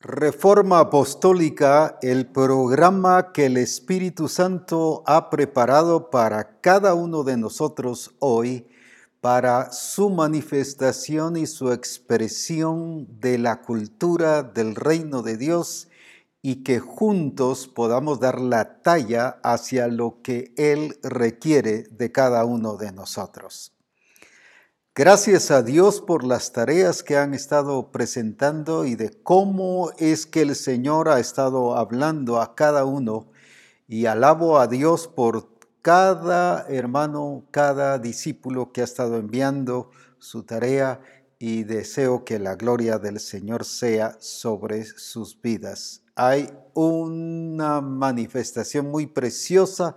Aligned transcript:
Reforma 0.00 0.78
Apostólica, 0.78 1.98
el 2.02 2.28
programa 2.28 3.32
que 3.32 3.46
el 3.46 3.56
Espíritu 3.56 4.28
Santo 4.28 5.02
ha 5.06 5.28
preparado 5.28 6.08
para 6.08 6.60
cada 6.60 6.94
uno 6.94 7.24
de 7.24 7.36
nosotros 7.36 8.12
hoy, 8.20 8.68
para 9.20 9.72
su 9.72 10.08
manifestación 10.08 11.36
y 11.36 11.48
su 11.48 11.72
expresión 11.72 13.08
de 13.18 13.38
la 13.38 13.60
cultura 13.62 14.44
del 14.44 14.76
reino 14.76 15.22
de 15.22 15.36
Dios 15.36 15.88
y 16.42 16.62
que 16.62 16.78
juntos 16.78 17.66
podamos 17.66 18.20
dar 18.20 18.40
la 18.40 18.80
talla 18.82 19.40
hacia 19.42 19.88
lo 19.88 20.22
que 20.22 20.54
Él 20.56 20.96
requiere 21.02 21.88
de 21.90 22.12
cada 22.12 22.44
uno 22.44 22.76
de 22.76 22.92
nosotros. 22.92 23.72
Gracias 24.98 25.52
a 25.52 25.62
Dios 25.62 26.00
por 26.00 26.24
las 26.24 26.50
tareas 26.50 27.04
que 27.04 27.16
han 27.16 27.32
estado 27.32 27.92
presentando 27.92 28.84
y 28.84 28.96
de 28.96 29.10
cómo 29.22 29.92
es 29.96 30.26
que 30.26 30.42
el 30.42 30.56
Señor 30.56 31.08
ha 31.08 31.20
estado 31.20 31.76
hablando 31.76 32.40
a 32.40 32.56
cada 32.56 32.84
uno. 32.84 33.30
Y 33.86 34.06
alabo 34.06 34.58
a 34.58 34.66
Dios 34.66 35.06
por 35.06 35.50
cada 35.82 36.66
hermano, 36.68 37.46
cada 37.52 38.00
discípulo 38.00 38.72
que 38.72 38.80
ha 38.80 38.84
estado 38.84 39.18
enviando 39.18 39.92
su 40.18 40.42
tarea 40.42 41.00
y 41.38 41.62
deseo 41.62 42.24
que 42.24 42.40
la 42.40 42.56
gloria 42.56 42.98
del 42.98 43.20
Señor 43.20 43.64
sea 43.64 44.16
sobre 44.18 44.84
sus 44.84 45.40
vidas. 45.40 46.02
Hay 46.16 46.50
una 46.74 47.80
manifestación 47.80 48.90
muy 48.90 49.06
preciosa 49.06 49.94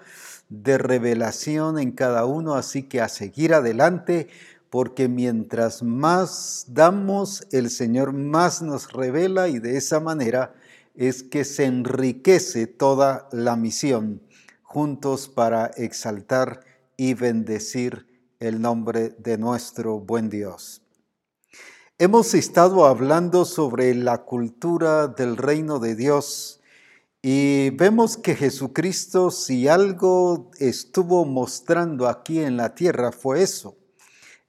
de 0.50 0.78
revelación 0.78 1.80
en 1.80 1.92
cada 1.94 2.26
uno, 2.26 2.54
así 2.54 2.84
que 2.84 3.02
a 3.02 3.10
seguir 3.10 3.56
adelante 3.56 4.28
porque 4.72 5.10
mientras 5.10 5.84
más 5.84 6.64
damos, 6.70 7.46
el 7.52 7.70
Señor 7.70 8.14
más 8.14 8.62
nos 8.62 8.94
revela 8.94 9.50
y 9.50 9.60
de 9.60 9.76
esa 9.76 10.00
manera 10.00 10.56
es 10.96 11.24
que 11.24 11.44
se 11.44 11.66
enriquece 11.66 12.68
toda 12.68 13.28
la 13.34 13.58
misión 13.58 14.22
juntos 14.64 15.28
para 15.28 15.66
exaltar 15.76 16.62
y 16.96 17.16
bendecir 17.16 18.08
el 18.40 18.62
nombre 18.62 19.10
de 19.20 19.38
nuestro 19.38 20.00
buen 20.00 20.30
Dios. 20.30 20.82
Hemos 21.98 22.34
estado 22.34 22.86
hablando 22.86 23.44
sobre 23.44 23.94
la 23.94 24.20
cultura 24.20 25.10
del 25.10 25.36
reino 25.36 25.80
de 25.80 25.96
Dios 25.96 26.62
y 27.22 27.72
vemos 27.72 28.16
que 28.16 28.36
Jesucristo, 28.36 29.32
si 29.32 29.68
algo 29.68 30.50
estuvo 30.60 31.26
mostrando 31.26 32.08
aquí 32.08 32.40
en 32.40 32.56
la 32.56 32.74
tierra, 32.74 33.12
fue 33.12 33.44
eso 33.44 33.76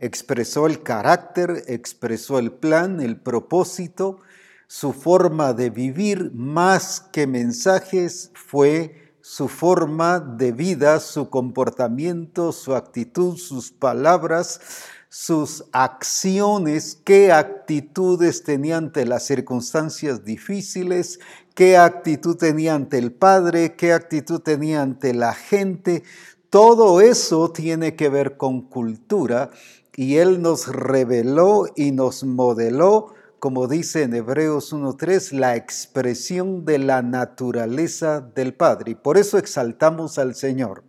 expresó 0.03 0.67
el 0.67 0.83
carácter, 0.83 1.62
expresó 1.69 2.41
el 2.41 2.50
plan, 2.50 3.00
el 3.00 3.17
propósito, 3.20 4.19
su 4.67 4.92
forma 4.92 5.53
de 5.53 5.70
vivir, 5.70 6.33
más 6.34 7.00
que 7.12 7.28
mensajes, 7.28 8.33
fue 8.34 9.14
su 9.20 9.47
forma 9.47 10.19
de 10.19 10.50
vida, 10.50 10.98
su 10.98 11.30
comportamiento, 11.30 12.50
su 12.50 12.75
actitud, 12.75 13.36
sus 13.36 13.70
palabras, 13.70 14.61
sus 15.08 15.67
acciones, 15.70 16.98
qué 17.05 17.30
actitudes 17.30 18.42
tenía 18.42 18.78
ante 18.78 19.06
las 19.06 19.25
circunstancias 19.25 20.25
difíciles, 20.25 21.20
qué 21.55 21.77
actitud 21.77 22.36
tenía 22.36 22.75
ante 22.75 22.98
el 22.98 23.12
Padre, 23.12 23.77
qué 23.77 23.92
actitud 23.92 24.41
tenía 24.41 24.83
ante 24.83 25.14
la 25.14 25.33
gente. 25.33 26.03
Todo 26.50 27.00
eso 27.00 27.53
tiene 27.53 27.95
que 27.95 28.08
ver 28.08 28.36
con 28.36 28.62
cultura 28.62 29.50
y 29.97 30.17
Él 30.17 30.41
nos 30.41 30.69
reveló 30.69 31.67
y 31.77 31.93
nos 31.93 32.25
modeló, 32.25 33.15
como 33.39 33.69
dice 33.69 34.03
en 34.03 34.15
Hebreos 34.15 34.73
1.3, 34.73 35.33
la 35.33 35.57
expresión 35.57 36.65
de 36.65 36.79
la 36.79 37.03
naturaleza 37.03 38.20
del 38.20 38.55
Padre. 38.55 38.93
Y 38.93 38.95
por 38.95 39.19
eso 39.19 39.37
exaltamos 39.37 40.19
al 40.19 40.35
Señor, 40.35 40.85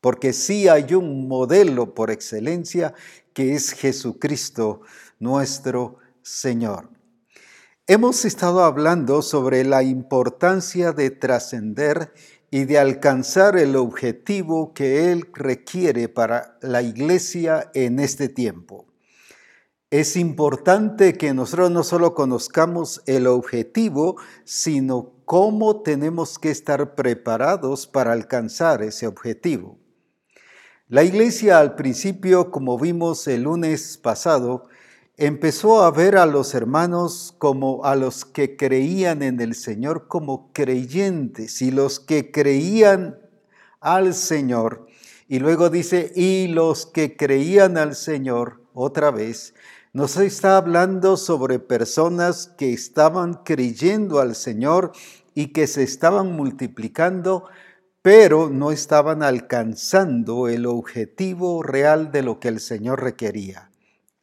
porque 0.00 0.32
sí 0.32 0.68
hay 0.68 0.94
un 0.94 1.28
modelo 1.28 1.94
por 1.94 2.10
excelencia 2.10 2.94
que 3.32 3.54
es 3.54 3.72
Jesucristo, 3.72 4.80
nuestro 5.20 5.98
Señor. 6.22 6.90
Hemos 7.88 8.24
estado 8.24 8.62
hablando 8.62 9.22
sobre 9.22 9.64
la 9.64 9.82
importancia 9.82 10.92
de 10.92 11.10
trascender 11.10 12.12
y 12.54 12.66
de 12.66 12.78
alcanzar 12.78 13.56
el 13.56 13.76
objetivo 13.76 14.74
que 14.74 15.10
Él 15.10 15.26
requiere 15.32 16.10
para 16.10 16.58
la 16.60 16.82
iglesia 16.82 17.70
en 17.72 17.98
este 17.98 18.28
tiempo. 18.28 18.84
Es 19.90 20.16
importante 20.16 21.14
que 21.14 21.32
nosotros 21.32 21.70
no 21.70 21.82
solo 21.82 22.14
conozcamos 22.14 23.02
el 23.06 23.26
objetivo, 23.26 24.16
sino 24.44 25.14
cómo 25.24 25.80
tenemos 25.80 26.38
que 26.38 26.50
estar 26.50 26.94
preparados 26.94 27.86
para 27.86 28.12
alcanzar 28.12 28.82
ese 28.82 29.06
objetivo. 29.06 29.78
La 30.88 31.04
iglesia 31.04 31.58
al 31.58 31.74
principio, 31.74 32.50
como 32.50 32.78
vimos 32.78 33.26
el 33.28 33.44
lunes 33.44 33.96
pasado, 33.96 34.68
empezó 35.16 35.82
a 35.82 35.90
ver 35.90 36.16
a 36.16 36.26
los 36.26 36.54
hermanos 36.54 37.34
como 37.38 37.84
a 37.84 37.96
los 37.96 38.24
que 38.24 38.56
creían 38.56 39.22
en 39.22 39.40
el 39.40 39.54
Señor 39.54 40.08
como 40.08 40.52
creyentes 40.52 41.60
y 41.62 41.70
los 41.70 42.00
que 42.00 42.30
creían 42.30 43.18
al 43.80 44.14
Señor. 44.14 44.86
Y 45.28 45.38
luego 45.38 45.70
dice, 45.70 46.12
y 46.14 46.48
los 46.48 46.86
que 46.86 47.16
creían 47.16 47.76
al 47.76 47.94
Señor, 47.94 48.62
otra 48.74 49.10
vez, 49.10 49.54
nos 49.92 50.16
está 50.16 50.56
hablando 50.56 51.16
sobre 51.16 51.58
personas 51.58 52.52
que 52.56 52.72
estaban 52.72 53.34
creyendo 53.44 54.20
al 54.20 54.34
Señor 54.34 54.92
y 55.34 55.48
que 55.48 55.66
se 55.66 55.82
estaban 55.82 56.32
multiplicando, 56.32 57.44
pero 58.00 58.48
no 58.48 58.72
estaban 58.72 59.22
alcanzando 59.22 60.48
el 60.48 60.66
objetivo 60.66 61.62
real 61.62 62.10
de 62.10 62.22
lo 62.22 62.40
que 62.40 62.48
el 62.48 62.60
Señor 62.60 63.02
requería. 63.02 63.71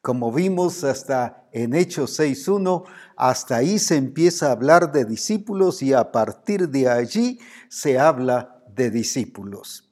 Como 0.10 0.32
vimos 0.32 0.84
hasta 0.84 1.48
en 1.52 1.76
Hechos 1.76 2.20
6.1, 2.20 2.84
hasta 3.16 3.58
ahí 3.58 3.78
se 3.78 3.96
empieza 3.96 4.48
a 4.48 4.54
hablar 4.54 4.92
de 4.92 5.06
discípulos 5.06 5.84
y 5.84 5.94
a 5.94 6.12
partir 6.12 6.68
de 6.70 6.90
allí 6.90 7.40
se 7.70 8.00
habla 8.00 8.60
de 8.74 8.90
discípulos. 8.90 9.88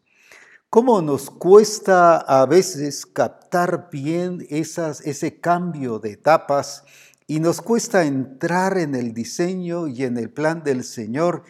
¿Cómo 0.72 1.04
nos 1.04 1.30
cuesta 1.30 2.18
a 2.18 2.48
veces 2.48 3.06
captar 3.06 3.90
bien 3.92 4.44
ese 4.50 5.40
cambio 5.40 6.00
de 6.00 6.14
etapas 6.14 6.84
y 7.28 7.40
nos 7.40 7.62
cuesta 7.62 8.04
entrar 8.04 8.80
en 8.80 8.96
el 8.96 9.14
diseño 9.14 9.88
y 9.88 10.04
en 10.04 10.18
el 10.18 10.32
plan 10.32 10.64
del 10.64 10.84
Señor 10.84 11.44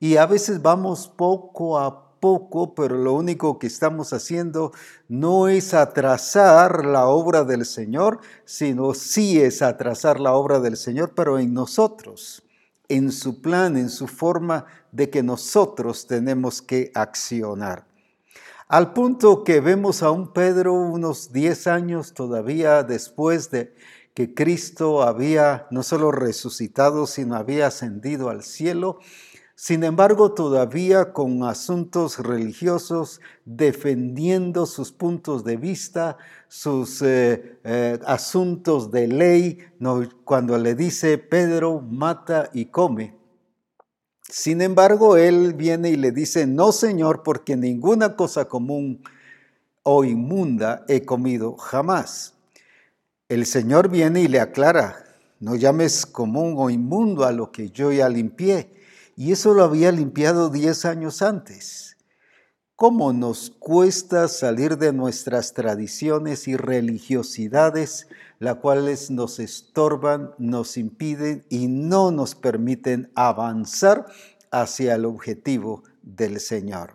y 0.00 0.16
a 0.16 0.26
veces 0.26 0.60
vamos 0.60 1.06
poco 1.06 1.78
a 1.78 2.07
poco, 2.20 2.74
pero 2.74 2.96
lo 2.96 3.14
único 3.14 3.58
que 3.58 3.66
estamos 3.66 4.12
haciendo 4.12 4.72
no 5.08 5.48
es 5.48 5.74
atrasar 5.74 6.84
la 6.84 7.06
obra 7.06 7.44
del 7.44 7.64
Señor, 7.64 8.20
sino 8.44 8.94
sí 8.94 9.40
es 9.40 9.62
atrasar 9.62 10.20
la 10.20 10.34
obra 10.34 10.60
del 10.60 10.76
Señor, 10.76 11.12
pero 11.14 11.38
en 11.38 11.54
nosotros, 11.54 12.42
en 12.88 13.12
su 13.12 13.42
plan, 13.42 13.76
en 13.76 13.90
su 13.90 14.06
forma 14.06 14.66
de 14.92 15.10
que 15.10 15.22
nosotros 15.22 16.06
tenemos 16.06 16.62
que 16.62 16.90
accionar. 16.94 17.86
Al 18.68 18.92
punto 18.92 19.44
que 19.44 19.60
vemos 19.60 20.02
a 20.02 20.10
un 20.10 20.32
Pedro 20.34 20.74
unos 20.74 21.32
10 21.32 21.66
años 21.68 22.12
todavía 22.12 22.82
después 22.82 23.50
de 23.50 23.74
que 24.12 24.34
Cristo 24.34 25.02
había 25.02 25.66
no 25.70 25.82
solo 25.82 26.10
resucitado, 26.10 27.06
sino 27.06 27.36
había 27.36 27.68
ascendido 27.68 28.28
al 28.28 28.42
cielo, 28.42 28.98
sin 29.60 29.82
embargo, 29.82 30.34
todavía 30.34 31.12
con 31.12 31.42
asuntos 31.42 32.20
religiosos, 32.20 33.20
defendiendo 33.44 34.66
sus 34.66 34.92
puntos 34.92 35.42
de 35.42 35.56
vista, 35.56 36.16
sus 36.46 37.02
eh, 37.02 37.58
eh, 37.64 37.98
asuntos 38.06 38.92
de 38.92 39.08
ley, 39.08 39.58
cuando 40.22 40.56
le 40.58 40.76
dice 40.76 41.18
Pedro, 41.18 41.80
mata 41.80 42.50
y 42.52 42.66
come. 42.66 43.16
Sin 44.22 44.62
embargo, 44.62 45.16
él 45.16 45.54
viene 45.54 45.90
y 45.90 45.96
le 45.96 46.12
dice, 46.12 46.46
no 46.46 46.70
Señor, 46.70 47.24
porque 47.24 47.56
ninguna 47.56 48.14
cosa 48.14 48.44
común 48.44 49.02
o 49.82 50.04
inmunda 50.04 50.84
he 50.86 51.04
comido 51.04 51.56
jamás. 51.56 52.34
El 53.28 53.44
Señor 53.44 53.88
viene 53.88 54.20
y 54.22 54.28
le 54.28 54.38
aclara, 54.38 55.04
no 55.40 55.56
llames 55.56 56.06
común 56.06 56.54
o 56.56 56.70
inmundo 56.70 57.24
a 57.24 57.32
lo 57.32 57.50
que 57.50 57.70
yo 57.70 57.90
ya 57.90 58.08
limpié 58.08 58.77
y 59.18 59.32
eso 59.32 59.52
lo 59.52 59.64
había 59.64 59.90
limpiado 59.90 60.48
diez 60.48 60.84
años 60.84 61.22
antes. 61.22 61.96
¿Cómo 62.76 63.12
nos 63.12 63.50
cuesta 63.50 64.28
salir 64.28 64.78
de 64.78 64.92
nuestras 64.92 65.54
tradiciones 65.54 66.46
y 66.46 66.56
religiosidades, 66.56 68.06
las 68.38 68.58
cuales 68.58 69.10
nos 69.10 69.40
estorban, 69.40 70.30
nos 70.38 70.76
impiden 70.76 71.44
y 71.48 71.66
no 71.66 72.12
nos 72.12 72.36
permiten 72.36 73.10
avanzar 73.16 74.06
hacia 74.52 74.94
el 74.94 75.04
objetivo 75.04 75.82
del 76.02 76.38
Señor? 76.38 76.94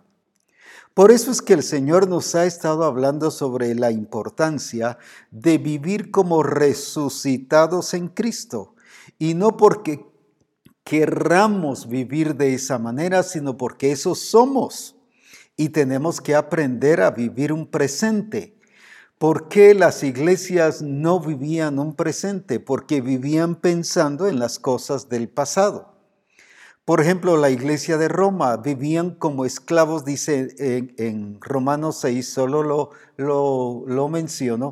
Por 0.94 1.10
eso 1.10 1.30
es 1.30 1.42
que 1.42 1.52
el 1.52 1.62
Señor 1.62 2.08
nos 2.08 2.34
ha 2.34 2.46
estado 2.46 2.84
hablando 2.84 3.30
sobre 3.30 3.74
la 3.74 3.90
importancia 3.90 4.96
de 5.30 5.58
vivir 5.58 6.10
como 6.10 6.42
resucitados 6.42 7.92
en 7.92 8.08
Cristo 8.08 8.74
Y 9.18 9.34
no 9.34 9.58
porque 9.58 10.13
querramos 10.84 11.88
vivir 11.88 12.36
de 12.36 12.54
esa 12.54 12.78
manera, 12.78 13.22
sino 13.22 13.56
porque 13.56 13.90
eso 13.90 14.14
somos. 14.14 14.96
Y 15.56 15.70
tenemos 15.70 16.20
que 16.20 16.34
aprender 16.34 17.00
a 17.00 17.10
vivir 17.10 17.52
un 17.52 17.66
presente. 17.66 18.58
¿Por 19.18 19.48
qué 19.48 19.74
las 19.74 20.02
iglesias 20.02 20.82
no 20.82 21.20
vivían 21.20 21.78
un 21.78 21.94
presente? 21.94 22.60
Porque 22.60 23.00
vivían 23.00 23.54
pensando 23.54 24.26
en 24.26 24.38
las 24.38 24.58
cosas 24.58 25.08
del 25.08 25.28
pasado. 25.28 25.94
Por 26.84 27.00
ejemplo, 27.00 27.38
la 27.38 27.48
iglesia 27.48 27.96
de 27.96 28.08
Roma 28.08 28.58
vivían 28.58 29.12
como 29.12 29.46
esclavos, 29.46 30.04
dice 30.04 30.54
en, 30.98 31.40
Romanos 31.40 32.00
6, 32.02 32.28
solo 32.28 32.62
lo, 32.62 32.90
lo, 33.16 33.84
lo 33.86 34.08
menciono, 34.10 34.68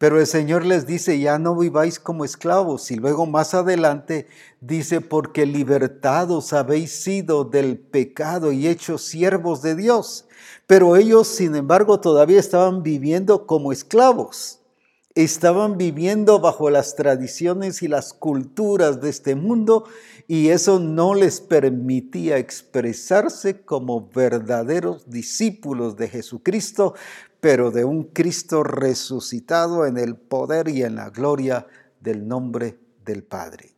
pero 0.00 0.18
el 0.18 0.26
Señor 0.26 0.64
les 0.64 0.86
dice, 0.86 1.20
ya 1.20 1.38
no 1.38 1.54
viváis 1.54 1.98
como 1.98 2.24
esclavos. 2.24 2.90
Y 2.90 2.96
luego 2.96 3.26
más 3.26 3.52
adelante 3.52 4.28
dice, 4.62 5.02
porque 5.02 5.44
libertados 5.44 6.54
habéis 6.54 7.02
sido 7.02 7.44
del 7.44 7.78
pecado 7.78 8.50
y 8.50 8.66
hechos 8.66 9.02
siervos 9.02 9.60
de 9.60 9.74
Dios. 9.76 10.24
Pero 10.66 10.96
ellos, 10.96 11.28
sin 11.28 11.54
embargo, 11.54 12.00
todavía 12.00 12.40
estaban 12.40 12.82
viviendo 12.82 13.46
como 13.46 13.72
esclavos 13.72 14.59
estaban 15.14 15.76
viviendo 15.76 16.40
bajo 16.40 16.70
las 16.70 16.94
tradiciones 16.94 17.82
y 17.82 17.88
las 17.88 18.12
culturas 18.12 19.00
de 19.00 19.10
este 19.10 19.34
mundo 19.34 19.84
y 20.28 20.50
eso 20.50 20.78
no 20.78 21.14
les 21.14 21.40
permitía 21.40 22.38
expresarse 22.38 23.62
como 23.62 24.08
verdaderos 24.08 25.10
discípulos 25.10 25.96
de 25.96 26.08
Jesucristo, 26.08 26.94
pero 27.40 27.72
de 27.72 27.84
un 27.84 28.04
Cristo 28.04 28.62
resucitado 28.62 29.86
en 29.86 29.98
el 29.98 30.14
poder 30.16 30.68
y 30.68 30.82
en 30.82 30.94
la 30.94 31.10
gloria 31.10 31.66
del 32.00 32.28
nombre 32.28 32.78
del 33.04 33.24
Padre. 33.24 33.74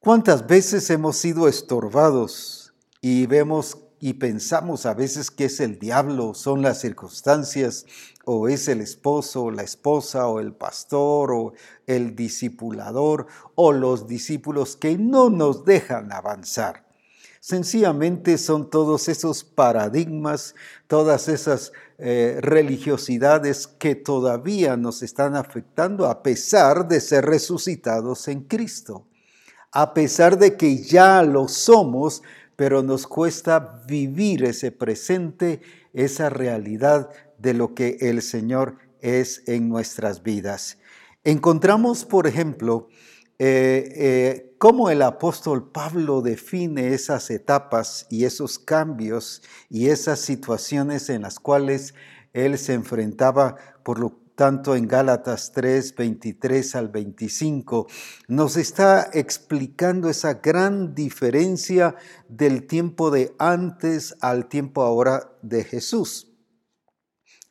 ¿Cuántas 0.00 0.48
veces 0.48 0.90
hemos 0.90 1.16
sido 1.16 1.46
estorbados 1.46 2.74
y 3.00 3.26
vemos 3.26 3.78
y 4.04 4.14
pensamos 4.14 4.84
a 4.84 4.94
veces 4.94 5.30
que 5.30 5.44
es 5.44 5.60
el 5.60 5.78
diablo, 5.78 6.34
son 6.34 6.60
las 6.60 6.80
circunstancias, 6.80 7.86
o 8.24 8.48
es 8.48 8.66
el 8.66 8.80
esposo, 8.80 9.44
o 9.44 9.50
la 9.52 9.62
esposa, 9.62 10.26
o 10.26 10.40
el 10.40 10.52
pastor, 10.52 11.30
o 11.30 11.52
el 11.86 12.16
discipulador, 12.16 13.28
o 13.54 13.70
los 13.70 14.08
discípulos 14.08 14.74
que 14.74 14.98
no 14.98 15.30
nos 15.30 15.64
dejan 15.64 16.10
avanzar. 16.10 16.84
Sencillamente 17.38 18.38
son 18.38 18.70
todos 18.70 19.06
esos 19.06 19.44
paradigmas, 19.44 20.56
todas 20.88 21.28
esas 21.28 21.70
eh, 21.98 22.40
religiosidades 22.40 23.68
que 23.68 23.94
todavía 23.94 24.76
nos 24.76 25.04
están 25.04 25.36
afectando 25.36 26.06
a 26.06 26.24
pesar 26.24 26.88
de 26.88 27.00
ser 27.00 27.24
resucitados 27.24 28.26
en 28.26 28.40
Cristo. 28.40 29.06
A 29.70 29.94
pesar 29.94 30.38
de 30.38 30.56
que 30.56 30.82
ya 30.82 31.22
lo 31.22 31.48
somos, 31.48 32.22
pero 32.56 32.82
nos 32.82 33.06
cuesta 33.06 33.82
vivir 33.86 34.44
ese 34.44 34.72
presente, 34.72 35.60
esa 35.92 36.30
realidad 36.30 37.10
de 37.38 37.54
lo 37.54 37.74
que 37.74 37.96
el 38.00 38.22
Señor 38.22 38.76
es 39.00 39.42
en 39.46 39.68
nuestras 39.68 40.22
vidas. 40.22 40.78
Encontramos, 41.24 42.04
por 42.04 42.26
ejemplo, 42.26 42.88
eh, 43.38 43.92
eh, 43.96 44.54
cómo 44.58 44.90
el 44.90 45.02
apóstol 45.02 45.70
Pablo 45.72 46.20
define 46.22 46.94
esas 46.94 47.30
etapas 47.30 48.06
y 48.10 48.24
esos 48.24 48.58
cambios 48.58 49.42
y 49.68 49.88
esas 49.88 50.20
situaciones 50.20 51.08
en 51.08 51.22
las 51.22 51.40
cuales 51.40 51.94
él 52.32 52.56
se 52.58 52.74
enfrentaba 52.74 53.56
por 53.82 53.98
lo 53.98 54.21
tanto 54.42 54.74
en 54.74 54.88
Gálatas 54.88 55.52
3, 55.52 55.94
23 55.94 56.74
al 56.74 56.88
25, 56.88 57.86
nos 58.26 58.56
está 58.56 59.08
explicando 59.12 60.08
esa 60.08 60.34
gran 60.34 60.96
diferencia 60.96 61.94
del 62.28 62.66
tiempo 62.66 63.12
de 63.12 63.36
antes 63.38 64.16
al 64.20 64.48
tiempo 64.48 64.82
ahora 64.82 65.30
de 65.42 65.62
Jesús. 65.62 66.32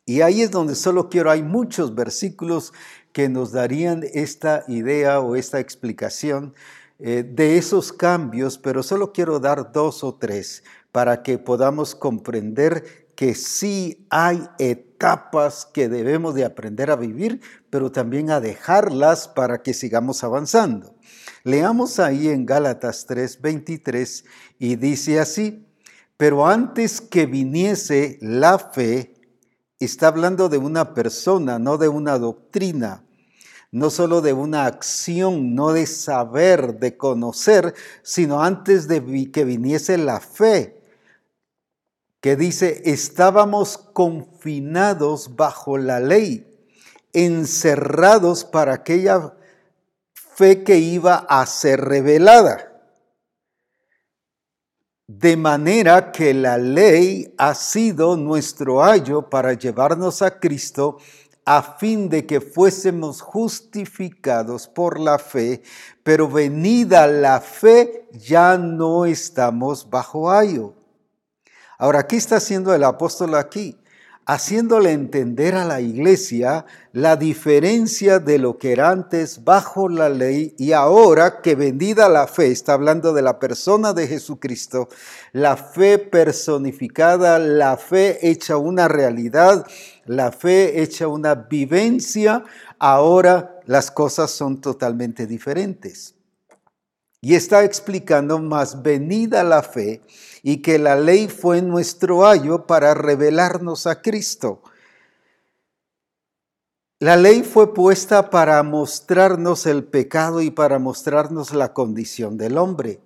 Y 0.04 0.20
ahí 0.20 0.42
es 0.42 0.50
donde 0.50 0.74
solo 0.74 1.08
quiero, 1.08 1.30
hay 1.30 1.42
muchos 1.42 1.94
versículos 1.94 2.74
que 3.14 3.30
nos 3.30 3.52
darían 3.52 4.04
esta 4.12 4.62
idea 4.68 5.20
o 5.20 5.34
esta 5.34 5.60
explicación 5.60 6.52
eh, 6.98 7.24
de 7.26 7.56
esos 7.56 7.94
cambios, 7.94 8.58
pero 8.58 8.82
solo 8.82 9.14
quiero 9.14 9.40
dar 9.40 9.72
dos 9.72 10.04
o 10.04 10.16
tres 10.16 10.62
para 10.92 11.22
que 11.22 11.38
podamos 11.38 11.94
comprender 11.94 13.01
que 13.22 13.36
sí 13.36 14.04
hay 14.10 14.48
etapas 14.58 15.64
que 15.72 15.88
debemos 15.88 16.34
de 16.34 16.44
aprender 16.44 16.90
a 16.90 16.96
vivir, 16.96 17.40
pero 17.70 17.92
también 17.92 18.32
a 18.32 18.40
dejarlas 18.40 19.28
para 19.28 19.62
que 19.62 19.74
sigamos 19.74 20.24
avanzando. 20.24 20.96
Leamos 21.44 22.00
ahí 22.00 22.30
en 22.30 22.46
Gálatas 22.46 23.06
3:23 23.06 24.24
y 24.58 24.74
dice 24.74 25.20
así, 25.20 25.64
pero 26.16 26.48
antes 26.48 27.00
que 27.00 27.26
viniese 27.26 28.18
la 28.20 28.58
fe, 28.58 29.14
está 29.78 30.08
hablando 30.08 30.48
de 30.48 30.58
una 30.58 30.92
persona, 30.92 31.60
no 31.60 31.78
de 31.78 31.86
una 31.86 32.18
doctrina, 32.18 33.04
no 33.70 33.90
solo 33.90 34.20
de 34.20 34.32
una 34.32 34.66
acción, 34.66 35.54
no 35.54 35.72
de 35.72 35.86
saber, 35.86 36.80
de 36.80 36.96
conocer, 36.96 37.72
sino 38.02 38.42
antes 38.42 38.88
de 38.88 39.30
que 39.30 39.44
viniese 39.44 39.96
la 39.96 40.18
fe 40.18 40.81
que 42.22 42.36
dice, 42.36 42.82
estábamos 42.84 43.76
confinados 43.76 45.34
bajo 45.34 45.76
la 45.76 45.98
ley, 45.98 46.46
encerrados 47.12 48.44
para 48.44 48.74
aquella 48.74 49.34
fe 50.14 50.62
que 50.62 50.78
iba 50.78 51.16
a 51.28 51.44
ser 51.46 51.80
revelada. 51.80 52.80
De 55.08 55.36
manera 55.36 56.12
que 56.12 56.32
la 56.32 56.58
ley 56.58 57.34
ha 57.38 57.56
sido 57.56 58.16
nuestro 58.16 58.84
ayo 58.84 59.28
para 59.28 59.54
llevarnos 59.54 60.22
a 60.22 60.38
Cristo 60.38 60.98
a 61.44 61.60
fin 61.60 62.08
de 62.08 62.24
que 62.24 62.40
fuésemos 62.40 63.20
justificados 63.20 64.68
por 64.68 65.00
la 65.00 65.18
fe, 65.18 65.60
pero 66.04 66.28
venida 66.28 67.08
la 67.08 67.40
fe 67.40 68.08
ya 68.12 68.56
no 68.56 69.06
estamos 69.06 69.90
bajo 69.90 70.30
ayo. 70.30 70.76
Ahora, 71.82 72.06
¿qué 72.06 72.14
está 72.14 72.36
haciendo 72.36 72.72
el 72.72 72.84
apóstol 72.84 73.34
aquí? 73.34 73.76
Haciéndole 74.24 74.92
entender 74.92 75.56
a 75.56 75.64
la 75.64 75.80
iglesia 75.80 76.64
la 76.92 77.16
diferencia 77.16 78.20
de 78.20 78.38
lo 78.38 78.56
que 78.56 78.70
era 78.70 78.90
antes 78.90 79.42
bajo 79.42 79.88
la 79.88 80.08
ley 80.08 80.54
y 80.58 80.74
ahora 80.74 81.40
que 81.40 81.56
vendida 81.56 82.08
la 82.08 82.28
fe, 82.28 82.52
está 82.52 82.74
hablando 82.74 83.12
de 83.12 83.22
la 83.22 83.40
persona 83.40 83.94
de 83.94 84.06
Jesucristo, 84.06 84.88
la 85.32 85.56
fe 85.56 85.98
personificada, 85.98 87.40
la 87.40 87.76
fe 87.76 88.30
hecha 88.30 88.58
una 88.58 88.86
realidad, 88.86 89.66
la 90.06 90.30
fe 90.30 90.82
hecha 90.82 91.08
una 91.08 91.34
vivencia, 91.34 92.44
ahora 92.78 93.58
las 93.66 93.90
cosas 93.90 94.30
son 94.30 94.60
totalmente 94.60 95.26
diferentes. 95.26 96.14
Y 97.24 97.36
está 97.36 97.62
explicando 97.62 98.40
más 98.40 98.82
venida 98.82 99.44
la 99.44 99.62
fe 99.62 100.02
y 100.42 100.56
que 100.56 100.80
la 100.80 100.96
ley 100.96 101.28
fue 101.28 101.62
nuestro 101.62 102.26
ayo 102.26 102.66
para 102.66 102.94
revelarnos 102.94 103.86
a 103.86 104.02
Cristo. 104.02 104.60
La 106.98 107.16
ley 107.16 107.42
fue 107.42 107.74
puesta 107.74 108.28
para 108.28 108.60
mostrarnos 108.64 109.66
el 109.66 109.84
pecado 109.84 110.42
y 110.42 110.50
para 110.50 110.80
mostrarnos 110.80 111.54
la 111.54 111.72
condición 111.72 112.36
del 112.36 112.58
hombre, 112.58 113.00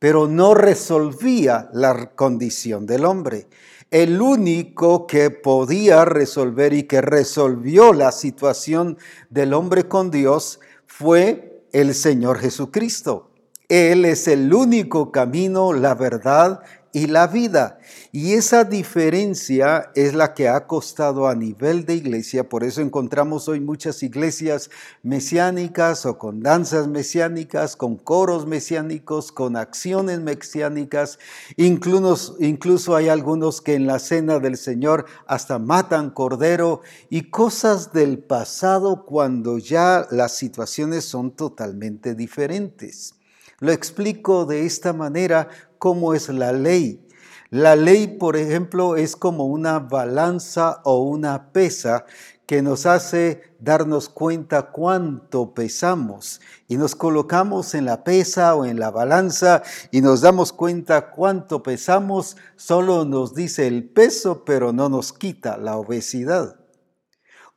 pero 0.00 0.26
no 0.26 0.54
resolvía 0.54 1.70
la 1.72 2.10
condición 2.16 2.86
del 2.86 3.04
hombre. 3.04 3.46
El 3.92 4.20
único 4.20 5.06
que 5.06 5.30
podía 5.30 6.04
resolver 6.04 6.72
y 6.72 6.84
que 6.84 7.00
resolvió 7.00 7.92
la 7.92 8.10
situación 8.10 8.98
del 9.30 9.52
hombre 9.54 9.86
con 9.86 10.10
Dios 10.10 10.58
fue 10.86 11.64
el 11.72 11.94
Señor 11.94 12.38
Jesucristo. 12.38 13.29
Él 13.70 14.04
es 14.04 14.26
el 14.26 14.52
único 14.52 15.12
camino, 15.12 15.72
la 15.72 15.94
verdad 15.94 16.60
y 16.92 17.06
la 17.06 17.28
vida. 17.28 17.78
Y 18.10 18.32
esa 18.32 18.64
diferencia 18.64 19.92
es 19.94 20.12
la 20.12 20.34
que 20.34 20.48
ha 20.48 20.66
costado 20.66 21.28
a 21.28 21.36
nivel 21.36 21.84
de 21.84 21.94
iglesia. 21.94 22.48
Por 22.48 22.64
eso 22.64 22.80
encontramos 22.80 23.46
hoy 23.46 23.60
muchas 23.60 24.02
iglesias 24.02 24.70
mesiánicas 25.04 26.04
o 26.04 26.18
con 26.18 26.40
danzas 26.40 26.88
mesiánicas, 26.88 27.76
con 27.76 27.94
coros 27.94 28.44
mesiánicos, 28.44 29.30
con 29.30 29.56
acciones 29.56 30.18
mesiánicas. 30.18 31.20
Incluso, 31.56 32.38
incluso 32.40 32.96
hay 32.96 33.08
algunos 33.08 33.60
que 33.60 33.74
en 33.74 33.86
la 33.86 34.00
cena 34.00 34.40
del 34.40 34.56
Señor 34.56 35.04
hasta 35.28 35.60
matan 35.60 36.10
cordero 36.10 36.80
y 37.08 37.30
cosas 37.30 37.92
del 37.92 38.18
pasado 38.18 39.04
cuando 39.06 39.58
ya 39.58 40.08
las 40.10 40.36
situaciones 40.36 41.04
son 41.04 41.30
totalmente 41.36 42.16
diferentes. 42.16 43.14
Lo 43.60 43.72
explico 43.72 44.46
de 44.46 44.64
esta 44.64 44.94
manera 44.94 45.48
cómo 45.78 46.14
es 46.14 46.30
la 46.30 46.52
ley. 46.52 47.06
La 47.50 47.76
ley, 47.76 48.06
por 48.06 48.36
ejemplo, 48.36 48.96
es 48.96 49.16
como 49.16 49.44
una 49.46 49.80
balanza 49.80 50.80
o 50.84 51.02
una 51.02 51.52
pesa 51.52 52.06
que 52.46 52.62
nos 52.62 52.86
hace 52.86 53.42
darnos 53.58 54.08
cuenta 54.08 54.70
cuánto 54.72 55.52
pesamos 55.52 56.40
y 56.68 56.78
nos 56.78 56.94
colocamos 56.94 57.74
en 57.74 57.84
la 57.84 58.02
pesa 58.02 58.54
o 58.54 58.64
en 58.64 58.80
la 58.80 58.90
balanza 58.90 59.62
y 59.90 60.00
nos 60.00 60.22
damos 60.22 60.52
cuenta 60.52 61.10
cuánto 61.10 61.62
pesamos, 61.62 62.36
solo 62.56 63.04
nos 63.04 63.34
dice 63.34 63.66
el 63.66 63.84
peso, 63.84 64.44
pero 64.44 64.72
no 64.72 64.88
nos 64.88 65.12
quita 65.12 65.58
la 65.58 65.76
obesidad. 65.76 66.59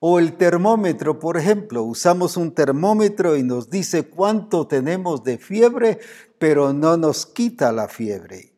O 0.05 0.19
el 0.19 0.35
termómetro, 0.35 1.17
por 1.17 1.37
ejemplo, 1.37 1.83
usamos 1.83 2.35
un 2.35 2.53
termómetro 2.53 3.37
y 3.37 3.43
nos 3.43 3.69
dice 3.69 4.09
cuánto 4.09 4.67
tenemos 4.67 5.23
de 5.23 5.37
fiebre, 5.37 5.97
pero 6.37 6.73
no 6.73 6.97
nos 6.97 7.25
quita 7.25 7.71
la 7.71 7.87
fiebre. 7.87 8.51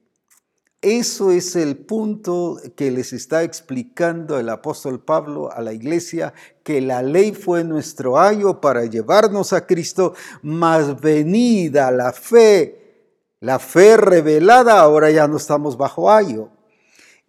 Eso 0.81 1.29
es 1.29 1.55
el 1.55 1.77
punto 1.77 2.59
que 2.75 2.89
les 2.89 3.13
está 3.13 3.43
explicando 3.43 4.39
el 4.39 4.49
apóstol 4.49 5.03
Pablo 5.05 5.51
a 5.51 5.61
la 5.61 5.71
iglesia, 5.71 6.33
que 6.63 6.81
la 6.81 7.03
ley 7.03 7.31
fue 7.31 7.63
nuestro 7.63 8.19
ayo 8.19 8.59
para 8.59 8.85
llevarnos 8.85 9.53
a 9.53 9.67
Cristo, 9.67 10.15
más 10.41 10.99
venida 10.99 11.91
la 11.91 12.11
fe, 12.11 13.21
la 13.39 13.59
fe 13.59 13.97
revelada, 13.97 14.79
ahora 14.79 15.11
ya 15.11 15.27
no 15.27 15.37
estamos 15.37 15.77
bajo 15.77 16.09
ayo. 16.09 16.54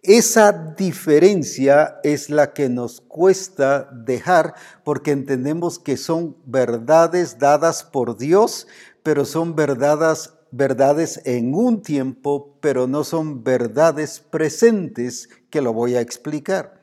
Esa 0.07 0.53
diferencia 0.53 1.99
es 2.01 2.29
la 2.29 2.53
que 2.53 2.69
nos 2.69 3.01
cuesta 3.01 3.89
dejar 3.91 4.53
porque 4.85 5.11
entendemos 5.11 5.79
que 5.79 5.97
son 5.97 6.37
verdades 6.45 7.39
dadas 7.39 7.83
por 7.83 8.15
Dios, 8.15 8.67
pero 9.03 9.25
son 9.25 9.53
verdades 9.53 10.31
verdades 10.49 11.21
en 11.25 11.53
un 11.53 11.81
tiempo, 11.81 12.57
pero 12.61 12.87
no 12.87 13.03
son 13.03 13.43
verdades 13.43 14.21
presentes, 14.21 15.27
que 15.49 15.59
lo 15.59 15.73
voy 15.73 15.95
a 15.95 16.01
explicar. 16.01 16.79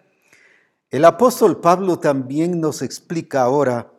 El 0.91 1.07
apóstol 1.07 1.63
Pablo 1.63 1.99
también 1.99 2.61
nos 2.61 2.83
explica 2.83 3.41
ahora 3.41 3.91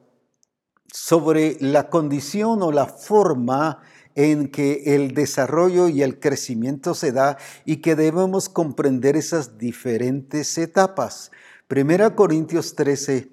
sobre 0.94 1.58
la 1.62 1.90
condición 1.90 2.62
o 2.62 2.72
la 2.72 2.86
forma 2.86 3.82
en 4.16 4.48
que 4.48 4.96
el 4.96 5.14
desarrollo 5.14 5.90
y 5.90 6.02
el 6.02 6.20
crecimiento 6.20 6.96
se 6.96 7.12
da 7.12 7.38
y 7.66 7.78
que 7.78 7.96
debemos 7.96 8.50
comprender 8.50 9.16
esas 9.18 9.58
diferentes 9.58 10.58
etapas. 10.58 11.32
Primera 11.68 12.16
Corintios 12.16 12.76
13, 12.76 13.30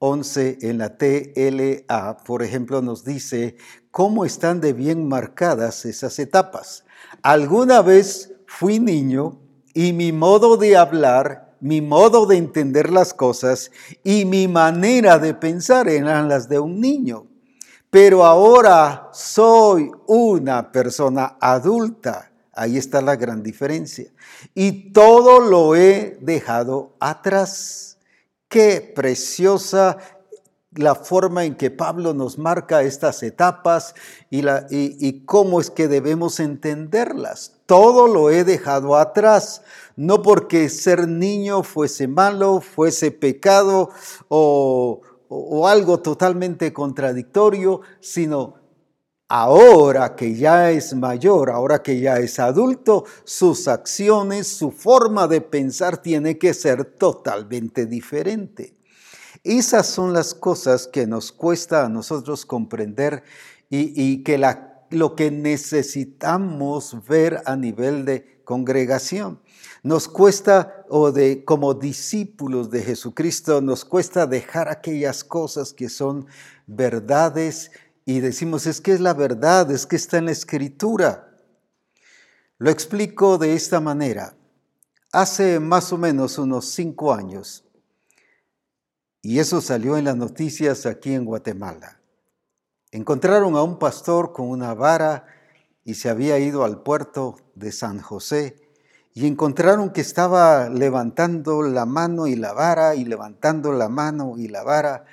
11 0.00 0.58
en 0.62 0.78
la 0.78 0.98
TLA, 0.98 2.18
por 2.24 2.42
ejemplo, 2.42 2.82
nos 2.82 3.04
dice 3.04 3.56
cómo 3.90 4.24
están 4.24 4.60
de 4.60 4.72
bien 4.72 5.08
marcadas 5.08 5.84
esas 5.84 6.18
etapas. 6.18 6.84
Alguna 7.22 7.80
vez 7.80 8.32
fui 8.46 8.80
niño 8.80 9.40
y 9.72 9.92
mi 9.92 10.12
modo 10.12 10.56
de 10.56 10.76
hablar, 10.76 11.56
mi 11.60 11.80
modo 11.80 12.26
de 12.26 12.36
entender 12.36 12.90
las 12.90 13.14
cosas 13.14 13.70
y 14.02 14.24
mi 14.24 14.48
manera 14.48 15.18
de 15.18 15.32
pensar 15.34 15.88
eran 15.88 16.28
las 16.28 16.48
de 16.48 16.58
un 16.58 16.80
niño. 16.80 17.26
Pero 17.94 18.24
ahora 18.24 19.08
soy 19.12 19.88
una 20.08 20.72
persona 20.72 21.36
adulta. 21.40 22.32
Ahí 22.52 22.76
está 22.76 23.00
la 23.00 23.14
gran 23.14 23.40
diferencia. 23.40 24.12
Y 24.52 24.92
todo 24.92 25.38
lo 25.38 25.76
he 25.76 26.18
dejado 26.20 26.96
atrás. 26.98 27.98
Qué 28.48 28.80
preciosa 28.80 29.98
la 30.72 30.96
forma 30.96 31.44
en 31.44 31.54
que 31.54 31.70
Pablo 31.70 32.14
nos 32.14 32.36
marca 32.36 32.82
estas 32.82 33.22
etapas 33.22 33.94
y, 34.28 35.24
cómo 35.24 35.60
es 35.60 35.70
que 35.70 35.86
debemos 35.86 36.40
entenderlas. 36.40 37.52
Todo 37.66 38.08
lo 38.08 38.28
he 38.28 38.42
dejado 38.42 38.96
atrás, 38.96 39.62
no 39.94 40.20
porque 40.20 40.68
ser 40.68 41.06
niño 41.06 41.62
fuese 41.62 42.08
malo, 42.08 42.60
fuese 42.60 43.12
pecado 43.12 43.90
o, 44.26 45.00
o 45.34 45.66
algo 45.66 46.00
totalmente 46.00 46.72
contradictorio, 46.72 47.80
sino 48.00 48.54
ahora 49.28 50.14
que 50.14 50.34
ya 50.34 50.70
es 50.70 50.94
mayor, 50.94 51.50
ahora 51.50 51.82
que 51.82 51.98
ya 51.98 52.18
es 52.18 52.38
adulto, 52.38 53.04
sus 53.24 53.68
acciones, 53.68 54.46
su 54.46 54.70
forma 54.70 55.26
de 55.26 55.40
pensar 55.40 55.98
tiene 55.98 56.38
que 56.38 56.54
ser 56.54 56.84
totalmente 56.84 57.86
diferente. 57.86 58.76
Esas 59.42 59.86
son 59.86 60.12
las 60.12 60.34
cosas 60.34 60.86
que 60.86 61.06
nos 61.06 61.32
cuesta 61.32 61.84
a 61.84 61.88
nosotros 61.88 62.46
comprender 62.46 63.24
y, 63.68 64.22
que 64.22 64.40
lo 64.90 65.16
que 65.16 65.30
necesitamos 65.30 66.96
ver 67.08 67.42
a 67.44 67.56
nivel 67.56 68.04
de 68.04 68.42
congregación. 68.44 69.40
Nos 69.84 70.08
cuesta, 70.08 70.86
o 70.88 71.12
de 71.12 71.44
como 71.44 71.74
discípulos 71.74 72.70
de 72.70 72.82
Jesucristo, 72.82 73.60
nos 73.60 73.84
cuesta 73.84 74.26
dejar 74.26 74.70
aquellas 74.70 75.22
cosas 75.22 75.74
que 75.74 75.90
son 75.90 76.26
verdades 76.66 77.70
y 78.06 78.20
decimos, 78.20 78.66
es 78.66 78.80
que 78.80 78.92
es 78.92 79.00
la 79.00 79.12
verdad, 79.12 79.70
es 79.70 79.84
que 79.84 79.96
está 79.96 80.16
en 80.16 80.24
la 80.24 80.32
escritura. 80.32 81.38
Lo 82.56 82.70
explico 82.70 83.36
de 83.36 83.52
esta 83.52 83.78
manera. 83.78 84.34
Hace 85.12 85.60
más 85.60 85.92
o 85.92 85.98
menos 85.98 86.38
unos 86.38 86.64
cinco 86.70 87.12
años, 87.12 87.62
y 89.20 89.38
eso 89.38 89.60
salió 89.60 89.98
en 89.98 90.06
las 90.06 90.16
noticias 90.16 90.86
aquí 90.86 91.12
en 91.12 91.26
Guatemala, 91.26 92.00
encontraron 92.90 93.54
a 93.54 93.62
un 93.62 93.78
pastor 93.78 94.32
con 94.32 94.48
una 94.48 94.72
vara 94.72 95.26
y 95.84 95.92
se 95.92 96.08
había 96.08 96.38
ido 96.38 96.64
al 96.64 96.82
puerto 96.82 97.36
de 97.54 97.70
San 97.70 98.00
José 98.00 98.63
y 99.14 99.28
encontraron 99.28 99.90
que 99.90 100.00
estaba 100.00 100.68
levantando 100.68 101.62
la 101.62 101.86
mano 101.86 102.26
y 102.26 102.34
la 102.34 102.52
vara 102.52 102.96
y 102.96 103.04
levantando 103.04 103.72
la 103.72 103.88
mano 103.88 104.34
y 104.36 104.48
la 104.48 104.64
vara 104.64 105.04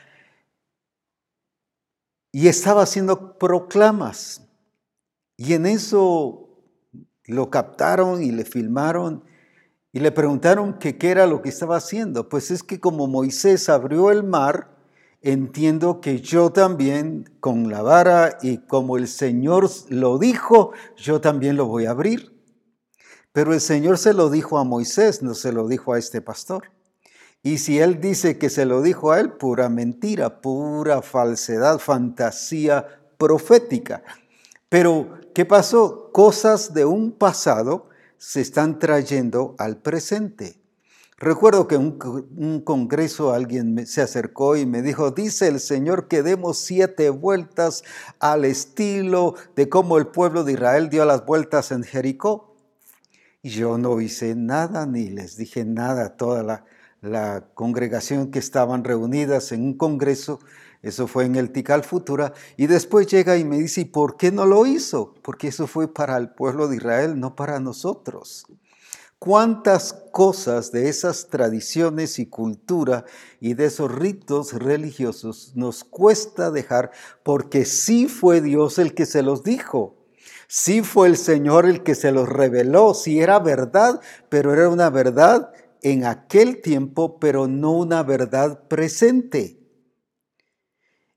y 2.31 2.47
estaba 2.47 2.81
haciendo 2.81 3.37
proclamas. 3.37 4.41
Y 5.37 5.53
en 5.53 5.67
eso 5.67 6.49
lo 7.25 7.49
captaron 7.51 8.23
y 8.23 8.31
le 8.31 8.43
filmaron 8.43 9.23
y 9.93 9.99
le 9.99 10.11
preguntaron 10.11 10.79
qué 10.79 10.97
era 11.01 11.27
lo 11.27 11.43
que 11.43 11.49
estaba 11.49 11.77
haciendo. 11.77 12.27
Pues 12.27 12.49
es 12.49 12.63
que 12.63 12.79
como 12.79 13.05
Moisés 13.05 13.69
abrió 13.69 14.09
el 14.09 14.23
mar, 14.23 14.69
entiendo 15.21 16.01
que 16.01 16.21
yo 16.21 16.51
también 16.51 17.29
con 17.39 17.69
la 17.69 17.83
vara 17.83 18.39
y 18.41 18.59
como 18.59 18.97
el 18.97 19.07
Señor 19.07 19.69
lo 19.89 20.17
dijo, 20.17 20.71
yo 20.95 21.21
también 21.21 21.55
lo 21.55 21.67
voy 21.67 21.85
a 21.85 21.91
abrir. 21.91 22.40
Pero 23.33 23.53
el 23.53 23.61
Señor 23.61 23.97
se 23.97 24.13
lo 24.13 24.29
dijo 24.29 24.57
a 24.57 24.63
Moisés, 24.63 25.21
no 25.21 25.33
se 25.33 25.51
lo 25.51 25.67
dijo 25.67 25.93
a 25.93 25.99
este 25.99 26.21
pastor. 26.21 26.71
Y 27.43 27.57
si 27.57 27.79
él 27.79 27.99
dice 27.99 28.37
que 28.37 28.49
se 28.49 28.65
lo 28.65 28.81
dijo 28.81 29.11
a 29.11 29.19
él, 29.19 29.31
pura 29.31 29.69
mentira, 29.69 30.41
pura 30.41 31.01
falsedad, 31.01 31.79
fantasía 31.79 32.87
profética. 33.17 34.03
Pero, 34.69 35.17
¿qué 35.33 35.45
pasó? 35.45 36.11
Cosas 36.11 36.73
de 36.73 36.85
un 36.85 37.11
pasado 37.11 37.89
se 38.17 38.41
están 38.41 38.77
trayendo 38.77 39.55
al 39.57 39.77
presente. 39.77 40.61
Recuerdo 41.17 41.67
que 41.67 41.75
en 41.75 41.99
un, 42.35 42.61
congreso 42.61 43.31
alguien 43.31 43.85
se 43.85 44.01
acercó 44.01 44.55
y 44.55 44.65
me 44.65 44.81
dijo, 44.81 45.11
dice 45.11 45.47
el 45.47 45.59
Señor 45.59 46.07
que 46.07 46.23
demos 46.23 46.57
siete 46.57 47.11
vueltas 47.11 47.83
al 48.19 48.43
estilo 48.43 49.35
de 49.55 49.69
cómo 49.69 49.97
el 49.97 50.07
pueblo 50.07 50.43
de 50.43 50.53
Israel 50.53 50.89
dio 50.89 51.05
las 51.05 51.25
vueltas 51.25 51.71
en 51.71 51.83
Jericó. 51.83 52.50
Y 53.43 53.49
yo 53.49 53.79
no 53.79 53.99
hice 54.01 54.35
nada 54.35 54.85
ni 54.85 55.09
les 55.09 55.35
dije 55.35 55.65
nada 55.65 56.15
toda 56.15 56.43
la, 57.01 57.47
congregación 57.55 58.29
que 58.29 58.37
estaban 58.37 58.83
reunidas 58.83 59.51
en 59.51 59.63
un 59.63 59.73
congreso, 59.73 60.39
eso 60.83 61.07
fue 61.07 61.25
en 61.25 61.35
el 61.35 61.51
Tikal 61.51 61.83
Futura, 61.83 62.33
y 62.57 62.67
después 62.67 63.07
llega 63.07 63.37
y 63.37 63.43
me 63.43 63.57
dice, 63.57 63.81
¿y 63.81 63.85
por 63.85 64.17
qué 64.17 64.31
no 64.31 64.45
lo 64.45 64.67
hizo? 64.67 65.15
Porque 65.23 65.47
eso 65.47 65.65
fue 65.65 65.91
para 65.91 66.17
el 66.17 66.29
pueblo 66.29 66.67
de 66.67 66.75
Israel, 66.75 67.19
no 67.19 67.35
para 67.35 67.59
nosotros. 67.59 68.45
¿Cuántas 69.17 69.93
cosas 70.11 70.71
de 70.71 70.89
esas 70.89 71.27
tradiciones 71.29 72.19
y 72.19 72.27
cultura 72.27 73.05
y 73.39 73.55
de 73.55 73.65
esos 73.65 73.91
ritos 73.91 74.53
religiosos 74.53 75.53
nos 75.55 75.83
cuesta 75.83 76.51
dejar 76.51 76.91
porque 77.23 77.65
sí 77.65 78.07
fue 78.07 78.41
Dios 78.41 78.77
el 78.77 78.93
que 78.93 79.07
se 79.07 79.23
los 79.23 79.43
dijo? 79.43 80.00
Sí 80.53 80.81
fue 80.81 81.07
el 81.07 81.15
Señor 81.15 81.65
el 81.65 81.81
que 81.81 81.95
se 81.95 82.11
los 82.11 82.27
reveló, 82.27 82.93
sí 82.93 83.21
era 83.21 83.39
verdad, 83.39 84.01
pero 84.27 84.51
era 84.51 84.67
una 84.67 84.89
verdad 84.89 85.53
en 85.81 86.03
aquel 86.03 86.61
tiempo, 86.61 87.19
pero 87.21 87.47
no 87.47 87.71
una 87.71 88.03
verdad 88.03 88.67
presente. 88.67 89.61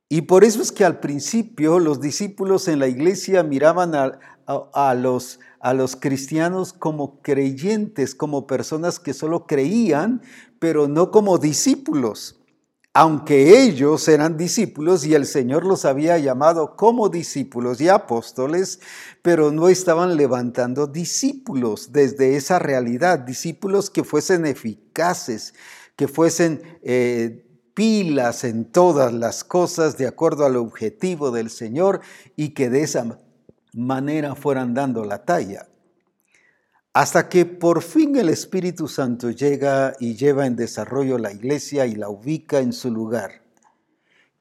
Y 0.08 0.22
por 0.22 0.44
eso 0.44 0.62
es 0.62 0.70
que 0.70 0.84
al 0.84 1.00
principio 1.00 1.80
los 1.80 2.00
discípulos 2.00 2.68
en 2.68 2.78
la 2.78 2.86
iglesia 2.86 3.42
miraban 3.42 3.96
a, 3.96 4.94
los, 4.94 5.40
a 5.58 5.74
los 5.74 5.96
cristianos 5.96 6.72
como 6.72 7.20
creyentes, 7.20 8.14
como 8.14 8.46
personas 8.46 9.00
que 9.00 9.14
solo 9.14 9.48
creían, 9.48 10.22
pero 10.60 10.86
no 10.86 11.10
como 11.10 11.38
discípulos. 11.38 12.43
Aunque 12.96 13.64
ellos 13.64 14.06
eran 14.06 14.36
discípulos 14.36 15.04
y 15.04 15.14
el 15.14 15.26
Señor 15.26 15.66
los 15.66 15.84
había 15.84 16.16
llamado 16.18 16.76
como 16.76 17.08
discípulos 17.08 17.80
y 17.80 17.88
apóstoles, 17.88 18.78
pero 19.20 19.50
no 19.50 19.68
estaban 19.68 20.16
levantando 20.16 20.86
discípulos 20.86 21.90
desde 21.90 22.36
esa 22.36 22.60
realidad, 22.60 23.18
discípulos 23.18 23.90
que 23.90 24.04
fuesen 24.04 24.46
eficaces, 24.46 25.54
que 25.96 26.06
fuesen 26.06 26.62
eh, 26.84 27.44
pilas 27.74 28.44
en 28.44 28.70
todas 28.70 29.12
las 29.12 29.42
cosas 29.42 29.98
de 29.98 30.06
acuerdo 30.06 30.46
al 30.46 30.54
objetivo 30.54 31.32
del 31.32 31.50
Señor 31.50 32.00
y 32.36 32.50
que 32.50 32.70
de 32.70 32.82
esa 32.82 33.18
manera 33.72 34.36
fueran 34.36 34.72
dando 34.72 35.04
la 35.04 35.24
talla. 35.24 35.66
Hasta 36.94 37.28
que 37.28 37.44
por 37.44 37.82
fin 37.82 38.14
el 38.14 38.28
Espíritu 38.28 38.86
Santo 38.86 39.28
llega 39.30 39.94
y 39.98 40.14
lleva 40.14 40.46
en 40.46 40.54
desarrollo 40.54 41.18
la 41.18 41.32
iglesia 41.32 41.86
y 41.86 41.96
la 41.96 42.08
ubica 42.08 42.60
en 42.60 42.72
su 42.72 42.88
lugar. 42.88 43.42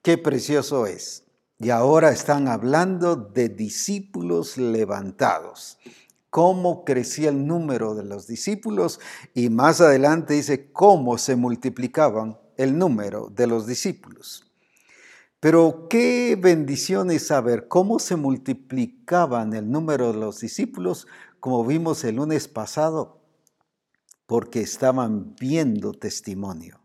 Qué 0.04 0.20
precioso 0.20 0.86
es. 0.86 1.24
Y 1.58 1.72
ahora 1.72 2.12
están 2.12 2.48
hablando 2.48 3.16
de 3.16 3.50
discípulos 3.50 4.58
levantados. 4.58 5.80
Cómo 6.30 6.86
crecía 6.86 7.30
el 7.30 7.48
número 7.48 7.96
de 7.96 8.04
los 8.04 8.28
discípulos 8.28 9.00
y 9.34 9.50
más 9.50 9.82
adelante 9.82 10.36
dice 10.36 10.72
cómo 10.72 11.18
se 11.18 11.36
multiplicaban 11.36 12.38
el 12.58 12.78
número 12.78 13.32
de 13.36 13.48
los 13.48 13.66
discípulos. 13.66 14.46
Pero 15.40 15.88
qué 15.90 16.38
bendición 16.40 17.10
es 17.10 17.28
saber 17.28 17.68
cómo 17.68 17.98
se 17.98 18.16
multiplicaban 18.16 19.54
el 19.54 19.72
número 19.72 20.14
de 20.14 20.20
los 20.20 20.40
discípulos 20.40 21.08
como 21.44 21.66
vimos 21.66 22.06
el 22.06 22.16
lunes 22.16 22.48
pasado, 22.48 23.20
porque 24.28 24.62
estaban 24.62 25.36
viendo 25.36 25.92
testimonio, 25.92 26.80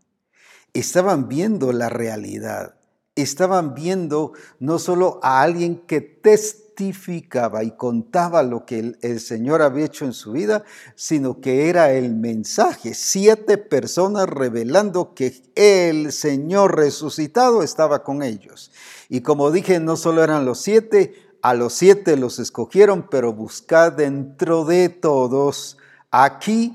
estaban 0.73 1.29
viendo 1.29 1.71
la 1.71 1.87
realidad, 1.87 2.75
estaban 3.15 3.73
viendo 3.73 4.33
no 4.59 4.77
solo 4.77 5.21
a 5.23 5.43
alguien 5.43 5.77
que 5.87 6.01
testificaba 6.01 7.63
y 7.63 7.71
contaba 7.71 8.43
lo 8.43 8.65
que 8.65 8.97
el, 8.99 9.19
Señor 9.21 9.61
había 9.61 9.85
hecho 9.85 10.03
en 10.03 10.11
su 10.11 10.33
vida, 10.33 10.65
sino 10.95 11.39
que 11.39 11.69
era 11.69 11.93
el 11.93 12.13
mensaje, 12.13 12.95
siete 12.95 13.57
personas 13.57 14.27
revelando 14.27 15.13
que 15.13 15.41
el 15.55 16.11
Señor 16.11 16.75
resucitado 16.75 17.63
estaba 17.63 18.03
con 18.03 18.23
ellos. 18.23 18.71
Y 19.07 19.21
como 19.21 19.51
dije, 19.51 19.79
no 19.79 19.95
solo 19.95 20.21
eran 20.21 20.43
los 20.43 20.59
siete, 20.59 21.28
a 21.41 21.53
los 21.53 21.73
siete 21.73 22.17
los 22.17 22.39
escogieron, 22.39 23.07
pero 23.09 23.33
buscad 23.33 23.93
dentro 23.93 24.65
de 24.65 24.89
todos 24.89 25.77
aquí 26.11 26.73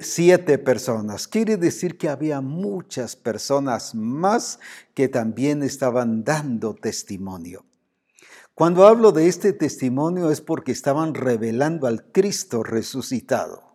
siete 0.00 0.58
personas. 0.58 1.26
Quiere 1.26 1.56
decir 1.56 1.98
que 1.98 2.08
había 2.08 2.40
muchas 2.40 3.16
personas 3.16 3.94
más 3.94 4.60
que 4.94 5.08
también 5.08 5.62
estaban 5.62 6.24
dando 6.24 6.74
testimonio. 6.74 7.64
Cuando 8.54 8.86
hablo 8.86 9.12
de 9.12 9.28
este 9.28 9.52
testimonio 9.52 10.30
es 10.30 10.40
porque 10.40 10.72
estaban 10.72 11.14
revelando 11.14 11.86
al 11.86 12.04
Cristo 12.12 12.62
resucitado 12.62 13.65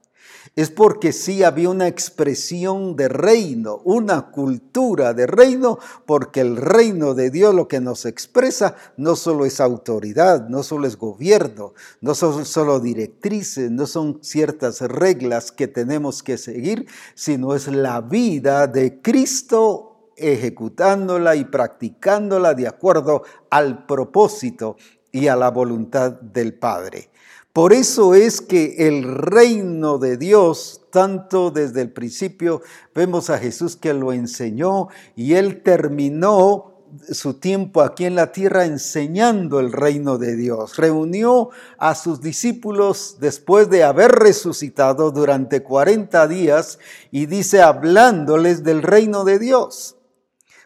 es 0.55 0.69
porque 0.69 1.13
sí 1.13 1.43
había 1.43 1.69
una 1.69 1.87
expresión 1.87 2.95
de 2.95 3.07
reino, 3.07 3.81
una 3.83 4.31
cultura 4.31 5.13
de 5.13 5.27
reino, 5.27 5.79
porque 6.05 6.41
el 6.41 6.57
reino 6.57 7.13
de 7.13 7.29
Dios 7.29 7.53
lo 7.55 7.67
que 7.67 7.79
nos 7.79 8.05
expresa 8.05 8.75
no 8.97 9.15
solo 9.15 9.45
es 9.45 9.59
autoridad, 9.59 10.47
no 10.49 10.63
solo 10.63 10.87
es 10.87 10.97
gobierno, 10.97 11.73
no 12.01 12.15
son 12.15 12.45
solo 12.45 12.79
directrices, 12.79 13.71
no 13.71 13.87
son 13.87 14.19
ciertas 14.21 14.81
reglas 14.81 15.51
que 15.51 15.67
tenemos 15.67 16.23
que 16.23 16.37
seguir, 16.37 16.87
sino 17.15 17.55
es 17.55 17.67
la 17.67 18.01
vida 18.01 18.67
de 18.67 19.01
Cristo 19.01 20.11
ejecutándola 20.15 21.35
y 21.35 21.45
practicándola 21.45 22.53
de 22.53 22.67
acuerdo 22.67 23.23
al 23.49 23.85
propósito 23.85 24.77
y 25.11 25.27
a 25.27 25.35
la 25.35 25.49
voluntad 25.49 26.11
del 26.11 26.53
Padre. 26.53 27.10
Por 27.53 27.73
eso 27.73 28.13
es 28.13 28.39
que 28.39 28.87
el 28.87 29.03
reino 29.03 29.97
de 29.97 30.15
Dios, 30.15 30.81
tanto 30.89 31.51
desde 31.51 31.81
el 31.81 31.91
principio, 31.91 32.61
vemos 32.95 33.29
a 33.29 33.37
Jesús 33.37 33.75
que 33.75 33.93
lo 33.93 34.13
enseñó 34.13 34.87
y 35.17 35.33
él 35.33 35.61
terminó 35.61 36.71
su 37.09 37.35
tiempo 37.35 37.81
aquí 37.81 38.05
en 38.05 38.15
la 38.15 38.31
tierra 38.31 38.65
enseñando 38.65 39.59
el 39.59 39.71
reino 39.71 40.17
de 40.17 40.35
Dios. 40.35 40.77
Reunió 40.77 41.49
a 41.77 41.95
sus 41.95 42.21
discípulos 42.21 43.17
después 43.19 43.69
de 43.69 43.83
haber 43.83 44.11
resucitado 44.11 45.11
durante 45.11 45.61
40 45.61 46.27
días 46.27 46.79
y 47.11 47.25
dice 47.25 47.61
hablándoles 47.61 48.63
del 48.63 48.81
reino 48.81 49.23
de 49.23 49.39
Dios. 49.39 49.97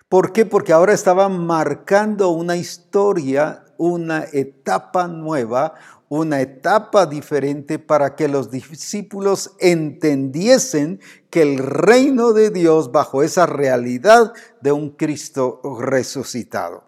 ¿Por 0.10 0.32
qué? 0.34 0.45
Porque 0.45 0.74
ahora 0.74 0.93
estaba 0.93 1.30
marcando 1.30 2.30
una 2.30 2.56
historia, 2.56 3.65
una 3.78 4.24
etapa 4.32 5.08
nueva, 5.08 5.74
una 6.15 6.41
etapa 6.41 7.06
diferente 7.06 7.80
para 7.80 8.15
que 8.15 8.28
los 8.28 8.51
discípulos 8.51 9.56
entendiesen 9.60 10.99
que 11.30 11.41
el 11.41 11.58
reino 11.58 12.34
de 12.34 12.49
Dios 12.49 12.91
bajo 12.91 13.23
esa 13.23 13.45
realidad 13.45 14.34
de 14.62 14.71
un 14.71 14.91
Cristo 14.91 15.62
resucitado. 15.80 16.84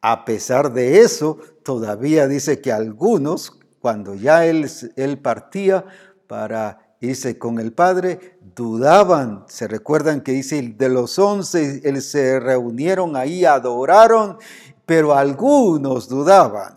A 0.00 0.24
pesar 0.24 0.72
de 0.72 1.00
eso, 1.00 1.38
todavía 1.62 2.28
dice 2.28 2.60
que 2.60 2.72
algunos, 2.72 3.58
cuando 3.80 4.14
ya 4.14 4.46
él, 4.46 4.70
él 4.96 5.18
partía 5.18 5.84
para 6.26 6.96
irse 7.00 7.38
con 7.38 7.58
el 7.58 7.72
Padre, 7.72 8.38
dudaban. 8.54 9.44
Se 9.48 9.68
recuerdan 9.68 10.20
que 10.20 10.32
dice, 10.32 10.74
de 10.76 10.88
los 10.88 11.18
once, 11.18 11.80
él 11.84 12.00
se 12.02 12.40
reunieron 12.40 13.16
ahí, 13.16 13.44
adoraron, 13.44 14.38
pero 14.86 15.14
algunos 15.14 16.08
dudaban. 16.08 16.75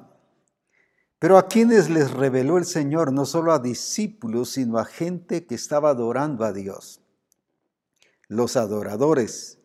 Pero 1.19 1.37
a 1.37 1.49
quienes 1.49 1.89
les 1.89 2.11
reveló 2.11 2.57
el 2.57 2.63
Señor, 2.63 3.11
no 3.11 3.25
solo 3.25 3.51
a 3.51 3.59
discípulos, 3.59 4.51
sino 4.51 4.77
a 4.77 4.85
gente 4.85 5.45
que 5.45 5.55
estaba 5.55 5.89
adorando 5.89 6.45
a 6.45 6.53
Dios. 6.53 7.01
Los 8.29 8.55
adoradores, 8.55 9.59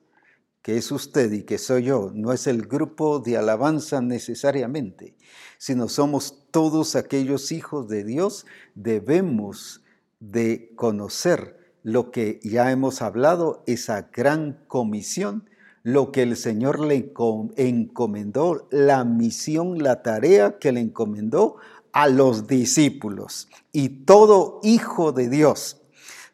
que 0.62 0.76
es 0.76 0.90
usted 0.90 1.30
y 1.30 1.44
que 1.44 1.58
soy 1.58 1.84
yo, 1.84 2.10
no 2.12 2.32
es 2.32 2.48
el 2.48 2.66
grupo 2.66 3.20
de 3.20 3.36
alabanza 3.36 4.00
necesariamente, 4.00 5.16
sino 5.58 5.88
somos 5.88 6.48
todos 6.50 6.96
aquellos 6.96 7.52
hijos 7.52 7.86
de 7.88 8.02
Dios, 8.02 8.46
debemos 8.74 9.84
de 10.18 10.72
conocer 10.74 11.76
lo 11.84 12.10
que 12.10 12.40
ya 12.42 12.72
hemos 12.72 13.00
hablado, 13.00 13.62
esa 13.66 14.08
gran 14.12 14.64
comisión 14.66 15.48
lo 15.84 16.10
que 16.12 16.22
el 16.22 16.36
Señor 16.36 16.80
le 16.80 17.12
encomendó, 17.56 18.66
la 18.70 19.04
misión, 19.04 19.82
la 19.82 20.02
tarea 20.02 20.58
que 20.58 20.72
le 20.72 20.80
encomendó 20.80 21.56
a 21.92 22.08
los 22.08 22.46
discípulos. 22.46 23.48
Y 23.70 23.90
todo 24.04 24.60
hijo 24.62 25.12
de 25.12 25.28
Dios, 25.28 25.82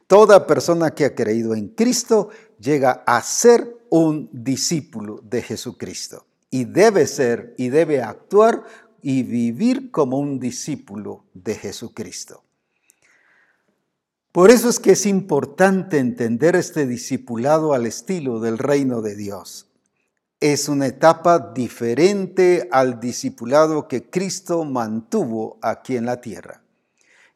toda 0.07 0.47
persona 0.47 0.93
que 0.93 1.05
ha 1.05 1.15
creído 1.17 1.57
en 1.57 1.69
Cristo, 1.69 2.31
llega 2.61 3.03
a 3.07 3.21
ser 3.23 3.77
un 3.91 4.31
discípulo 4.33 5.21
de 5.25 5.43
Jesucristo. 5.43 6.27
Y 6.49 6.65
debe 6.65 7.09
ser 7.09 7.55
y 7.59 7.71
debe 7.71 8.03
actuar 8.03 8.63
y 9.03 9.25
vivir 9.25 9.91
como 9.91 10.19
un 10.19 10.39
discípulo 10.39 11.25
de 11.35 11.57
Jesucristo. 11.57 12.45
Por 14.33 14.53
eso 14.53 14.69
es 14.69 14.79
que 14.79 14.93
es 14.93 15.07
importante 15.07 15.99
entender 15.99 16.55
este 16.55 16.87
discipulado 16.87 17.75
al 17.75 17.85
estilo 17.85 18.38
del 18.38 18.59
reino 18.59 19.03
de 19.03 19.16
Dios. 19.16 19.66
Es 20.38 20.69
una 20.69 20.87
etapa 20.87 21.51
diferente 21.53 22.69
al 22.71 23.01
discipulado 23.01 23.88
que 23.88 24.09
Cristo 24.09 24.64
mantuvo 24.64 25.59
aquí 25.62 25.97
en 25.97 26.07
la 26.07 26.21
tierra. 26.21 26.62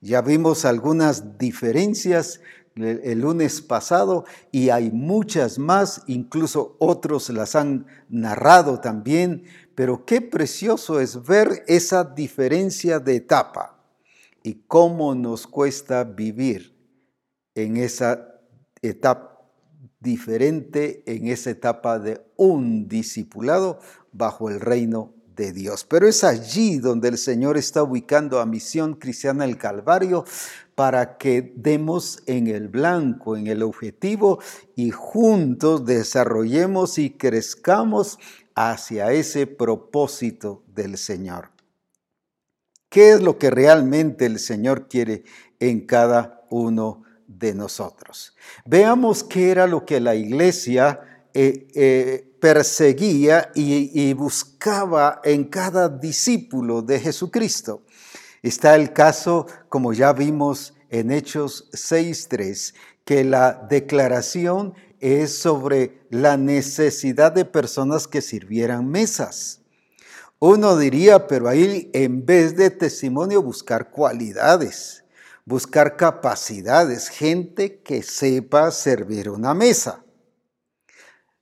Ya 0.00 0.22
vimos 0.22 0.64
algunas 0.64 1.36
diferencias 1.36 2.40
el 2.76 3.20
lunes 3.20 3.60
pasado 3.60 4.24
y 4.52 4.68
hay 4.68 4.92
muchas 4.92 5.58
más, 5.58 6.02
incluso 6.06 6.76
otros 6.78 7.28
las 7.30 7.56
han 7.56 7.86
narrado 8.08 8.78
también, 8.78 9.42
pero 9.74 10.04
qué 10.04 10.20
precioso 10.20 11.00
es 11.00 11.26
ver 11.26 11.64
esa 11.66 12.04
diferencia 12.04 13.00
de 13.00 13.16
etapa 13.16 13.80
y 14.44 14.62
cómo 14.68 15.16
nos 15.16 15.48
cuesta 15.48 16.04
vivir 16.04 16.73
en 17.54 17.76
esa 17.76 18.40
etapa 18.82 19.34
diferente, 20.00 21.02
en 21.06 21.28
esa 21.28 21.50
etapa 21.50 21.98
de 21.98 22.20
un 22.36 22.88
discipulado 22.88 23.80
bajo 24.12 24.50
el 24.50 24.60
reino 24.60 25.14
de 25.34 25.52
Dios. 25.52 25.84
Pero 25.84 26.06
es 26.06 26.24
allí 26.24 26.78
donde 26.78 27.08
el 27.08 27.18
Señor 27.18 27.56
está 27.56 27.82
ubicando 27.82 28.40
a 28.40 28.46
Misión 28.46 28.94
Cristiana 28.94 29.44
el 29.44 29.58
Calvario 29.58 30.24
para 30.74 31.16
que 31.16 31.52
demos 31.56 32.22
en 32.26 32.48
el 32.48 32.68
blanco, 32.68 33.36
en 33.36 33.46
el 33.46 33.62
objetivo 33.62 34.40
y 34.76 34.90
juntos 34.90 35.84
desarrollemos 35.84 36.98
y 36.98 37.10
crezcamos 37.10 38.18
hacia 38.54 39.12
ese 39.12 39.46
propósito 39.46 40.62
del 40.68 40.98
Señor. 40.98 41.50
¿Qué 42.88 43.10
es 43.12 43.22
lo 43.22 43.38
que 43.38 43.50
realmente 43.50 44.26
el 44.26 44.38
Señor 44.38 44.88
quiere 44.88 45.24
en 45.58 45.86
cada 45.86 46.44
uno 46.50 47.03
de 47.44 47.54
nosotros. 47.54 48.34
Veamos 48.64 49.22
qué 49.22 49.50
era 49.50 49.66
lo 49.66 49.84
que 49.84 50.00
la 50.00 50.14
iglesia 50.14 51.00
eh, 51.34 51.68
eh, 51.74 52.36
perseguía 52.40 53.50
y, 53.54 54.12
buscaba 54.14 55.20
en 55.24 55.44
cada 55.44 55.88
discípulo 55.88 56.82
de 56.82 57.00
Jesucristo. 57.00 57.82
Está 58.42 58.76
el 58.76 58.92
caso, 58.92 59.46
como 59.68 59.92
ya 59.92 60.12
vimos 60.12 60.74
en 60.90 61.10
Hechos 61.10 61.70
6.3, 61.72 62.74
que 63.04 63.24
la 63.24 63.66
declaración 63.68 64.74
es 65.00 65.38
sobre 65.38 66.06
la 66.10 66.36
necesidad 66.36 67.32
de 67.32 67.44
personas 67.44 68.06
que 68.06 68.22
sirvieran 68.22 68.88
mesas. 68.88 69.60
Uno 70.38 70.76
diría, 70.76 71.26
pero 71.26 71.48
ahí 71.48 71.90
en 71.94 72.24
vez 72.24 72.56
de 72.56 72.70
testimonio 72.70 73.42
buscar 73.42 73.90
cualidades, 73.90 75.03
buscar 75.44 75.96
capacidades, 75.96 77.08
gente 77.08 77.82
que 77.82 78.02
sepa 78.02 78.70
servir 78.70 79.28
una 79.28 79.54
mesa. 79.54 80.04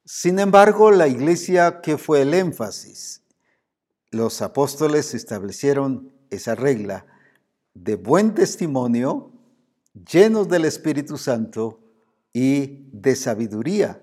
Sin 0.05 0.39
embargo, 0.39 0.91
la 0.91 1.07
iglesia, 1.07 1.81
¿qué 1.81 1.97
fue 1.97 2.23
el 2.23 2.35
énfasis? 2.35 3.23
Los 4.11 4.43
apóstoles 4.43 5.15
establecieron 5.15 6.13
esa 6.31 6.55
regla 6.55 7.07
de 7.75 7.95
buen 7.95 8.35
testimonio, 8.35 9.33
llenos 10.11 10.49
del 10.49 10.65
Espíritu 10.65 11.17
Santo 11.17 11.81
y 12.33 12.89
de 12.93 13.17
sabiduría. 13.17 14.03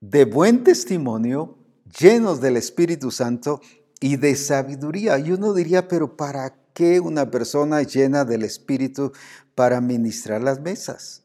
De 0.00 0.24
buen 0.24 0.64
testimonio, 0.64 1.58
llenos 1.98 2.40
del 2.40 2.56
Espíritu 2.56 3.10
Santo 3.10 3.60
y 4.00 4.16
de 4.16 4.36
sabiduría. 4.36 5.18
Y 5.18 5.32
uno 5.32 5.54
diría, 5.54 5.88
pero 5.88 6.16
¿para 6.16 6.56
qué 6.76 7.00
una 7.00 7.30
persona 7.30 7.82
llena 7.82 8.26
del 8.26 8.42
Espíritu 8.42 9.12
para 9.54 9.80
ministrar 9.80 10.42
las 10.42 10.60
mesas? 10.60 11.24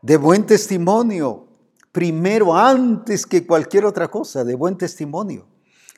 De 0.00 0.16
buen 0.16 0.46
testimonio, 0.46 1.48
primero, 1.90 2.56
antes 2.56 3.26
que 3.26 3.44
cualquier 3.44 3.84
otra 3.84 4.06
cosa, 4.06 4.44
de 4.44 4.54
buen 4.54 4.78
testimonio. 4.78 5.48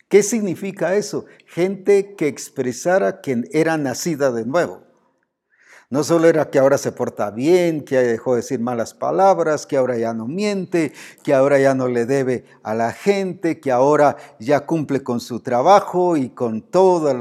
¿Qué 0.09 0.23
significa 0.23 0.97
eso? 0.97 1.27
Gente 1.47 2.17
que 2.17 2.29
expresara 2.29 3.21
que 3.21 3.45
era 3.53 3.77
nacida 3.77 4.33
de 4.33 4.47
nuevo. 4.47 4.83
No 5.93 6.05
solo 6.05 6.27
era 6.27 6.49
que 6.49 6.59
ahora 6.59 6.79
se 6.79 6.91
porta 6.91 7.31
bien, 7.31 7.85
que 7.85 7.99
dejó 7.99 8.33
de 8.33 8.41
decir 8.41 8.61
malas 8.61 8.95
palabras, 8.95 9.67
que 9.67 9.77
ahora 9.77 9.99
ya 9.99 10.15
no 10.15 10.27
miente, 10.27 10.95
que 11.23 11.35
ahora 11.35 11.59
ya 11.59 11.75
no 11.75 11.87
le 11.87 12.07
debe 12.07 12.47
a 12.63 12.73
la 12.73 12.93
gente, 12.93 13.61
que 13.61 13.71
ahora 13.71 14.17
ya 14.41 14.61
cumple 14.65 15.03
con 15.03 15.21
su 15.21 15.41
trabajo 15.41 16.17
y 16.17 16.31
con 16.31 16.63
todos 16.63 17.15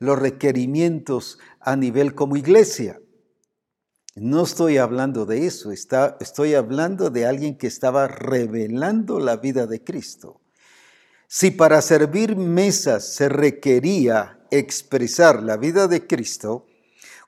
los, 0.00 0.18
requerimientos 0.18 1.38
a 1.60 1.76
nivel 1.76 2.14
como 2.14 2.38
iglesia. 2.38 2.98
No 4.14 4.44
estoy 4.44 4.78
hablando 4.78 5.26
de 5.26 5.46
eso, 5.46 5.70
estoy 5.70 6.54
hablando 6.54 7.10
de 7.10 7.26
alguien 7.26 7.58
que 7.58 7.66
estaba 7.66 8.08
revelando 8.08 9.20
la 9.20 9.36
vida 9.36 9.66
de 9.66 9.84
Cristo. 9.84 10.40
Si 11.28 11.50
para 11.50 11.82
servir 11.82 12.34
mesas 12.34 13.04
se 13.04 13.28
requería 13.28 14.40
expresar 14.50 15.42
la 15.42 15.58
vida 15.58 15.86
de 15.86 16.06
Cristo, 16.06 16.64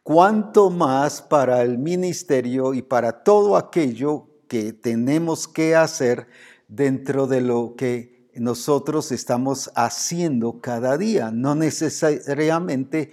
cuánto 0.09 0.71
más 0.71 1.21
para 1.21 1.61
el 1.61 1.77
ministerio 1.77 2.73
y 2.73 2.81
para 2.81 3.23
todo 3.25 3.59
aquello 3.59 4.27
que 4.49 4.73
tenemos 4.73 5.47
que 5.47 5.77
hacer 5.77 6.29
dentro 6.67 7.27
de 7.27 7.43
lo 7.43 7.75
que 7.77 8.31
nosotros 8.35 9.13
estamos 9.13 9.71
haciendo 9.75 10.63
cada 10.63 10.97
día. 10.97 11.31
No 11.31 11.55
necesariamente 11.55 13.11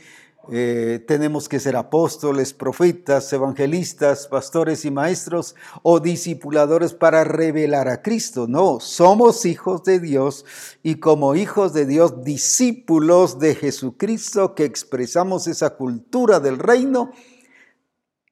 eh, 0.51 1.03
tenemos 1.07 1.49
que 1.49 1.59
ser 1.59 1.75
apóstoles, 1.75 2.53
profetas, 2.53 3.31
evangelistas, 3.33 4.27
pastores 4.27 4.85
y 4.85 4.91
maestros 4.91 5.55
o 5.81 5.99
discipuladores 5.99 6.93
para 6.93 7.23
revelar 7.23 7.87
a 7.87 8.01
Cristo. 8.01 8.47
No, 8.47 8.79
somos 8.79 9.45
hijos 9.45 9.83
de 9.83 9.99
Dios 9.99 10.45
y 10.83 10.95
como 10.95 11.35
hijos 11.35 11.73
de 11.73 11.85
Dios, 11.85 12.23
discípulos 12.23 13.39
de 13.39 13.55
Jesucristo 13.55 14.55
que 14.55 14.65
expresamos 14.65 15.47
esa 15.47 15.71
cultura 15.71 16.39
del 16.39 16.59
reino 16.59 17.11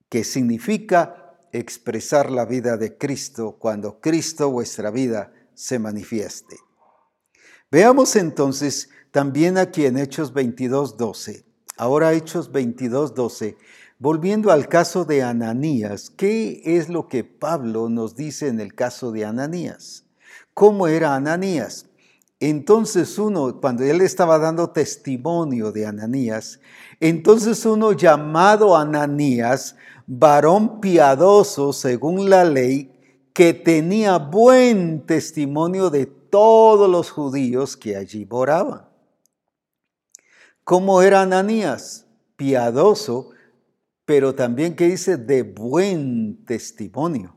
que 0.10 0.24
significa 0.24 1.38
expresar 1.52 2.30
la 2.30 2.46
vida 2.46 2.78
de 2.78 2.98
Cristo 2.98 3.58
cuando 3.58 4.00
Cristo 4.00 4.52
vuestra 4.52 4.92
vida 4.92 5.34
se 5.54 5.80
manifieste. 5.80 6.58
Veamos 7.72 8.16
entonces 8.16 8.90
también 9.12 9.58
aquí 9.58 9.86
en 9.86 9.98
Hechos 9.98 10.34
22, 10.34 10.98
12 10.98 11.53
Ahora 11.78 12.14
Hechos 12.14 12.52
22, 12.52 13.16
12. 13.16 13.58
Volviendo 13.98 14.52
al 14.52 14.68
caso 14.68 15.06
de 15.06 15.24
Ananías, 15.24 16.12
¿qué 16.12 16.62
es 16.64 16.88
lo 16.88 17.08
que 17.08 17.24
Pablo 17.24 17.90
nos 17.90 18.16
dice 18.16 18.48
en 18.48 18.60
el 18.60 18.76
caso 18.76 19.12
de 19.12 19.26
Ananías? 19.26 20.06
¿Cómo 20.54 20.88
era 20.88 21.16
Ananías? 21.16 21.88
Entonces 22.40 23.18
uno, 23.18 23.60
cuando 23.60 23.84
él 23.84 24.02
estaba 24.02 24.38
dando 24.38 24.70
testimonio 24.70 25.72
de 25.72 25.88
Ananías, 25.88 26.60
entonces 27.00 27.66
uno 27.66 27.94
llamado 27.94 28.78
Ananías, 28.78 29.76
varón 30.06 30.80
piadoso 30.80 31.74
según 31.74 32.30
la 32.30 32.46
ley, 32.46 32.92
que 33.34 33.54
tenía 33.54 34.18
buen 34.18 35.06
testimonio 35.08 35.90
de 35.90 36.06
todos 36.06 36.88
los 36.88 37.10
judíos 37.10 37.76
que 37.76 37.96
allí 37.96 38.28
moraban. 38.30 38.93
¿Cómo 40.64 41.02
era 41.02 41.22
Ananías? 41.22 42.06
Piadoso, 42.38 43.32
pero 44.06 44.34
también 44.34 44.78
que 44.78 44.88
dice 44.88 45.18
de 45.18 45.44
buen 45.44 46.46
testimonio. 46.46 47.36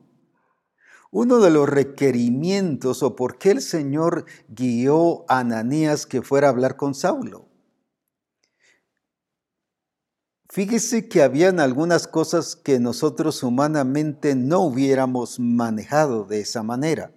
Uno 1.10 1.40
de 1.40 1.50
los 1.50 1.68
requerimientos 1.68 3.02
o 3.02 3.16
por 3.16 3.38
qué 3.38 3.50
el 3.50 3.62
Señor 3.62 4.26
guió 4.48 5.24
a 5.28 5.40
Ananías 5.40 6.06
que 6.06 6.22
fuera 6.22 6.46
a 6.46 6.50
hablar 6.50 6.76
con 6.76 6.94
Saulo. 6.94 7.48
Fíjese 10.48 11.08
que 11.08 11.24
habían 11.24 11.58
algunas 11.58 12.06
cosas 12.06 12.54
que 12.54 12.78
nosotros 12.78 13.42
humanamente 13.42 14.36
no 14.36 14.60
hubiéramos 14.60 15.40
manejado 15.40 16.24
de 16.24 16.40
esa 16.40 16.62
manera. 16.62 17.15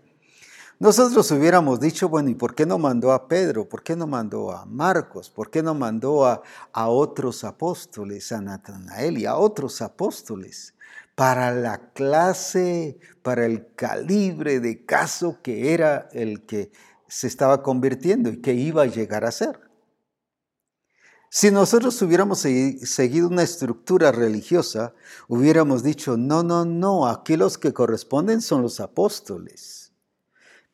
Nosotros 0.81 1.29
hubiéramos 1.31 1.81
dicho, 1.81 2.07
bueno, 2.07 2.29
¿y 2.29 2.35
por 2.35 2.55
qué 2.55 2.65
no 2.65 2.77
mandó 2.77 3.11
a 3.11 3.27
Pedro? 3.27 3.67
¿Por 3.67 3.83
qué 3.83 3.97
no 3.97 4.07
mandó 4.07 4.53
a 4.53 4.65
Marcos? 4.65 5.29
¿Por 5.29 5.51
qué 5.51 5.61
no 5.61 5.73
mandó 5.73 6.25
a, 6.25 6.41
a 6.71 6.87
otros 6.87 7.43
apóstoles, 7.43 8.31
a 8.31 8.39
Natanael 8.39 9.17
y 9.17 9.25
a 9.25 9.35
otros 9.35 9.81
apóstoles? 9.81 10.73
Para 11.15 11.51
la 11.51 11.91
clase, 11.91 12.97
para 13.21 13.45
el 13.45 13.75
calibre 13.75 14.61
de 14.61 14.85
caso 14.85 15.39
que 15.43 15.73
era 15.73 16.07
el 16.13 16.45
que 16.45 16.71
se 17.09 17.27
estaba 17.27 17.61
convirtiendo 17.61 18.29
y 18.29 18.39
que 18.39 18.53
iba 18.53 18.83
a 18.83 18.85
llegar 18.85 19.25
a 19.25 19.31
ser. 19.31 19.59
Si 21.29 21.51
nosotros 21.51 22.01
hubiéramos 22.01 22.39
seguido 22.39 23.27
una 23.27 23.43
estructura 23.43 24.13
religiosa, 24.13 24.93
hubiéramos 25.27 25.83
dicho, 25.83 26.15
no, 26.15 26.41
no, 26.41 26.63
no, 26.63 27.05
aquí 27.05 27.35
los 27.35 27.57
que 27.57 27.73
corresponden 27.73 28.39
son 28.39 28.61
los 28.61 28.79
apóstoles 28.79 29.88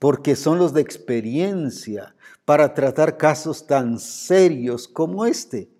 porque 0.06 0.36
son 0.36 0.60
los 0.60 0.72
de 0.72 0.82
experiencia 0.82 2.16
para 2.46 2.76
tratar 2.76 3.18
casos 3.18 3.66
tan 3.66 3.98
serios 3.98 4.88
como 4.88 5.26
este. 5.26 5.72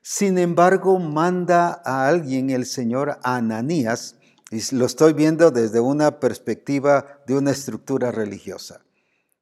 Sin 0.00 0.38
embargo, 0.38 0.98
manda 0.98 1.82
a 1.84 2.08
alguien 2.08 2.48
el 2.48 2.64
Señor 2.64 3.18
Ananías, 3.22 4.16
y 4.50 4.74
lo 4.74 4.86
estoy 4.86 5.12
viendo 5.12 5.50
desde 5.50 5.80
una 5.80 6.18
perspectiva 6.18 7.20
de 7.26 7.36
una 7.36 7.50
estructura 7.50 8.10
religiosa, 8.10 8.80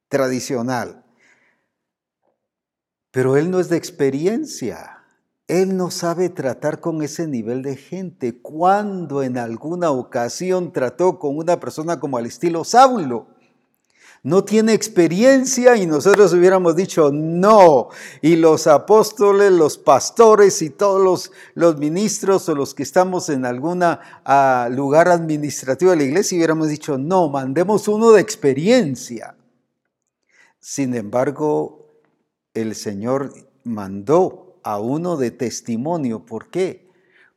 tradicional. 0.09 1.05
Pero 3.13 3.37
él 3.37 3.49
no 3.49 3.61
es 3.61 3.69
de 3.69 3.77
experiencia. 3.77 5.05
Él 5.47 5.77
no 5.77 5.93
sabe 5.93 6.31
tratar 6.31 6.81
con 6.81 7.03
ese 7.03 7.29
nivel 7.29 7.63
de 7.63 7.77
gente. 7.77 8.43
Cuando 8.43 9.23
en 9.23 9.39
alguna 9.39 9.93
ocasión 9.93 10.73
trató 10.73 11.21
con 11.21 11.37
una 11.37 11.61
persona 11.61 12.01
como 12.01 12.19
al 12.19 12.27
estilo 12.27 12.65
Saulo, 12.65 13.32
no 14.25 14.45
tiene 14.45 14.73
experiencia 14.73 15.77
y 15.77 15.87
nosotros 15.87 16.33
hubiéramos 16.33 16.77
dicho 16.77 17.11
no. 17.13 17.89
Y 18.21 18.37
los 18.37 18.69
apóstoles, 18.69 19.51
los 19.51 19.79
pastores 19.79 20.63
y 20.63 20.71
todos 20.71 21.03
los, 21.03 21.33
los 21.55 21.79
ministros 21.79 22.49
o 22.49 22.55
los 22.55 22.73
que 22.75 22.85
estamos 22.85 23.29
en 23.29 23.45
algún 23.45 23.81
ah, 23.83 24.69
lugar 24.71 25.09
administrativo 25.09 25.91
de 25.91 25.97
la 25.97 26.05
iglesia 26.05 26.37
hubiéramos 26.37 26.69
dicho 26.69 26.99
no, 26.99 27.29
mandemos 27.29 27.89
uno 27.89 28.13
de 28.13 28.21
experiencia. 28.21 29.37
Sin 30.61 30.95
embargo, 30.95 31.89
el 32.55 32.77
Señor 32.77 33.35
mandó 33.65 34.61
a 34.63 34.79
uno 34.79 35.17
de 35.17 35.33
testimonio. 35.33 36.25
¿Por 36.25 36.49
qué? 36.49 36.82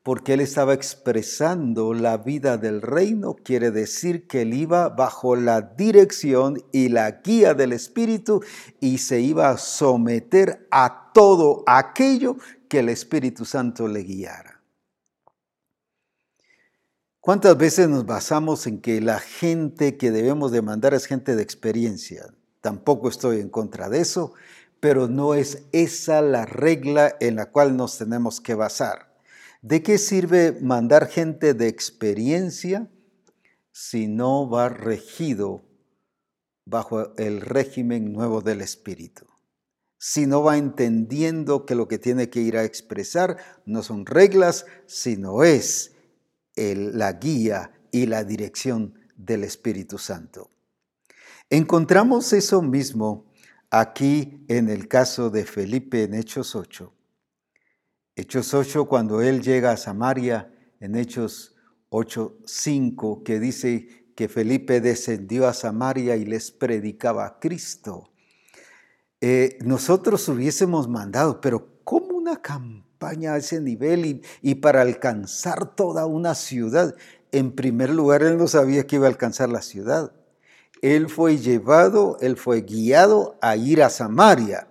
Porque 0.06 0.34
él 0.34 0.42
estaba 0.42 0.76
expresando 0.76 1.96
la 1.96 2.18
vida 2.18 2.58
del 2.58 2.84
reino, 2.84 3.34
quiere 3.34 3.72
decir 3.72 4.28
que 4.28 4.44
él 4.44 4.54
iba 4.54 4.90
bajo 4.90 5.36
la 5.36 5.62
dirección 5.62 6.64
y 6.72 6.90
la 6.90 7.10
guía 7.24 7.56
del 7.56 7.74
Espíritu 7.74 8.44
y 8.80 9.00
se 9.00 9.22
iba 9.22 9.50
a 9.50 9.58
someter 9.58 10.68
a 10.70 11.10
todo 11.12 11.64
aquello 11.66 12.38
que 12.70 12.82
el 12.82 12.90
Espíritu 12.90 13.46
Santo 13.46 13.88
le 13.88 14.04
guiara. 14.04 14.62
¿Cuántas 17.20 17.58
veces 17.58 17.90
nos 17.90 18.06
basamos 18.06 18.68
en 18.68 18.82
que 18.82 19.02
la 19.02 19.18
gente 19.18 19.98
que 19.98 20.12
debemos 20.12 20.52
de 20.52 20.62
mandar 20.62 20.94
es 20.94 21.08
gente 21.08 21.36
de 21.36 21.42
experiencia? 21.42 22.32
Tampoco 22.62 23.10
estoy 23.10 23.40
en 23.40 23.50
contra 23.50 23.90
de 23.90 24.02
eso, 24.02 24.36
pero 24.80 25.08
no 25.08 25.34
es 25.34 25.64
esa 25.72 26.22
la 26.22 26.46
regla 26.46 27.16
en 27.20 27.38
la 27.38 27.48
cual 27.48 27.76
nos 27.76 27.98
tenemos 27.98 28.40
que 28.40 28.54
basar. 28.54 29.15
¿De 29.68 29.82
qué 29.82 29.98
sirve 29.98 30.56
mandar 30.62 31.08
gente 31.08 31.56
de 31.56 31.68
experiencia 31.68 32.88
si 33.72 34.06
no 34.06 34.48
va 34.48 34.70
regido 34.70 35.64
bajo 36.66 37.16
el 37.16 37.42
régimen 37.42 38.14
nuevo 38.14 38.42
del 38.42 38.62
Espíritu? 38.62 39.26
Si 39.98 40.28
no 40.28 40.44
va 40.44 40.58
entendiendo 40.58 41.66
que 41.66 41.74
lo 41.74 41.88
que 41.88 41.98
tiene 41.98 42.30
que 42.30 42.42
ir 42.42 42.58
a 42.58 42.64
expresar 42.64 43.38
no 43.66 43.82
son 43.82 44.06
reglas, 44.06 44.68
sino 44.86 45.44
es 45.44 45.96
la 46.56 47.14
guía 47.14 47.72
y 47.92 48.06
la 48.06 48.24
dirección 48.24 48.94
del 49.16 49.44
Espíritu 49.44 49.98
Santo. 49.98 50.52
Encontramos 51.50 52.34
eso 52.34 52.62
mismo 52.62 53.26
aquí 53.72 54.46
en 54.48 54.70
el 54.70 54.88
caso 54.88 55.32
de 55.32 55.44
Felipe 55.44 56.04
en 56.04 56.14
Hechos 56.14 56.56
8. 56.56 56.92
Hechos 58.18 58.54
8, 58.54 58.86
cuando 58.86 59.22
él 59.22 59.42
llega 59.42 59.72
a 59.72 59.78
Samaria, 59.78 60.50
en 60.80 60.96
Hechos 60.96 61.54
8, 61.90 62.38
5, 62.46 63.24
que 63.24 63.42
dice 63.42 64.06
que 64.16 64.30
Felipe 64.30 64.80
descendió 64.80 65.50
a 65.50 65.54
Samaria 65.54 66.16
y 66.16 66.24
les 66.24 66.52
predicaba 66.52 67.26
a 67.26 67.40
Cristo. 67.40 68.10
Eh, 69.20 69.58
nosotros 69.66 70.30
hubiésemos 70.30 70.88
mandado, 70.88 71.42
pero 71.42 71.68
¿cómo 71.84 72.16
una 72.16 72.42
campaña 72.42 73.34
a 73.34 73.38
ese 73.38 73.60
nivel 73.60 74.06
y, 74.06 74.22
y 74.42 74.56
para 74.56 74.82
alcanzar 74.82 75.76
toda 75.76 76.06
una 76.06 76.36
ciudad? 76.36 76.96
En 77.34 77.52
primer 77.52 77.90
lugar, 77.90 78.24
él 78.24 78.38
no 78.38 78.48
sabía 78.48 78.88
que 78.88 78.96
iba 78.96 79.08
a 79.08 79.10
alcanzar 79.10 79.50
la 79.50 79.62
ciudad. 79.62 80.14
Él 80.82 81.10
fue 81.10 81.38
llevado, 81.38 82.18
él 82.22 82.38
fue 82.38 82.62
guiado 82.62 83.38
a 83.42 83.58
ir 83.58 83.84
a 83.84 83.90
Samaria. 83.90 84.70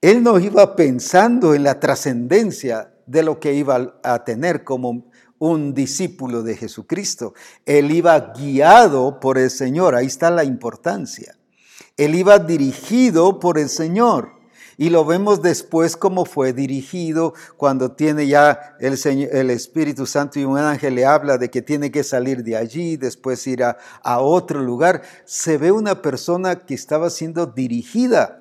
Él 0.00 0.22
no 0.22 0.38
iba 0.38 0.76
pensando 0.76 1.54
en 1.54 1.62
la 1.62 1.78
trascendencia 1.78 2.94
de 3.06 3.22
lo 3.22 3.38
que 3.38 3.52
iba 3.52 3.98
a 4.02 4.24
tener 4.24 4.64
como 4.64 5.10
un 5.38 5.74
discípulo 5.74 6.42
de 6.42 6.56
Jesucristo. 6.56 7.34
Él 7.66 7.90
iba 7.90 8.18
guiado 8.32 9.20
por 9.20 9.36
el 9.36 9.50
Señor, 9.50 9.94
ahí 9.94 10.06
está 10.06 10.30
la 10.30 10.44
importancia. 10.44 11.36
Él 11.98 12.14
iba 12.14 12.38
dirigido 12.38 13.38
por 13.40 13.58
el 13.58 13.68
Señor. 13.68 14.40
Y 14.78 14.88
lo 14.88 15.04
vemos 15.04 15.42
después 15.42 15.98
como 15.98 16.24
fue 16.24 16.54
dirigido 16.54 17.34
cuando 17.58 17.92
tiene 17.92 18.26
ya 18.26 18.76
el, 18.80 19.50
Espíritu 19.50 20.06
Santo 20.06 20.40
y 20.40 20.44
un 20.46 20.56
ángel 20.56 20.94
le 20.94 21.04
habla 21.04 21.36
de 21.36 21.50
que 21.50 21.60
tiene 21.60 21.90
que 21.90 22.02
salir 22.02 22.42
de 22.42 22.56
allí, 22.56 22.96
después 22.96 23.46
ir 23.46 23.62
a, 23.62 23.76
a 24.02 24.20
otro 24.20 24.62
lugar. 24.62 25.02
Se 25.26 25.58
ve 25.58 25.70
una 25.70 26.00
persona 26.00 26.60
que 26.60 26.72
estaba 26.72 27.10
siendo 27.10 27.44
dirigida 27.44 28.39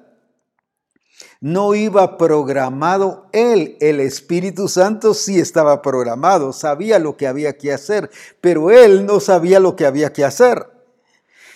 no 1.41 1.73
iba 1.75 2.17
programado 2.17 3.27
él, 3.31 3.77
el 3.79 3.99
Espíritu 3.99 4.67
Santo 4.67 5.13
sí 5.13 5.39
estaba 5.39 5.81
programado, 5.81 6.51
sabía 6.53 6.99
lo 6.99 7.15
que 7.15 7.27
había 7.27 7.57
que 7.57 7.71
hacer, 7.71 8.09
pero 8.41 8.71
él 8.71 9.05
no 9.05 9.19
sabía 9.19 9.59
lo 9.59 9.75
que 9.75 9.85
había 9.85 10.11
que 10.11 10.25
hacer. 10.25 10.67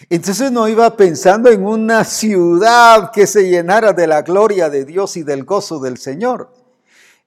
Entonces 0.09 0.51
no 0.51 0.67
iba 0.67 0.95
pensando 0.97 1.49
en 1.49 1.65
una 1.65 2.03
ciudad 2.03 3.11
que 3.11 3.27
se 3.27 3.49
llenara 3.49 3.93
de 3.93 4.07
la 4.07 4.21
gloria 4.21 4.69
de 4.69 4.85
Dios 4.85 5.17
y 5.17 5.23
del 5.23 5.43
gozo 5.43 5.79
del 5.79 5.97
Señor. 5.97 6.51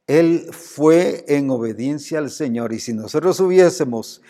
Él 0.07 0.49
fue 0.53 1.25
en 1.29 1.51
obediencia 1.51 2.19
al 2.19 2.31
Señor 2.31 2.73
y 2.73 2.81
si 2.81 2.93
nosotros 2.93 3.41
hubiésemos 3.41 4.23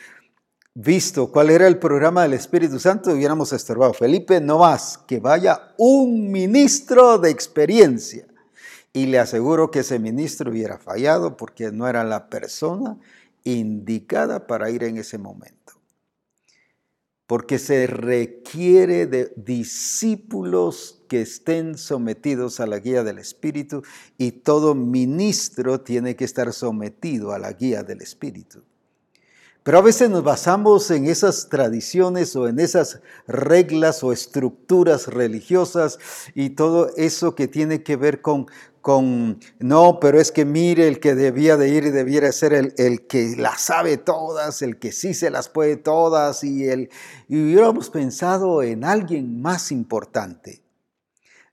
visto 0.77 1.33
cuál 1.33 1.49
era 1.49 1.67
el 1.67 1.79
programa 1.79 2.23
del 2.23 2.35
Espíritu 2.35 2.79
Santo, 2.79 3.13
hubiéramos 3.13 3.53
estorbado. 3.55 3.95
Felipe, 3.95 4.43
no 4.43 4.59
más, 4.59 4.99
que 4.99 5.21
vaya 5.21 5.73
un 5.79 6.31
ministro 6.31 7.19
de 7.19 7.31
experiencia. 7.31 8.27
Y 8.93 9.07
le 9.07 9.19
aseguro 9.19 9.71
que 9.71 9.81
ese 9.81 9.99
ministro 9.99 10.51
hubiera 10.51 10.79
fallado 10.79 11.37
porque 11.37 11.73
no 11.73 11.89
era 11.89 12.05
la 12.05 12.29
persona 12.29 12.99
indicada 13.45 14.47
para 14.47 14.71
ir 14.71 14.85
en 14.85 14.99
ese 14.99 15.17
momento. 15.17 15.55
Porque 17.27 17.59
se 17.59 17.87
requiere 17.87 19.07
de 19.07 19.33
discípulos 19.37 21.03
que 21.09 21.23
estén 21.23 21.79
sometidos 21.79 22.61
a 22.61 22.67
la 22.67 22.79
guía 22.79 23.03
del 23.03 23.19
Espíritu 23.19 23.83
y 24.19 24.33
todo 24.33 24.75
ministro 24.75 25.81
tiene 25.81 26.17
que 26.17 26.25
estar 26.25 26.53
sometido 26.53 27.33
a 27.33 27.39
la 27.39 27.53
guía 27.53 27.83
del 27.83 28.03
Espíritu. 28.03 28.63
Pero 29.67 29.79
a 29.79 29.83
veces 29.83 30.09
nos 30.09 30.23
basamos 30.23 30.93
en 30.93 31.07
esas 31.07 31.49
tradiciones 31.49 32.37
o 32.37 32.47
en 32.47 32.61
esas 32.61 33.01
reglas 33.27 34.05
o 34.05 34.13
estructuras 34.13 35.09
religiosas 35.09 35.99
y 36.37 36.51
todo 36.51 36.93
eso 36.97 37.35
que 37.35 37.49
tiene 37.49 37.83
que 37.83 37.97
ver 37.97 38.21
con, 38.21 38.47
no, 39.59 39.99
pero 39.99 40.21
es 40.21 40.31
que 40.31 40.45
mire, 40.45 40.87
el 40.87 41.01
que 41.01 41.17
debía 41.17 41.57
de 41.57 41.69
ir 41.69 41.83
y 41.83 41.91
debiera 41.91 42.31
ser 42.31 42.53
el, 42.53 42.75
el 42.79 43.09
que 43.09 43.35
las 43.37 43.61
sabe 43.63 43.97
todas, 43.97 44.63
el 44.63 44.79
que 44.79 44.93
sí 44.93 45.15
se 45.15 45.31
las 45.31 45.49
puede 45.49 45.77
todas 45.77 46.45
y, 46.45 46.69
el, 46.69 46.89
y 47.27 47.43
hubiéramos 47.43 47.91
pensado 47.91 48.63
en 48.63 48.85
alguien 48.85 49.43
más 49.43 49.73
importante. 49.73 50.63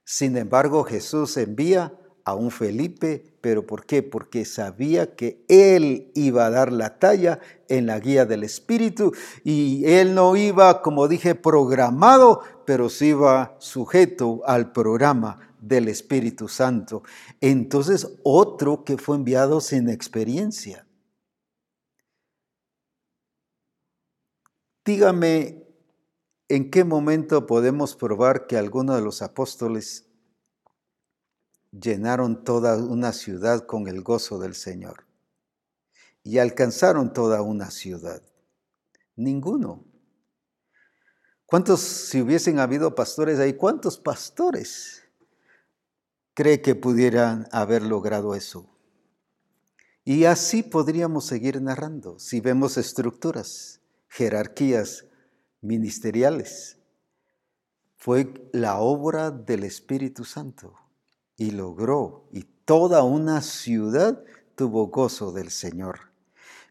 Sin 0.04 0.36
embargo, 0.36 0.84
Jesús 0.84 1.36
envía 1.36 1.92
a 2.24 2.34
un 2.34 2.50
Felipe, 2.50 3.22
pero 3.40 3.66
¿por 3.66 3.84
qué? 3.84 4.02
Porque 4.02 4.44
sabía 4.44 5.14
que 5.14 5.44
él 5.48 6.10
iba 6.14 6.46
a 6.46 6.50
dar 6.50 6.72
la 6.72 6.98
talla 6.98 7.40
en 7.68 7.86
la 7.86 8.00
guía 8.00 8.24
del 8.24 8.44
Espíritu 8.44 9.12
y 9.44 9.84
él 9.84 10.14
no 10.14 10.34
iba, 10.34 10.80
como 10.80 11.06
dije, 11.06 11.34
programado, 11.34 12.40
pero 12.64 12.88
sí 12.88 13.08
iba 13.08 13.56
sujeto 13.58 14.40
al 14.46 14.72
programa 14.72 15.54
del 15.60 15.88
Espíritu 15.88 16.48
Santo. 16.48 17.02
Entonces, 17.40 18.08
otro 18.22 18.84
que 18.84 18.96
fue 18.96 19.16
enviado 19.16 19.60
sin 19.60 19.90
experiencia. 19.90 20.86
Dígame, 24.86 25.66
¿en 26.48 26.70
qué 26.70 26.84
momento 26.84 27.46
podemos 27.46 27.94
probar 27.96 28.46
que 28.46 28.56
alguno 28.56 28.94
de 28.94 29.02
los 29.02 29.22
apóstoles 29.22 30.13
llenaron 31.80 32.44
toda 32.44 32.76
una 32.76 33.12
ciudad 33.12 33.66
con 33.66 33.88
el 33.88 34.02
gozo 34.02 34.38
del 34.38 34.54
Señor 34.54 35.06
y 36.22 36.38
alcanzaron 36.38 37.12
toda 37.12 37.42
una 37.42 37.70
ciudad. 37.70 38.22
Ninguno. 39.16 39.84
¿Cuántos, 41.46 41.80
si 41.80 42.20
hubiesen 42.20 42.58
habido 42.58 42.94
pastores 42.94 43.38
ahí, 43.38 43.54
cuántos 43.54 43.98
pastores 43.98 45.02
cree 46.32 46.62
que 46.62 46.74
pudieran 46.74 47.46
haber 47.52 47.82
logrado 47.82 48.34
eso? 48.34 48.70
Y 50.04 50.24
así 50.24 50.62
podríamos 50.62 51.26
seguir 51.26 51.60
narrando 51.60 52.18
si 52.18 52.40
vemos 52.40 52.76
estructuras, 52.76 53.80
jerarquías 54.08 55.06
ministeriales. 55.60 56.78
Fue 57.96 58.48
la 58.52 58.78
obra 58.78 59.30
del 59.30 59.64
Espíritu 59.64 60.24
Santo 60.24 60.83
y 61.36 61.50
logró, 61.50 62.28
y 62.32 62.44
toda 62.64 63.02
una 63.02 63.42
ciudad 63.42 64.22
tuvo 64.54 64.88
gozo 64.88 65.32
del 65.32 65.50
Señor. 65.50 66.00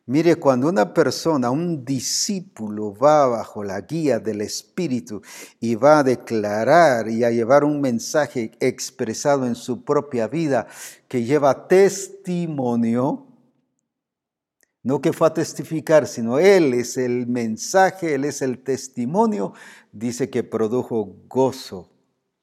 Mire, 0.06 0.36
cuando 0.36 0.68
una 0.68 0.94
persona, 0.94 1.50
un 1.50 1.86
discípulo 1.86 2.94
va 2.94 3.26
bajo 3.28 3.64
la 3.64 3.80
guía 3.80 4.20
del 4.20 4.42
Espíritu 4.42 5.22
y 5.62 5.76
va 5.76 6.00
a 6.00 6.04
declarar 6.04 7.10
y 7.10 7.24
a 7.24 7.32
llevar 7.32 7.64
un 7.64 7.80
mensaje 7.80 8.52
expresado 8.60 9.46
en 9.48 9.56
su 9.56 9.86
propia 9.86 10.28
vida 10.28 10.68
que 11.08 11.24
lleva 11.24 11.70
testimonio, 11.70 13.28
no 14.82 15.00
que 15.00 15.14
fue 15.14 15.28
a 15.28 15.34
testificar, 15.34 16.06
sino 16.06 16.38
Él 16.38 16.74
es 16.74 16.98
el 16.98 17.26
mensaje, 17.28 18.16
Él 18.16 18.26
es 18.26 18.42
el 18.42 18.62
testimonio, 18.62 19.54
dice 19.94 20.30
que 20.30 20.44
produjo 20.44 21.16
gozo 21.30 21.90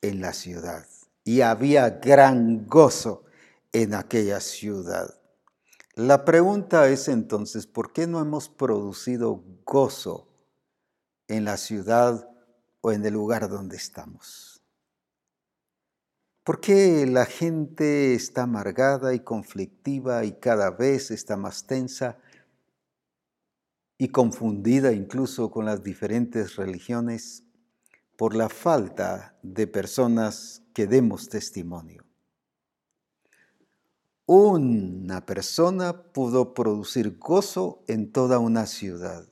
en 0.00 0.22
la 0.22 0.32
ciudad 0.32 0.86
y 1.30 1.42
había 1.42 1.88
gran 1.90 2.66
gozo 2.66 3.22
en 3.72 3.94
aquella 3.94 4.40
ciudad. 4.40 5.14
La 5.94 6.24
pregunta 6.24 6.88
es 6.88 7.06
entonces, 7.06 7.68
¿por 7.68 7.92
qué 7.92 8.08
no 8.08 8.20
hemos 8.20 8.48
producido 8.48 9.40
gozo 9.64 10.26
en 11.28 11.44
la 11.44 11.56
ciudad 11.56 12.28
o 12.80 12.90
en 12.90 13.06
el 13.06 13.14
lugar 13.14 13.48
donde 13.48 13.76
estamos? 13.76 14.60
¿Por 16.42 16.60
qué 16.60 17.06
la 17.06 17.26
gente 17.26 18.14
está 18.14 18.42
amargada 18.42 19.14
y 19.14 19.20
conflictiva 19.20 20.24
y 20.24 20.32
cada 20.32 20.72
vez 20.72 21.12
está 21.12 21.36
más 21.36 21.64
tensa 21.64 22.18
y 23.98 24.08
confundida 24.08 24.90
incluso 24.90 25.48
con 25.52 25.64
las 25.64 25.84
diferentes 25.84 26.56
religiones? 26.56 27.44
Por 28.16 28.34
la 28.34 28.48
falta 28.48 29.38
de 29.44 29.68
personas 29.68 30.64
que 30.80 30.86
demos 30.86 31.28
testimonio. 31.28 32.06
una 34.24 35.26
persona 35.26 36.04
pudo 36.14 36.54
producir 36.54 37.18
gozo 37.18 37.84
en 37.86 38.10
toda 38.10 38.38
una 38.38 38.64
ciudad. 38.64 39.28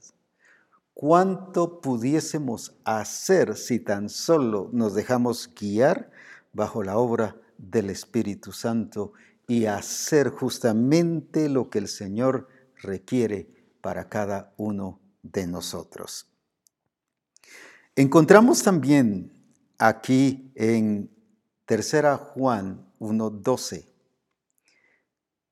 ¿Cuánto 0.93 1.81
pudiésemos 1.81 2.77
hacer 2.85 3.57
si 3.57 3.81
tan 3.81 4.11
solo 4.11 4.69
nos 4.75 4.95
dejamos 4.95 5.49
guiar 5.59 6.11
bajo 6.53 6.83
la 6.83 6.99
obra 6.99 7.35
del 7.57 7.89
Espíritu 7.89 8.53
Santo 8.53 9.15
y 9.47 9.65
hacer 9.65 10.29
justamente 10.29 11.49
lo 11.49 11.71
que 11.71 11.79
el 11.79 11.89
Señor 11.89 12.47
requiere 12.83 13.49
para 13.81 14.11
cada 14.11 14.53
uno 14.59 15.01
de 15.23 15.47
nosotros? 15.47 16.31
Encontramos 17.97 18.63
también 18.63 19.33
aquí 19.79 20.53
en 20.55 21.17
Tercera 21.69 22.17
Juan 22.17 22.95
1.12. 22.99 23.85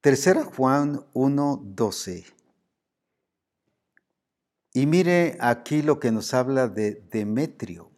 Tercera 0.00 0.44
Juan 0.44 1.05
1.12. 1.12 2.24
Y 4.72 4.87
mire 4.87 5.37
aquí 5.40 5.83
lo 5.83 6.00
que 6.00 6.12
nos 6.12 6.33
habla 6.33 6.68
de 6.68 7.07
Demetrio. 7.11 7.90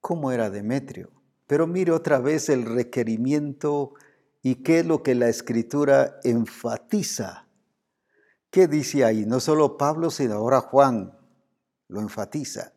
¿Cómo 0.00 0.32
era 0.32 0.50
Demetrio? 0.50 1.12
Pero 1.46 1.68
mire 1.68 1.92
otra 1.92 2.18
vez 2.18 2.48
el 2.48 2.64
requerimiento 2.64 3.94
y 4.42 4.56
qué 4.64 4.80
es 4.80 4.86
lo 4.86 5.04
que 5.04 5.14
la 5.14 5.28
escritura 5.28 6.18
enfatiza. 6.24 7.46
¿Qué 8.50 8.66
dice 8.66 9.04
ahí? 9.04 9.26
No 9.26 9.38
solo 9.38 9.76
Pablo, 9.76 10.10
sino 10.10 10.34
ahora 10.34 10.60
Juan 10.60 11.16
lo 11.86 12.00
enfatiza. 12.00 12.72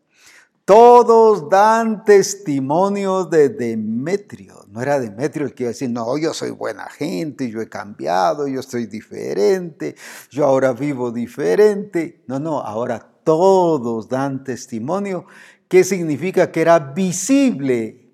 Todos 0.65 1.49
dan 1.49 2.05
testimonio 2.05 3.25
de 3.25 3.49
Demetrio. 3.49 4.65
No 4.69 4.81
era 4.81 4.99
Demetrio 4.99 5.47
el 5.47 5.53
que 5.53 5.63
iba 5.63 5.69
a 5.69 5.73
decir, 5.73 5.89
no, 5.89 6.17
yo 6.17 6.33
soy 6.33 6.51
buena 6.51 6.87
gente, 6.89 7.49
yo 7.49 7.61
he 7.61 7.67
cambiado, 7.69 8.47
yo 8.47 8.59
estoy 8.59 8.85
diferente, 8.85 9.95
yo 10.29 10.45
ahora 10.45 10.73
vivo 10.73 11.11
diferente. 11.11 12.23
No, 12.27 12.39
no, 12.39 12.59
ahora 12.59 12.99
todos 13.23 14.07
dan 14.07 14.43
testimonio. 14.43 15.25
¿Qué 15.67 15.83
significa? 15.83 16.51
Que 16.51 16.61
era 16.61 16.77
visible, 16.79 18.11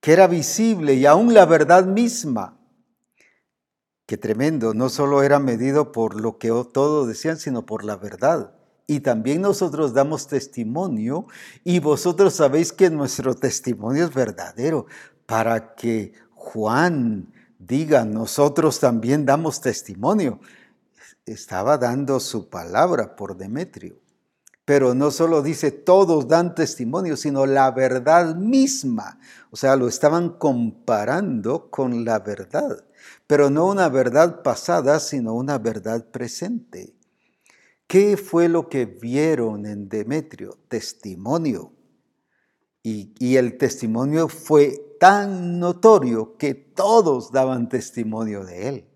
que 0.00 0.12
era 0.12 0.26
visible 0.26 0.94
y 0.94 1.06
aún 1.06 1.34
la 1.34 1.44
verdad 1.44 1.84
misma. 1.84 2.60
Qué 4.06 4.16
tremendo, 4.16 4.74
no 4.74 4.88
solo 4.88 5.22
era 5.22 5.38
medido 5.38 5.92
por 5.92 6.20
lo 6.20 6.38
que 6.38 6.48
todos 6.48 7.08
decían, 7.08 7.38
sino 7.38 7.66
por 7.66 7.84
la 7.84 7.96
verdad 7.96 8.54
y 8.86 9.00
también 9.00 9.40
nosotros 9.40 9.94
damos 9.94 10.26
testimonio 10.26 11.26
y 11.64 11.78
vosotros 11.78 12.34
sabéis 12.34 12.72
que 12.72 12.90
nuestro 12.90 13.34
testimonio 13.34 14.04
es 14.04 14.14
verdadero 14.14 14.86
para 15.26 15.74
que 15.74 16.12
Juan 16.34 17.32
diga, 17.58 18.04
nosotros 18.04 18.80
también 18.80 19.24
damos 19.24 19.60
testimonio. 19.60 20.40
Estaba 21.24 21.78
dando 21.78 22.20
su 22.20 22.50
palabra 22.50 23.16
por 23.16 23.36
Demetrio. 23.36 23.96
Pero 24.66 24.94
no 24.94 25.10
solo 25.10 25.42
dice 25.42 25.70
todos 25.70 26.26
dan 26.26 26.54
testimonio, 26.54 27.16
sino 27.16 27.44
la 27.44 27.70
verdad 27.70 28.34
misma. 28.34 29.18
O 29.50 29.56
sea, 29.56 29.76
lo 29.76 29.88
estaban 29.88 30.30
comparando 30.30 31.70
con 31.70 32.04
la 32.04 32.18
verdad. 32.18 32.84
Pero 33.26 33.50
no 33.50 33.66
una 33.66 33.88
verdad 33.88 34.42
pasada, 34.42 35.00
sino 35.00 35.34
una 35.34 35.58
verdad 35.58 36.06
presente. 36.10 36.94
¿Qué 37.86 38.16
fue 38.16 38.48
lo 38.48 38.68
que 38.68 38.86
vieron 38.86 39.66
en 39.66 39.88
Demetrio? 39.88 40.58
Testimonio. 40.68 41.72
Y, 42.82 43.36
el 43.36 43.56
testimonio 43.56 44.28
fue 44.28 44.96
tan 45.00 45.58
notorio 45.58 46.36
que 46.36 46.54
todos 46.54 47.32
daban 47.32 47.70
testimonio 47.70 48.44
de 48.44 48.68
él. 48.68 48.88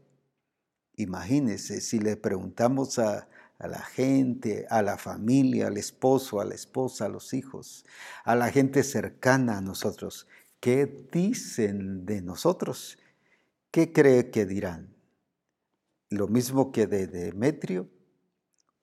Imagínense 0.97 1.81
si 1.81 1.99
le 1.99 2.17
preguntamos 2.17 2.99
a, 2.99 3.29
a 3.59 3.67
la 3.67 3.81
gente, 3.81 4.67
a 4.69 4.83
la 4.83 4.99
familia, 4.99 5.69
al 5.69 5.79
esposo, 5.79 6.41
a 6.41 6.45
la 6.45 6.55
esposa, 6.55 7.07
a 7.07 7.09
los 7.09 7.33
hijos, 7.33 7.87
a 8.25 8.37
la 8.37 8.51
gente 8.51 8.83
cercana 8.85 9.59
a 9.59 9.61
nosotros, 9.63 10.29
¿qué 10.61 10.87
dicen 11.11 12.05
de 12.05 12.21
nosotros? 12.21 12.99
¿Qué 13.71 13.93
cree 13.93 14.31
que 14.31 14.45
dirán? 14.45 14.95
¿Lo 16.11 16.29
mismo 16.29 16.73
que 16.73 16.87
de 16.87 17.07
Demetrio? 17.07 17.89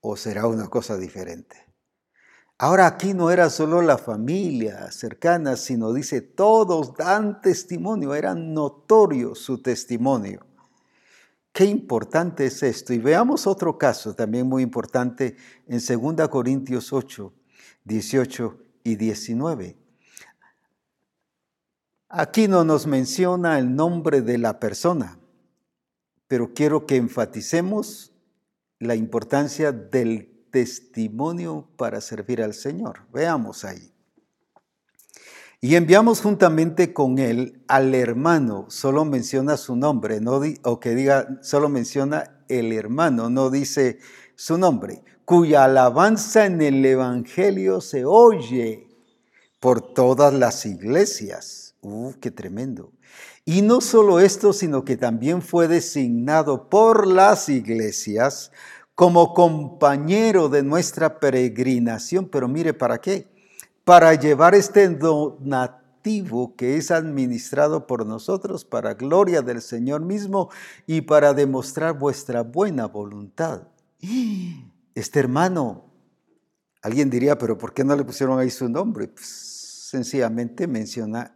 O 0.08 0.16
será 0.16 0.46
una 0.46 0.68
cosa 0.68 0.98
diferente? 0.98 1.58
Ahora 2.58 2.86
aquí 2.88 3.14
no 3.14 3.32
era 3.32 3.50
solo 3.50 3.82
la 3.82 3.98
familia 3.98 4.92
cercana, 4.92 5.58
sino 5.58 5.92
dice, 5.92 6.22
todos 6.22 6.96
dan 6.96 7.42
testimonio, 7.42 8.14
era 8.14 8.34
notorio 8.36 9.36
su 9.36 9.62
testimonio. 9.62 10.46
Qué 11.52 11.66
importante 11.66 12.46
es 12.46 12.64
esto. 12.64 12.94
Y 12.94 13.00
veamos 13.00 13.48
otro 13.48 13.78
caso 13.78 14.14
también 14.14 14.48
muy 14.48 14.62
importante 14.62 15.36
en 15.68 15.80
2 15.80 16.30
Corintios 16.30 16.94
8, 16.94 17.34
18 17.84 18.58
y 18.84 18.96
19. 18.96 19.78
Aquí 22.10 22.48
no 22.48 22.64
nos 22.64 22.88
menciona 22.88 23.58
el 23.58 23.76
nombre 23.76 24.22
de 24.22 24.38
la 24.38 24.60
persona, 24.60 25.18
pero 26.28 26.54
quiero 26.54 26.86
que 26.86 26.96
enfaticemos 26.96 28.15
la 28.80 28.96
importancia 28.96 29.72
del 29.72 30.48
testimonio 30.52 31.68
para 31.78 32.02
servir 32.02 32.42
al 32.42 32.54
Señor. 32.54 33.02
Veamos 33.12 33.66
ahí. 33.66 33.92
Y 35.62 35.76
enviamos 35.76 36.22
juntamente 36.22 36.94
con 36.94 37.18
él 37.18 37.64
al 37.68 37.96
hermano, 37.96 38.66
solo 38.70 39.04
menciona 39.04 39.58
su 39.58 39.76
nombre, 39.76 40.22
no 40.22 40.40
o 40.64 40.80
que 40.80 40.94
diga, 40.94 41.40
solo 41.42 41.70
menciona 41.70 42.44
el 42.50 42.72
hermano, 42.72 43.30
no 43.30 43.50
dice 43.50 44.00
su 44.36 44.58
nombre, 44.58 45.04
cuya 45.24 45.64
alabanza 45.64 46.46
en 46.46 46.62
el 46.62 46.86
Evangelio 46.86 47.82
se 47.82 48.06
oye 48.06 48.88
por 49.60 49.82
todas 49.82 50.34
las 50.34 50.66
iglesias. 50.66 51.76
¡Uh, 51.82 52.14
qué 52.20 52.30
tremendo! 52.30 52.92
Y 53.46 53.62
no 53.62 53.80
solo 53.80 54.20
esto, 54.20 54.54
sino 54.54 54.84
que 54.84 54.98
también 54.98 55.44
fue 55.44 55.68
designado 55.68 56.68
por 56.68 57.06
las 57.06 57.48
iglesias 57.48 58.52
como 58.96 59.36
compañero 59.36 60.50
de 60.50 60.64
nuestra 60.64 61.20
peregrinación. 61.20 62.28
Pero 62.28 62.48
mire, 62.48 62.74
¿para 62.74 62.98
qué? 63.00 63.28
Para 63.84 64.16
llevar 64.16 64.56
este 64.56 64.90
donativo 64.90 66.56
que 66.56 66.78
es 66.78 66.90
administrado 66.90 67.86
por 67.86 68.08
nosotros 68.08 68.66
para 68.66 68.96
gloria 68.96 69.44
del 69.44 69.62
Señor 69.62 70.02
mismo 70.02 70.50
y 70.88 71.02
para 71.02 71.36
demostrar 71.36 71.98
vuestra 71.98 72.42
buena 72.42 72.88
voluntad. 72.88 73.68
Este 74.96 75.20
hermano, 75.20 75.92
alguien 76.82 77.10
diría, 77.10 77.38
pero 77.38 77.58
¿por 77.58 77.74
qué 77.74 77.84
no 77.84 77.98
le 77.98 78.06
pusieron 78.06 78.40
ahí 78.40 78.50
su 78.50 78.70
nombre? 78.70 79.10
Pues, 79.10 79.26
sencillamente 79.28 80.68
menciona 80.68 81.36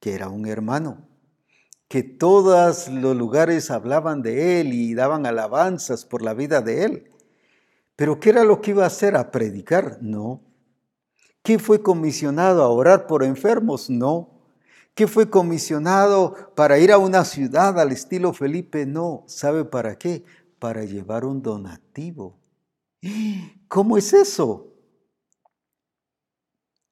que 0.00 0.14
era 0.14 0.30
un 0.30 0.46
hermano, 0.46 1.07
que 1.88 2.02
todos 2.02 2.88
los 2.88 3.16
lugares 3.16 3.70
hablaban 3.70 4.20
de 4.20 4.60
él 4.60 4.74
y 4.74 4.94
daban 4.94 5.24
alabanzas 5.24 6.04
por 6.04 6.22
la 6.22 6.34
vida 6.34 6.60
de 6.60 6.84
él. 6.84 7.10
Pero 7.96 8.20
¿qué 8.20 8.30
era 8.30 8.44
lo 8.44 8.60
que 8.60 8.72
iba 8.72 8.84
a 8.84 8.88
hacer? 8.88 9.16
¿A 9.16 9.30
predicar? 9.30 9.98
No. 10.02 10.42
¿Qué 11.42 11.58
fue 11.58 11.82
comisionado 11.82 12.62
a 12.62 12.68
orar 12.68 13.06
por 13.06 13.24
enfermos? 13.24 13.88
No. 13.88 14.28
¿Qué 14.94 15.06
fue 15.06 15.30
comisionado 15.30 16.34
para 16.54 16.78
ir 16.78 16.92
a 16.92 16.98
una 16.98 17.24
ciudad 17.24 17.80
al 17.80 17.90
estilo 17.90 18.34
Felipe? 18.34 18.84
No. 18.84 19.24
¿Sabe 19.26 19.64
para 19.64 19.96
qué? 19.96 20.24
Para 20.58 20.84
llevar 20.84 21.24
un 21.24 21.40
donativo. 21.40 22.38
¿Cómo 23.68 23.96
es 23.96 24.12
eso? 24.12 24.74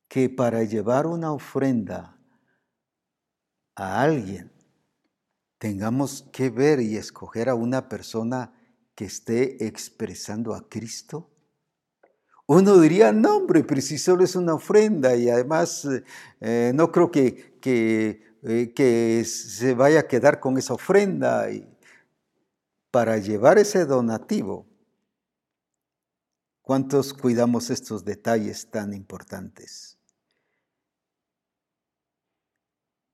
Que 0.09 0.31
para 0.31 0.65
llevar 0.65 1.07
una 1.07 1.33
ofrenda 1.33 2.17
a 3.75 4.03
alguien, 4.03 4.51
tengamos 5.67 6.23
que 6.31 6.49
ver 6.49 6.79
y 6.79 6.97
escoger 6.97 7.49
a 7.49 7.57
una 7.57 7.89
persona 7.89 8.53
que 8.95 9.07
esté 9.07 9.67
expresando 9.67 10.55
a 10.55 10.69
Cristo? 10.69 11.29
Uno 12.47 12.79
diría, 12.79 13.11
no, 13.11 13.39
hombre, 13.39 13.65
pero 13.65 13.81
si 13.81 13.99
solo 13.99 14.23
es 14.23 14.37
una 14.37 14.55
ofrenda 14.55 15.17
y 15.17 15.29
además 15.29 15.85
eh, 16.41 16.71
no 16.73 16.93
creo 16.93 17.11
que, 17.11 17.59
que, 17.61 18.23
eh, 18.45 18.73
que, 18.77 19.25
se 19.25 19.75
vaya 19.75 20.01
a 20.01 20.07
quedar 20.07 20.39
con 20.39 20.57
esa 20.57 20.73
ofrenda. 20.73 21.51
Y 21.51 21.67
para 22.93 23.19
llevar 23.19 23.59
ese 23.59 23.87
donativo, 23.87 24.69
¿cuántos 26.63 27.13
cuidamos 27.13 27.71
estos 27.71 28.05
detalles 28.05 28.71
tan 28.71 28.95
importantes? 28.95 29.99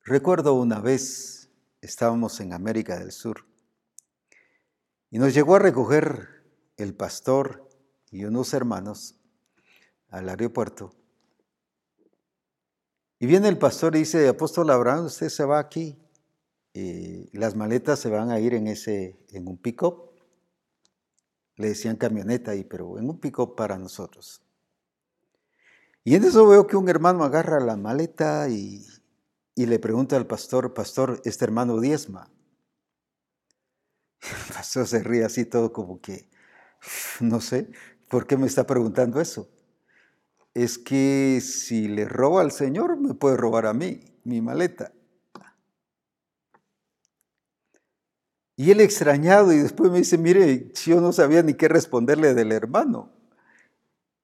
Recuerdo 0.05 0.53
una 0.53 0.80
vez, 0.80 1.41
estábamos 1.83 2.41
en 2.41 2.55
América 2.55 2.99
del 2.99 3.12
Sur, 3.12 3.45
y 5.11 5.18
nos 5.18 5.35
llegó 5.35 5.57
a 5.57 5.59
recoger 5.59 6.43
el 6.78 6.95
pastor 6.95 7.68
y 8.11 8.24
unos 8.24 8.55
hermanos 8.55 9.16
al 10.09 10.30
aeropuerto. 10.30 10.95
Y 13.18 13.26
viene 13.26 13.49
el 13.49 13.59
pastor 13.59 13.95
y 13.95 14.01
dice, 14.01 14.26
apóstol 14.26 14.70
Abraham, 14.70 15.05
usted 15.05 15.28
se 15.28 15.45
va 15.45 15.59
aquí. 15.59 15.99
eh, 16.72 17.28
las 17.33 17.55
maletas 17.55 17.99
se 17.99 18.09
van 18.09 18.30
a 18.30 18.41
ir 18.41 18.55
en, 18.55 18.68
ese, 18.68 19.18
en 19.33 19.47
un 19.49 19.59
pick-up. 19.59 20.12
Le 21.57 21.68
decían 21.68 21.97
camioneta 21.97 22.53
ahí, 22.53 22.64
pero 22.64 22.99
en 22.99 23.11
un 23.11 23.20
pick-up 23.20 23.55
para 23.55 23.76
nosotros. 23.76 24.41
Y 26.05 26.14
en 26.14 26.24
eso 26.24 26.49
veo 26.49 26.66
que 26.66 26.76
un 26.76 26.89
hermano 26.89 27.22
agarra 27.22 27.61
la 27.61 27.76
maleta 27.76 28.49
y, 28.49 28.85
y 29.55 29.66
le 29.66 29.78
pregunta 29.78 30.16
al 30.16 30.26
pastor, 30.26 30.74
pastor, 30.74 31.20
este 31.24 31.44
hermano 31.44 31.80
diezma. 31.80 32.30
El 34.22 34.55
pastor 34.55 34.86
se 34.86 35.03
ríe 35.03 35.24
así 35.24 35.44
todo 35.44 35.72
como 35.72 36.00
que, 36.00 36.30
no 37.20 37.40
sé, 37.40 37.70
¿por 38.09 38.26
qué 38.26 38.36
me 38.36 38.46
está 38.46 38.66
preguntando 38.66 39.20
eso? 39.20 39.50
Es 40.55 40.78
que 40.78 41.40
si 41.42 41.88
le 41.88 42.05
roba 42.07 42.42
al 42.42 42.53
Señor, 42.53 42.98
me 42.98 43.14
puede 43.14 43.36
robar 43.36 43.66
a 43.66 43.72
mí, 43.72 44.00
mi 44.24 44.40
maleta. 44.40 44.92
Y 48.57 48.70
él 48.70 48.80
extrañado 48.80 49.53
y 49.53 49.59
después 49.59 49.90
me 49.90 49.98
dice, 49.98 50.18
mire, 50.18 50.72
yo 50.84 51.00
no 51.00 51.12
sabía 51.12 51.42
ni 51.42 51.55
qué 51.55 51.68
responderle 51.68 52.34
del 52.34 52.53
hermano. 52.53 53.11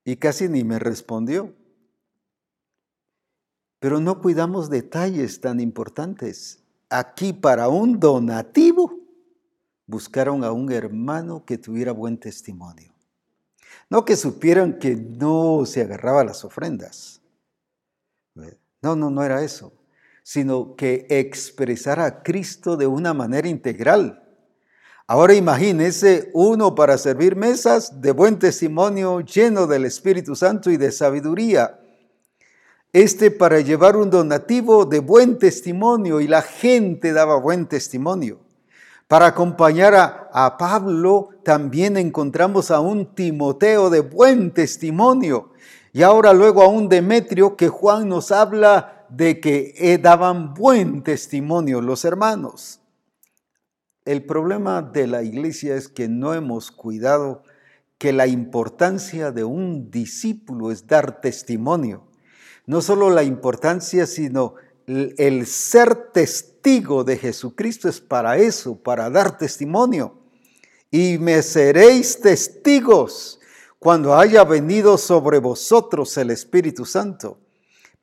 Y 0.05 0.17
casi 0.17 0.49
ni 0.49 0.65
me 0.65 0.79
respondió. 0.79 1.55
Pero 3.79 4.01
no 4.01 4.21
cuidamos 4.21 4.71
detalles 4.71 5.41
tan 5.41 5.61
importantes. 5.61 6.63
Aquí 6.91 7.33
para 7.33 7.69
un 7.69 8.01
donativo 8.01 8.99
buscaron 9.87 10.45
a 10.45 10.53
un 10.53 10.71
hermano 10.73 11.45
que 11.45 11.59
tuviera 11.59 11.93
buen 11.93 12.19
testimonio. 12.19 12.93
No 13.91 14.05
que 14.05 14.17
supieran 14.17 14.79
que 14.79 14.97
no 14.97 15.65
se 15.65 15.83
agarraba 15.83 16.25
las 16.25 16.45
ofrendas. 16.45 17.21
No, 18.81 18.95
no, 18.95 19.11
no 19.11 19.23
era 19.23 19.43
eso 19.43 19.73
sino 20.29 20.77
que 20.77 21.07
expresar 21.09 21.99
a 22.01 22.23
Cristo 22.23 22.77
de 22.77 22.87
una 22.87 23.15
manera 23.15 23.49
integral. 23.49 24.23
Ahora 25.07 25.33
imagínese 25.33 26.31
uno 26.35 26.75
para 26.75 26.99
servir 26.99 27.35
mesas 27.35 28.03
de 28.03 28.11
buen 28.13 28.39
testimonio, 28.39 29.21
lleno 29.21 29.67
del 29.67 29.87
Espíritu 29.87 30.37
Santo 30.37 30.71
y 30.71 30.77
de 30.77 30.93
sabiduría. 30.93 31.81
Este 32.93 33.31
para 33.31 33.61
llevar 33.61 33.97
un 33.97 34.09
donativo 34.09 34.87
de 34.87 35.01
buen 35.01 35.39
testimonio 35.39 36.21
y 36.21 36.27
la 36.27 36.41
gente 36.41 37.13
daba 37.13 37.39
buen 37.39 37.67
testimonio. 37.67 38.41
Para 39.09 39.27
acompañar 39.27 39.95
a, 39.95 40.31
a 40.33 40.57
Pablo 40.57 41.29
también 41.45 41.99
encontramos 41.99 42.71
a 42.71 42.81
un 42.81 43.15
Timoteo 43.15 43.91
de 43.91 44.01
buen 44.01 44.53
testimonio. 44.53 45.53
Y 45.93 46.03
ahora 46.03 46.33
luego 46.33 46.63
a 46.63 46.69
un 46.69 46.89
Demetrio 46.89 47.57
que 47.57 47.69
Juan 47.69 48.09
nos 48.09 48.33
habla 48.33 49.07
de 49.11 49.41
que 49.41 49.75
eh, 49.77 49.99
daban 49.99 50.55
buen 50.55 51.03
testimonio 51.03 51.81
los 51.81 52.05
hermanos. 52.05 52.81
El 54.07 54.25
problema 54.25 54.81
de 54.81 55.07
la 55.07 55.23
iglesia 55.23 55.77
es 55.77 55.89
que 55.89 56.09
no 56.09 56.33
hemos 56.33 56.71
cuidado 56.71 57.43
que 57.99 58.13
la 58.13 58.27
importancia 58.27 59.33
de 59.33 59.45
un 59.45 59.91
discípulo 59.91 60.71
es 60.71 60.87
dar 60.87 61.21
testimonio. 61.21 62.08
No 62.69 62.83
solo 62.83 63.09
la 63.09 63.23
importancia, 63.23 64.07
sino 64.07 64.57
el 64.87 65.47
ser 65.47 66.13
testigo 66.13 67.03
de 67.03 67.17
Jesucristo 67.17 67.89
es 67.89 67.99
para 67.99 68.37
eso, 68.37 68.77
para 68.77 69.09
dar 69.09 69.39
testimonio. 69.39 70.19
Y 70.91 71.17
me 71.17 71.41
seréis 71.43 72.21
testigos 72.21 73.41
cuando 73.79 74.15
haya 74.15 74.45
venido 74.45 74.99
sobre 74.99 75.39
vosotros 75.39 76.15
el 76.19 76.31
Espíritu 76.31 76.85
Santo. 76.85 77.39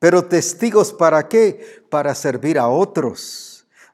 Pero 0.00 0.24
testigos 0.24 0.92
para 0.92 1.28
qué? 1.28 1.84
Para 1.88 2.12
servir 2.16 2.58
a 2.58 2.66
otros. 2.66 3.45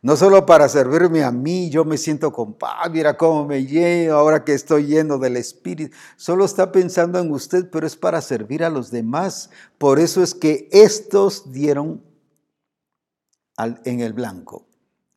No 0.05 0.17
solo 0.17 0.45
para 0.45 0.69
servirme 0.69 1.23
a 1.23 1.31
mí, 1.31 1.71
yo 1.71 1.85
me 1.85 1.97
siento 1.97 2.33
con 2.33 2.55
paz, 2.55 2.91
mira 2.91 3.17
cómo 3.17 3.47
me 3.47 3.65
lleno 3.65 4.17
ahora 4.17 4.43
que 4.43 4.53
estoy 4.53 4.87
lleno 4.87 5.17
del 5.17 5.37
Espíritu. 5.37 5.95
Solo 6.17 6.45
está 6.45 6.73
pensando 6.73 7.21
en 7.21 7.31
usted, 7.31 7.71
pero 7.71 7.87
es 7.87 7.95
para 7.95 8.21
servir 8.21 8.65
a 8.65 8.69
los 8.69 8.91
demás. 8.91 9.51
Por 9.79 10.01
eso 10.01 10.21
es 10.21 10.35
que 10.35 10.69
estos 10.73 11.53
dieron 11.53 12.03
en 13.85 14.01
el 14.01 14.13
blanco, 14.13 14.67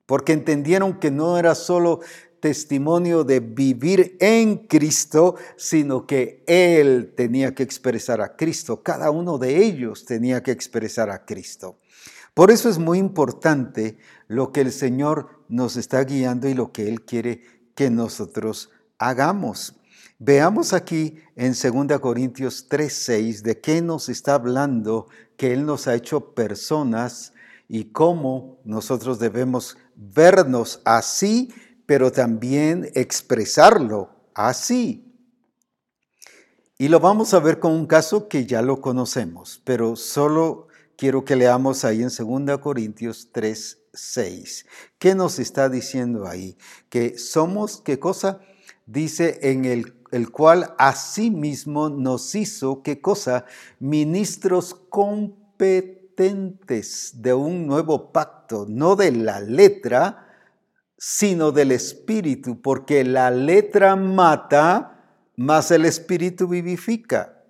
porque 0.06 0.34
entendieron 0.34 1.00
que 1.00 1.10
no 1.10 1.40
era 1.40 1.56
solo 1.56 2.02
testimonio 2.40 3.24
de 3.24 3.40
vivir 3.40 4.18
en 4.20 4.68
Cristo, 4.68 5.34
sino 5.58 6.06
que 6.06 6.44
Él 6.46 7.12
tenía 7.18 7.56
que 7.56 7.64
expresar 7.64 8.22
a 8.22 8.36
Cristo. 8.36 8.84
Cada 8.84 9.10
uno 9.10 9.40
de 9.40 9.66
ellos 9.66 10.06
tenía 10.06 10.44
que 10.44 10.52
expresar 10.52 11.10
a 11.10 11.26
Cristo. 11.26 11.80
Por 12.36 12.52
eso 12.52 12.70
es 12.70 12.78
muy 12.78 13.00
importante 13.00 13.98
lo 14.28 14.52
que 14.52 14.62
el 14.62 14.72
Señor 14.72 15.30
nos 15.50 15.78
está 15.78 16.04
guiando 16.04 16.48
y 16.48 16.54
lo 16.54 16.72
que 16.72 16.88
Él 16.88 17.02
quiere 17.02 17.42
que 17.76 17.90
nosotros 17.90 18.72
hagamos. 18.98 19.76
Veamos 20.18 20.74
aquí 20.74 21.18
en 21.36 21.54
2 21.54 22.00
Corintios 22.00 22.68
3:6 22.70 23.42
de 23.44 23.60
qué 23.60 23.82
nos 23.82 24.10
está 24.10 24.36
hablando, 24.36 25.08
que 25.38 25.54
Él 25.54 25.66
nos 25.66 25.88
ha 25.88 25.96
hecho 25.96 26.34
personas 26.34 27.34
y 27.68 27.86
cómo 27.86 28.60
nosotros 28.64 29.20
debemos 29.20 29.78
vernos 29.96 30.82
así 30.86 31.54
pero 31.86 32.12
también 32.12 32.92
expresarlo 32.94 34.10
así. 34.34 35.02
Y 36.78 36.90
lo 36.90 37.00
vamos 37.00 37.34
a 37.34 37.40
ver 37.40 37.60
con 37.60 37.72
un 37.72 37.86
caso 37.86 38.28
que 38.28 38.46
ya 38.46 38.62
lo 38.62 38.82
conocemos, 38.82 39.62
pero 39.64 39.96
solo 39.96 40.68
quiero 40.98 41.24
que 41.24 41.36
leamos 41.36 41.86
ahí 41.86 42.02
en 42.02 42.10
2 42.10 42.60
Corintios 42.60 43.30
3, 43.32 43.80
6. 43.96 44.66
¿Qué 45.00 45.16
nos 45.16 45.40
está 45.40 45.70
diciendo 45.70 46.28
ahí? 46.28 46.58
Que 46.90 47.18
somos, 47.18 47.82
¿qué 47.82 47.98
cosa? 48.00 48.42
Dice 48.86 49.40
en 49.42 49.66
el, 49.66 49.96
el 50.12 50.30
cual 50.32 50.76
asimismo 50.78 51.90
nos 51.90 52.36
hizo, 52.36 52.84
¿qué 52.84 53.02
cosa? 53.02 53.46
Ministros 53.80 54.76
competentes 54.90 57.14
de 57.16 57.34
un 57.34 57.66
nuevo 57.68 58.12
pacto, 58.12 58.66
no 58.70 58.96
de 58.96 59.12
la 59.12 59.40
letra, 59.40 60.26
sino 60.98 61.52
del 61.52 61.72
Espíritu, 61.72 62.62
porque 62.62 63.04
la 63.04 63.32
letra 63.32 63.96
mata, 63.96 64.92
más 65.36 65.72
el 65.72 65.86
Espíritu 65.86 66.48
vivifica. 66.48 67.44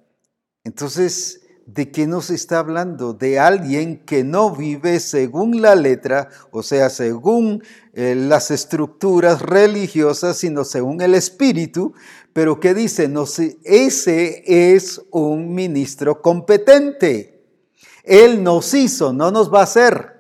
Entonces, 0.64 1.45
¿de 1.66 1.92
qué 1.92 2.08
nos 2.08 2.30
está 2.30 2.60
hablando? 2.60 3.14
De 3.14 3.40
alguien 3.40 4.04
que 4.06 4.24
no 4.24 4.56
vive 4.56 5.00
según 5.00 5.62
la 5.62 5.76
letra, 5.76 6.30
o 6.52 6.64
sea, 6.64 6.90
según 6.90 7.64
eh, 7.94 8.16
las 8.16 8.52
estructuras 8.52 9.42
religiosas, 9.42 10.38
sino 10.38 10.64
según 10.64 11.02
el 11.02 11.16
Espíritu, 11.16 11.94
pero 12.34 12.60
que 12.60 12.74
dice, 12.74 13.08
no 13.08 13.26
ese 13.64 14.44
es 14.76 15.02
un 15.12 15.54
ministro 15.54 16.22
competente. 16.22 17.44
Él 18.04 18.44
nos 18.44 18.74
hizo, 18.74 19.14
no 19.14 19.32
nos 19.32 19.54
va 19.54 19.62
a 19.62 19.64
hacer 19.64 20.16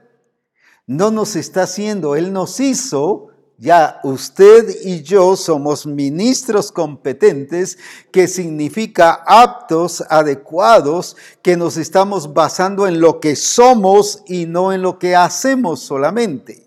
no 0.88 1.12
nos 1.12 1.36
está 1.36 1.64
haciendo, 1.64 2.16
Él 2.16 2.32
nos 2.32 2.60
hizo, 2.60 3.30
ya 3.58 4.00
usted 4.04 4.82
y 4.84 5.02
yo 5.02 5.36
somos 5.36 5.86
ministros 5.86 6.72
competentes, 6.72 7.78
que 8.12 8.28
significa 8.28 9.24
aptos, 9.26 10.04
adecuados, 10.10 11.16
que 11.42 11.56
nos 11.56 11.78
estamos 11.78 12.34
basando 12.34 12.88
en 12.88 13.00
lo 13.00 13.20
que 13.20 13.36
somos 13.36 14.24
y 14.28 14.46
no 14.46 14.74
en 14.74 14.82
lo 14.82 15.00
que 15.00 15.16
hacemos 15.16 15.80
solamente. 15.80 16.66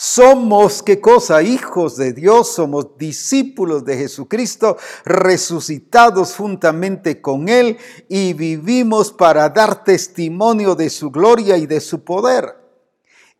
Somos, 0.00 0.84
¿qué 0.84 1.00
cosa? 1.00 1.42
Hijos 1.42 1.96
de 1.96 2.12
Dios, 2.12 2.54
somos 2.54 2.96
discípulos 2.96 3.84
de 3.84 3.96
Jesucristo, 3.96 4.76
resucitados 5.04 6.36
juntamente 6.36 7.20
con 7.20 7.48
Él 7.48 7.78
y 8.08 8.32
vivimos 8.32 9.10
para 9.10 9.48
dar 9.48 9.82
testimonio 9.82 10.76
de 10.76 10.88
su 10.88 11.10
gloria 11.10 11.56
y 11.56 11.66
de 11.66 11.80
su 11.80 12.04
poder. 12.04 12.67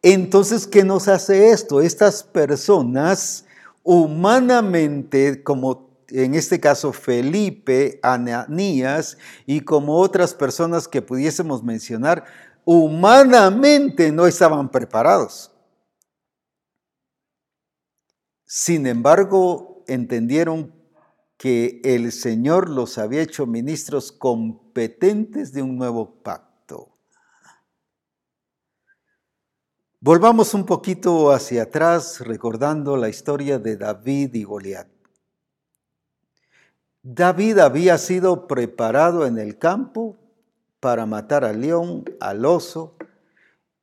Entonces, 0.03 0.66
¿qué 0.66 0.84
nos 0.84 1.09
hace 1.09 1.51
esto? 1.51 1.80
Estas 1.80 2.22
personas 2.22 3.44
humanamente, 3.82 5.42
como 5.42 5.88
en 6.09 6.34
este 6.34 6.61
caso 6.61 6.92
Felipe, 6.92 7.99
Ananías 8.03 9.18
y 9.46 9.61
como 9.61 9.99
otras 9.99 10.34
personas 10.34 10.88
que 10.88 11.03
pudiésemos 11.03 11.62
mencionar, 11.62 12.24
humanamente 12.64 14.12
no 14.12 14.26
estaban 14.26 14.70
preparados. 14.70 15.51
Sin 18.44 18.86
embargo, 18.86 19.84
entendieron 19.86 20.74
que 21.36 21.80
el 21.84 22.12
Señor 22.12 22.68
los 22.68 22.99
había 22.99 23.22
hecho 23.22 23.46
ministros 23.46 24.12
competentes 24.12 25.53
de 25.53 25.62
un 25.62 25.76
nuevo 25.76 26.22
pacto. 26.22 26.47
Volvamos 30.01 30.55
un 30.55 30.64
poquito 30.64 31.32
hacia 31.32 31.64
atrás 31.64 32.20
recordando 32.20 32.96
la 32.96 33.09
historia 33.09 33.59
de 33.59 33.76
David 33.76 34.32
y 34.34 34.44
Goliat. 34.44 34.86
David 37.03 37.59
había 37.59 37.99
sido 37.99 38.46
preparado 38.46 39.26
en 39.26 39.38
el 39.38 39.59
campo 39.59 40.16
para 40.78 41.05
matar 41.05 41.44
al 41.44 41.62
león, 41.62 42.05
al 42.20 42.44
oso, 42.44 42.94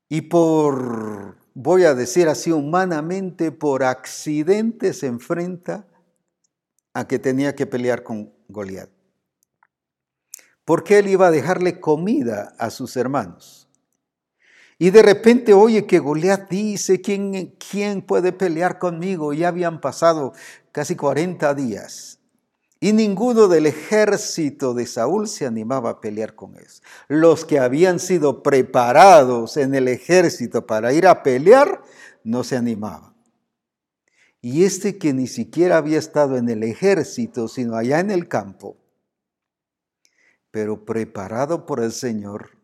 y 0.08 0.22
por 0.22 1.36
voy 1.54 1.84
a 1.84 1.94
decir 1.94 2.30
así 2.30 2.50
humanamente, 2.50 3.52
por 3.52 3.84
accidente 3.84 4.94
se 4.94 5.08
enfrenta 5.08 5.86
a 6.94 7.10
que 7.10 7.20
tenía 7.20 7.56
que 7.56 7.66
pelear 7.66 8.04
con 8.04 8.32
Goliat. 8.48 8.90
Porque 10.64 10.98
él 11.00 11.08
iba 11.08 11.28
a 11.28 11.32
dejarle 11.32 11.82
comida 11.82 12.56
a 12.58 12.70
sus 12.70 12.96
hermanos. 12.96 13.65
Y 14.78 14.90
de 14.90 15.02
repente 15.02 15.54
oye 15.54 15.86
que 15.86 16.00
Goliat 16.00 16.50
dice, 16.50 17.00
¿quién, 17.02 17.56
¿quién 17.58 18.02
puede 18.02 18.34
pelear 18.34 18.78
conmigo? 18.78 19.34
Ya 19.34 19.48
habían 19.48 19.80
pasado 19.80 20.34
casi 20.72 20.96
40 20.96 21.54
días. 21.54 22.20
Y 22.82 22.92
ninguno 22.92 23.48
del 23.48 23.68
ejército 23.68 24.74
de 24.74 24.86
Saúl 24.86 25.28
se 25.28 25.46
animaba 25.46 25.92
a 25.92 26.02
pelear 26.02 26.36
con 26.36 26.58
ellos. 26.58 26.84
Los 27.08 27.46
que 27.46 27.58
habían 27.58 28.00
sido 28.00 28.44
preparados 28.44 29.56
en 29.56 29.74
el 29.76 29.88
ejército 29.88 30.68
para 30.68 30.92
ir 30.92 31.08
a 31.08 31.24
pelear, 31.24 31.82
no 32.24 32.44
se 32.44 32.58
animaban. 32.58 33.16
Y 34.42 34.66
este 34.66 34.98
que 34.98 35.14
ni 35.14 35.26
siquiera 35.28 35.78
había 35.78 35.98
estado 35.98 36.38
en 36.38 36.50
el 36.50 36.64
ejército, 36.64 37.48
sino 37.48 37.78
allá 37.78 38.00
en 38.00 38.12
el 38.12 38.28
campo, 38.28 38.78
pero 40.52 40.86
preparado 40.86 41.66
por 41.66 41.80
el 41.80 41.92
Señor, 41.92 42.55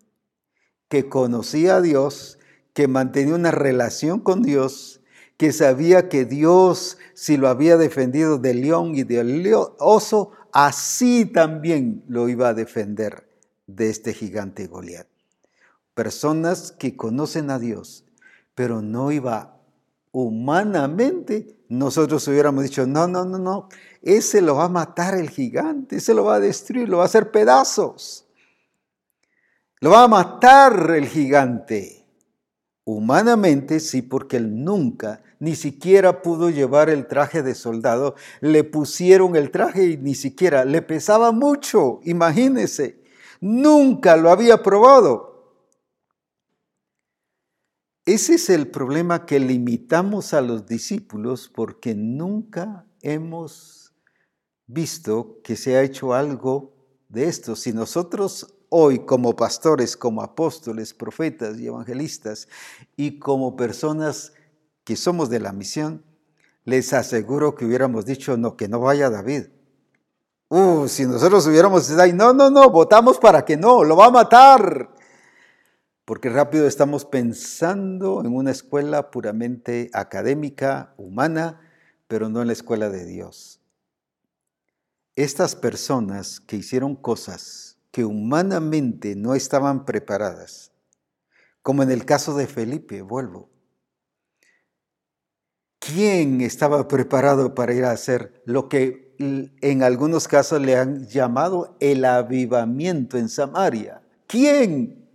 que 0.92 1.08
conocía 1.08 1.78
a 1.78 1.82
Dios, 1.82 2.38
que 2.74 2.90
mantenía 2.90 3.34
una 3.34 3.52
relación 3.52 4.20
con 4.20 4.44
Dios, 4.44 5.00
que 5.38 5.54
sabía 5.54 6.10
que 6.10 6.26
Dios, 6.26 6.98
si 7.14 7.38
lo 7.38 7.48
había 7.48 7.78
defendido 7.78 8.38
del 8.38 8.60
león 8.60 8.94
y 8.94 9.04
del 9.04 9.50
oso, 9.80 10.32
así 10.52 11.26
también 11.26 12.04
lo 12.10 12.28
iba 12.28 12.50
a 12.50 12.54
defender 12.54 13.26
de 13.68 13.90
este 13.90 14.14
gigante 14.14 14.68
Goliat. 14.68 15.08
Personas 15.94 16.74
que 16.74 16.98
conocen 16.98 17.52
a 17.52 17.58
Dios, 17.58 18.04
pero 18.54 18.82
no 18.82 19.14
iba 19.14 19.62
humanamente, 20.12 21.58
nosotros 21.70 22.28
hubiéramos 22.28 22.66
dicho, 22.66 22.86
no, 22.86 23.08
no, 23.08 23.24
no, 23.24 23.40
no, 23.40 23.70
ese 24.02 24.42
lo 24.42 24.56
va 24.56 24.66
a 24.66 24.70
matar 24.70 25.16
el 25.16 25.30
gigante, 25.30 25.96
ese 25.96 26.14
lo 26.14 26.26
va 26.26 26.36
a 26.36 26.40
destruir, 26.42 26.90
lo 26.90 26.98
va 26.98 27.04
a 27.04 27.06
hacer 27.06 27.32
pedazos. 27.32 28.28
Lo 29.82 29.90
va 29.90 30.04
a 30.04 30.08
matar 30.08 30.92
el 30.96 31.08
gigante. 31.08 32.06
Humanamente 32.86 33.80
sí, 33.80 34.04
porque 34.04 34.38
él 34.38 34.64
nunca, 34.64 35.24
ni 35.40 35.56
siquiera 35.56 36.22
pudo 36.22 36.52
llevar 36.52 36.92
el 36.92 37.08
traje 37.08 37.42
de 37.42 37.56
soldado. 37.56 38.14
Le 38.42 38.64
pusieron 38.64 39.36
el 39.36 39.50
traje 39.50 39.88
y 39.88 39.98
ni 39.98 40.14
siquiera 40.14 40.66
le 40.66 40.84
pesaba 40.84 41.32
mucho, 41.32 42.00
imagínese. 42.04 43.04
Nunca 43.40 44.18
lo 44.18 44.30
había 44.30 44.62
probado. 44.62 45.32
Ese 48.06 48.36
es 48.36 48.52
el 48.52 48.68
problema 48.68 49.26
que 49.26 49.40
limitamos 49.40 50.36
a 50.36 50.42
los 50.42 50.68
discípulos 50.68 51.52
porque 51.54 51.96
nunca 51.96 52.86
hemos 53.02 53.96
visto 54.68 55.40
que 55.44 55.56
se 55.56 55.76
ha 55.76 55.82
hecho 55.82 56.14
algo 56.14 56.76
de 57.10 57.26
esto. 57.26 57.56
Si 57.56 57.74
nosotros 57.74 58.61
hoy 58.74 59.00
como 59.00 59.36
pastores, 59.36 59.98
como 59.98 60.22
apóstoles, 60.22 60.94
profetas 60.94 61.60
y 61.60 61.68
evangelistas 61.68 62.48
y 62.96 63.20
como 63.20 63.58
personas 63.58 64.32
que 64.86 64.96
somos 64.96 65.30
de 65.30 65.42
la 65.42 65.52
misión, 65.52 66.06
les 66.64 66.94
aseguro 66.94 67.54
que 67.54 67.66
hubiéramos 67.66 68.06
dicho, 68.06 68.38
no, 68.38 68.56
que 68.56 68.70
no 68.70 68.80
vaya 68.80 69.10
David. 69.10 69.48
Uh, 70.48 70.88
si 70.88 71.06
nosotros 71.06 71.46
hubiéramos 71.48 71.90
dicho, 71.90 72.16
no, 72.16 72.32
no, 72.32 72.50
no, 72.50 72.70
votamos 72.70 73.18
para 73.18 73.44
que 73.44 73.58
no, 73.58 73.84
lo 73.84 73.98
va 73.98 74.06
a 74.06 74.12
matar. 74.12 74.90
Porque 76.06 76.30
rápido 76.30 76.66
estamos 76.66 77.04
pensando 77.04 78.22
en 78.22 78.34
una 78.34 78.52
escuela 78.52 79.12
puramente 79.12 79.90
académica, 79.94 80.94
humana, 80.96 81.60
pero 82.08 82.30
no 82.30 82.42
en 82.42 82.48
la 82.48 82.54
escuela 82.54 82.90
de 82.90 83.06
Dios. 83.06 83.60
Estas 85.18 85.58
personas 85.58 86.40
que 86.40 86.56
hicieron 86.56 86.96
cosas 86.96 87.71
que 87.92 88.06
humanamente 88.06 89.16
no 89.16 89.36
estaban 89.36 89.86
preparadas, 89.86 90.72
como 91.62 91.84
en 91.84 91.92
el 91.92 92.06
caso 92.06 92.36
de 92.36 92.48
Felipe, 92.48 93.02
vuelvo. 93.02 93.50
¿Quién 95.80 96.42
estaba 96.42 96.88
preparado 96.88 97.56
para 97.56 97.74
ir 97.74 97.84
a 97.86 97.92
hacer 97.92 98.42
lo 98.46 98.70
que 98.70 99.16
en 99.18 99.84
algunos 99.84 100.28
casos 100.28 100.62
le 100.62 100.78
han 100.78 101.08
llamado 101.08 101.76
el 101.80 102.06
avivamiento 102.06 103.18
en 103.18 103.30
Samaria? 103.30 104.02
¿Quién? 104.28 105.10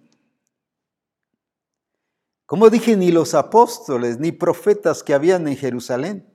Como 2.47 2.69
dije, 2.69 2.97
ni 2.97 3.11
los 3.11 3.35
apóstoles 3.35 4.19
ni 4.19 4.33
profetas 4.33 5.03
que 5.03 5.15
habían 5.15 5.49
en 5.49 5.57
Jerusalén. 5.57 6.27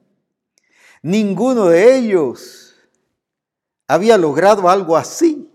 Ninguno 1.01 1.67
de 1.67 1.97
ellos 1.97 2.75
había 3.87 4.17
logrado 4.17 4.69
algo 4.69 4.95
así. 4.95 5.50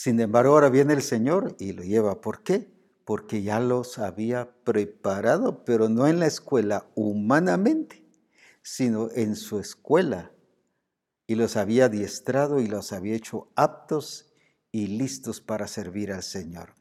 Sin 0.00 0.20
embargo, 0.20 0.52
ahora 0.52 0.68
viene 0.68 0.94
el 0.94 1.02
Señor 1.02 1.56
y 1.58 1.72
lo 1.72 1.82
lleva. 1.82 2.20
¿Por 2.20 2.44
qué? 2.44 2.70
Porque 3.04 3.42
ya 3.42 3.58
los 3.58 3.98
había 3.98 4.48
preparado, 4.62 5.64
pero 5.64 5.88
no 5.88 6.06
en 6.06 6.20
la 6.20 6.28
escuela 6.28 6.86
humanamente, 6.94 8.04
sino 8.62 9.10
en 9.10 9.34
su 9.34 9.58
escuela. 9.58 10.30
Y 11.26 11.34
los 11.34 11.56
había 11.56 11.86
adiestrado 11.86 12.60
y 12.60 12.68
los 12.68 12.92
había 12.92 13.16
hecho 13.16 13.50
aptos 13.56 14.32
y 14.70 14.86
listos 14.86 15.40
para 15.40 15.66
servir 15.66 16.12
al 16.12 16.22
Señor. 16.22 16.74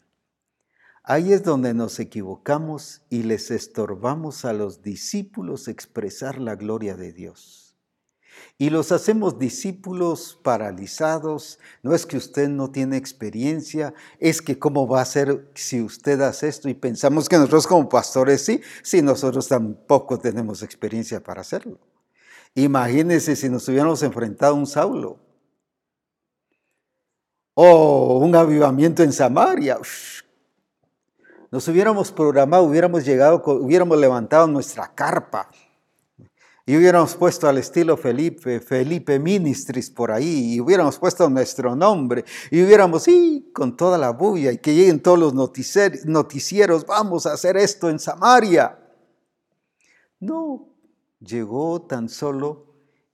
Ahí 1.02 1.34
es 1.34 1.42
donde 1.42 1.74
nos 1.74 2.00
equivocamos 2.00 3.02
y 3.10 3.24
les 3.24 3.50
estorbamos 3.50 4.46
a 4.46 4.54
los 4.54 4.84
discípulos 4.84 5.68
expresar 5.68 6.38
la 6.38 6.54
gloria 6.54 6.96
de 6.96 7.14
Dios 7.14 7.67
y 8.58 8.70
los 8.70 8.92
hacemos 8.92 9.38
discípulos 9.38 10.40
paralizados. 10.42 11.60
No 11.84 11.94
es 11.94 12.06
que 12.06 12.18
usted 12.18 12.50
no 12.50 12.72
tiene 12.72 12.98
experiencia, 12.98 13.94
es 14.20 14.42
que 14.42 14.58
cómo 14.58 14.88
va 14.88 15.02
a 15.02 15.06
ser 15.06 15.52
si 15.54 15.82
usted 15.82 16.20
hace 16.22 16.48
esto 16.48 16.68
y 16.68 16.74
pensamos 16.74 17.30
que 17.30 17.38
nosotros 17.38 17.68
como 17.68 17.88
pastores 17.88 18.44
sí, 18.44 18.62
si 18.82 19.02
nosotros 19.02 19.48
tampoco 19.48 20.18
tenemos 20.18 20.64
experiencia 20.64 21.22
para 21.22 21.42
hacerlo. 21.42 21.80
Imagínense 22.56 23.36
si 23.36 23.50
nos 23.50 23.68
hubiéramos 23.68 24.02
enfrentado 24.02 24.54
a 24.56 24.58
un 24.58 24.66
Saulo 24.66 25.20
o 27.54 28.18
un 28.18 28.36
avivamiento 28.36 29.04
en 29.04 29.14
Samaria. 29.14 29.78
Nos 31.52 31.68
hubiéramos 31.68 32.12
programado, 32.12 32.64
hubiéramos 32.64 33.06
llegado, 33.06 33.42
hubiéramos 33.46 33.98
levantado 34.00 34.48
nuestra 34.48 34.94
carpa 34.94 35.50
y 36.70 36.76
hubiéramos 36.76 37.16
puesto 37.16 37.48
al 37.48 37.58
estilo 37.58 37.96
Felipe, 37.96 38.60
Felipe 38.60 39.20
Ministris 39.20 39.90
por 39.90 40.12
ahí, 40.12 40.56
y 40.56 40.60
hubiéramos 40.60 41.00
puesto 41.00 41.30
nuestro 41.30 41.78
nombre, 41.78 42.26
y 42.52 42.62
hubiéramos, 42.62 43.04
sí, 43.04 43.50
con 43.54 43.78
toda 43.78 43.98
la 43.98 44.10
bulla, 44.10 44.52
y 44.52 44.58
que 44.58 44.76
lleguen 44.76 45.02
todos 45.02 45.18
los 45.18 45.34
noticieros, 45.34 46.86
vamos 46.86 47.26
a 47.26 47.32
hacer 47.32 47.56
esto 47.56 47.90
en 47.90 48.00
Samaria. 48.00 48.78
No, 50.20 50.68
llegó 51.22 51.84
tan 51.84 52.10
solo, 52.10 52.66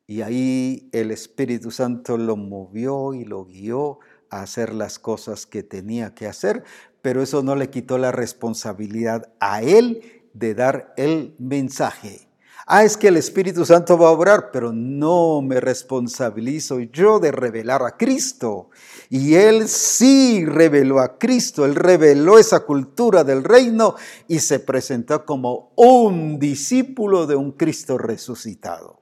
y 0.07 0.23
ahí 0.23 0.89
el 0.91 1.11
Espíritu 1.11 1.69
Santo 1.69 2.17
lo 2.17 2.35
movió 2.35 3.13
y 3.13 3.23
lo 3.23 3.45
guió 3.45 3.99
a 4.31 4.41
hacer 4.41 4.73
las 4.73 4.97
cosas 4.97 5.45
que 5.45 5.61
tenía 5.61 6.15
que 6.15 6.25
hacer, 6.25 6.63
pero 7.03 7.21
eso 7.21 7.43
no 7.43 7.55
le 7.55 7.69
quitó 7.69 7.99
la 7.99 8.11
responsabilidad 8.11 9.31
a 9.39 9.61
él 9.61 10.23
de 10.33 10.55
dar 10.55 10.95
el 10.97 11.35
mensaje. 11.37 12.22
Ah, 12.66 12.86
es 12.86 12.95
que 12.95 13.09
el 13.09 13.18
Espíritu 13.18 13.66
Santo 13.66 13.97
va 13.97 14.07
a 14.07 14.11
obrar, 14.11 14.49
pero 14.51 14.72
no 14.72 15.41
me 15.41 15.59
responsabilizo 15.59 16.80
yo 16.80 17.20
de 17.20 17.32
revelar 17.32 17.84
a 17.84 17.97
Cristo. 17.97 18.70
Y 19.09 19.36
Él 19.36 19.68
sí 19.68 20.45
reveló 20.45 20.99
a 20.99 21.18
Cristo, 21.18 21.66
Él 21.66 21.76
reveló 21.76 22.39
esa 22.39 22.61
cultura 22.61 23.26
del 23.26 23.43
reino 23.43 23.95
y 24.30 24.39
se 24.39 24.59
presentó 24.59 25.26
como 25.26 25.74
un 25.76 26.39
discípulo 26.39 27.28
de 27.28 27.36
un 27.36 27.51
Cristo 27.51 27.97
resucitado. 27.97 29.01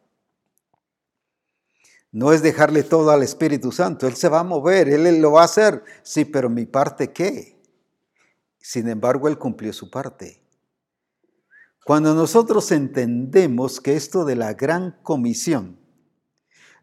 No 2.11 2.33
es 2.33 2.41
dejarle 2.41 2.83
todo 2.83 3.11
al 3.11 3.21
Espíritu 3.21 3.71
Santo, 3.71 4.07
Él 4.07 4.15
se 4.15 4.27
va 4.27 4.39
a 4.39 4.43
mover, 4.43 4.89
Él 4.89 5.21
lo 5.21 5.33
va 5.33 5.43
a 5.43 5.45
hacer. 5.45 5.83
Sí, 6.01 6.25
pero 6.25 6.49
mi 6.49 6.65
parte 6.65 7.13
qué? 7.13 7.61
Sin 8.57 8.89
embargo, 8.89 9.27
Él 9.27 9.37
cumplió 9.37 9.71
su 9.71 9.89
parte. 9.89 10.41
Cuando 11.83 12.13
nosotros 12.13 12.71
entendemos 12.71 13.81
que 13.81 13.95
esto 13.95 14.23
de 14.23 14.35
la 14.35 14.53
gran 14.53 14.97
comisión 15.01 15.79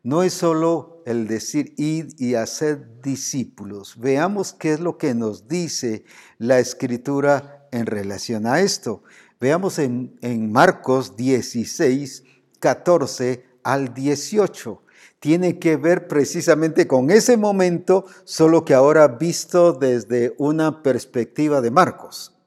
no 0.02 0.22
es 0.22 0.32
solo 0.32 1.02
el 1.06 1.28
decir 1.28 1.74
id 1.76 2.14
y 2.18 2.34
hacer 2.34 3.00
discípulos, 3.00 3.98
veamos 3.98 4.52
qué 4.52 4.72
es 4.72 4.80
lo 4.80 4.98
que 4.98 5.14
nos 5.14 5.46
dice 5.46 6.04
la 6.38 6.58
escritura 6.58 7.68
en 7.70 7.86
relación 7.86 8.46
a 8.46 8.60
esto. 8.60 9.02
Veamos 9.40 9.78
en, 9.78 10.18
en 10.20 10.50
Marcos 10.50 11.16
16, 11.16 12.24
14 12.58 13.44
al 13.62 13.94
18 13.94 14.82
tiene 15.20 15.58
que 15.58 15.76
ver 15.76 16.06
precisamente 16.06 16.86
con 16.86 17.10
ese 17.10 17.36
momento, 17.36 18.04
solo 18.24 18.64
que 18.64 18.74
ahora 18.74 19.08
visto 19.08 19.72
desde 19.72 20.34
una 20.38 20.82
perspectiva 20.82 21.60
de 21.60 21.70
Marcos. 21.70 22.37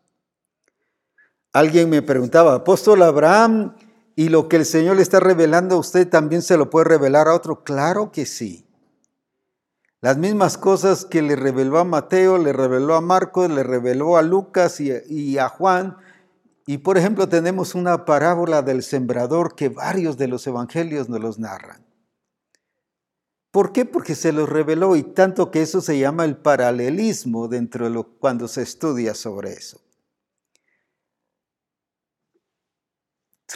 Alguien 1.54 1.89
me 1.89 2.02
preguntaba, 2.02 2.56
apóstol 2.56 3.02
Abraham, 3.02 3.76
¿y 4.16 4.30
lo 4.30 4.47
que 4.47 4.56
el 4.56 4.66
Señor 4.66 4.95
le 4.95 5.02
está 5.02 5.20
revelando 5.20 5.76
a 5.76 5.80
usted 5.80 6.08
también 6.08 6.41
se 6.41 6.56
lo 6.56 6.70
puede 6.70 6.86
revelar 6.86 7.28
a 7.28 7.36
otro? 7.36 7.64
Claro 7.64 8.12
que 8.12 8.26
sí. 8.26 8.66
Las 9.99 10.18
mismas 10.18 10.58
cosas 10.58 11.06
que 11.06 11.22
le 11.22 11.36
reveló 11.36 11.78
a 11.78 11.84
Mateo, 11.84 12.38
le 12.38 12.54
reveló 12.54 12.95
a 12.95 13.02
Marcos, 13.02 13.52
le 13.52 13.64
reveló 13.64 14.18
a 14.18 14.22
Lucas 14.22 14.80
y, 14.80 15.38
a 15.38 15.49
Juan. 15.49 15.97
Y 16.66 16.80
por 16.80 16.97
ejemplo 16.97 17.28
tenemos 17.28 17.76
una 17.76 18.06
parábola 18.06 18.62
del 18.62 18.82
sembrador 18.82 19.54
que 19.54 19.70
varios 19.70 20.18
de 20.18 20.28
los 20.28 20.47
evangelios 20.47 21.10
nos 21.10 21.20
los 21.20 21.38
narran. 21.38 21.86
¿Por 23.52 23.74
qué? 23.74 23.84
Porque 23.86 24.16
se 24.16 24.32
los 24.32 24.49
reveló 24.49 24.95
y 24.95 25.04
tanto 25.04 25.52
que 25.52 25.62
eso 25.62 25.82
se 25.82 25.99
llama 25.99 26.24
el 26.24 26.38
paralelismo 26.38 27.49
dentro 27.49 27.86
de 27.86 27.91
lo 27.91 28.18
cuando 28.18 28.47
se 28.47 28.62
estudia 28.62 29.14
sobre 29.14 29.52
eso. 29.52 29.82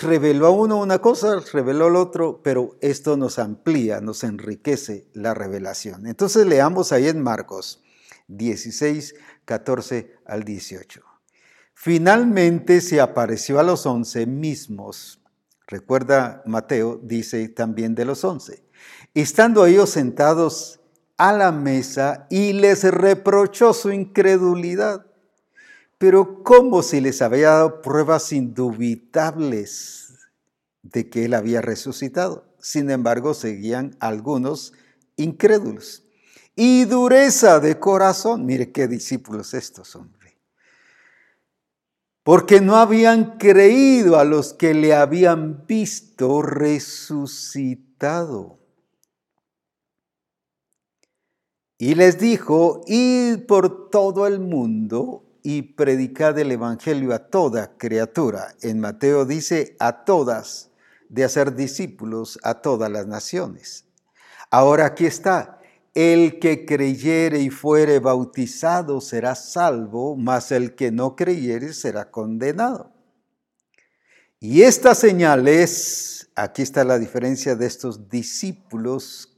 Reveló 0.02 0.48
a 0.48 0.50
uno 0.52 0.78
una 0.78 1.00
cosa, 1.00 1.40
reveló 1.54 1.86
al 1.86 1.96
otro, 1.96 2.42
pero 2.44 2.76
esto 2.82 3.18
nos 3.18 3.40
amplía, 3.40 4.02
nos 4.02 4.24
enriquece 4.24 5.08
la 5.14 5.34
revelación. 5.34 6.08
Entonces 6.08 6.46
leamos 6.46 6.92
ahí 6.92 7.08
en 7.08 7.22
Marcos 7.22 7.84
16, 8.28 9.16
14 9.46 10.16
al 10.26 10.44
18. 10.44 11.02
Finalmente 11.74 12.82
se 12.82 13.00
apareció 13.00 13.60
a 13.60 13.64
los 13.64 13.86
once 13.86 14.26
mismos. 14.26 15.22
Recuerda, 15.68 16.44
Mateo 16.46 17.00
dice 17.02 17.48
también 17.50 17.96
de 17.96 18.06
los 18.06 18.24
once 18.24 18.66
estando 19.16 19.66
ellos 19.66 19.90
sentados 19.90 20.82
a 21.18 21.32
la 21.32 21.52
mesa 21.52 22.28
y 22.30 22.54
les 22.54 22.84
reprochó 22.84 23.74
su 23.74 23.92
incredulidad. 23.92 25.06
Pero 25.98 26.44
como 26.44 26.84
si 26.84 27.00
les 27.00 27.22
había 27.22 27.52
dado 27.52 27.82
pruebas 27.82 28.34
indubitables 28.34 30.14
de 30.82 31.10
que 31.10 31.24
él 31.26 31.34
había 31.34 31.62
resucitado. 31.62 32.54
Sin 32.60 32.90
embargo, 32.90 33.34
seguían 33.34 33.96
algunos 34.00 34.74
incrédulos. 35.16 36.04
Y 36.56 36.84
dureza 36.86 37.60
de 37.60 37.80
corazón. 37.80 38.46
Mire 38.46 38.72
qué 38.72 38.88
discípulos 38.88 39.54
estos, 39.54 39.94
hombre. 39.96 40.40
Porque 42.24 42.62
no 42.62 42.78
habían 42.78 43.38
creído 43.38 44.18
a 44.18 44.24
los 44.24 44.54
que 44.54 44.74
le 44.74 44.96
habían 44.96 45.68
visto 45.68 46.42
resucitado. 46.42 48.58
Y 51.78 51.96
les 51.96 52.20
dijo, 52.20 52.84
id 52.88 53.46
por 53.46 53.90
todo 53.90 54.28
el 54.28 54.40
mundo 54.40 55.25
y 55.46 55.62
predicad 55.62 56.40
el 56.40 56.52
Evangelio 56.52 57.14
a 57.14 57.20
toda 57.20 57.78
criatura. 57.78 58.56
En 58.64 58.80
Mateo 58.80 59.26
dice 59.26 59.76
a 59.78 60.04
todas, 60.04 60.72
de 61.08 61.24
hacer 61.24 61.54
discípulos 61.54 62.40
a 62.42 62.64
todas 62.64 62.90
las 62.90 63.06
naciones. 63.06 63.86
Ahora 64.50 64.88
aquí 64.88 65.06
está, 65.06 65.60
el 65.94 66.40
que 66.40 66.66
creyere 66.66 67.42
y 67.42 67.52
fuere 67.52 68.00
bautizado 68.00 69.00
será 69.02 69.36
salvo, 69.36 70.16
mas 70.16 70.52
el 70.52 70.74
que 70.74 70.92
no 70.92 71.16
creyere 71.16 71.74
será 71.74 72.10
condenado. 72.10 72.92
Y 74.40 74.64
esta 74.64 74.96
señal 74.96 75.48
es, 75.48 76.28
aquí 76.34 76.64
está 76.64 76.84
la 76.84 76.98
diferencia 76.98 77.56
de 77.56 77.68
estos 77.68 78.10
discípulos 78.10 79.38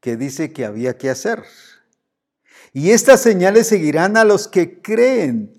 que 0.00 0.18
dice 0.18 0.52
que 0.52 0.66
había 0.66 0.98
que 0.98 1.08
hacer. 1.08 1.44
Y 2.76 2.90
estas 2.90 3.22
señales 3.22 3.68
seguirán 3.68 4.18
a 4.18 4.24
los 4.24 4.48
que 4.48 4.82
creen. 4.82 5.50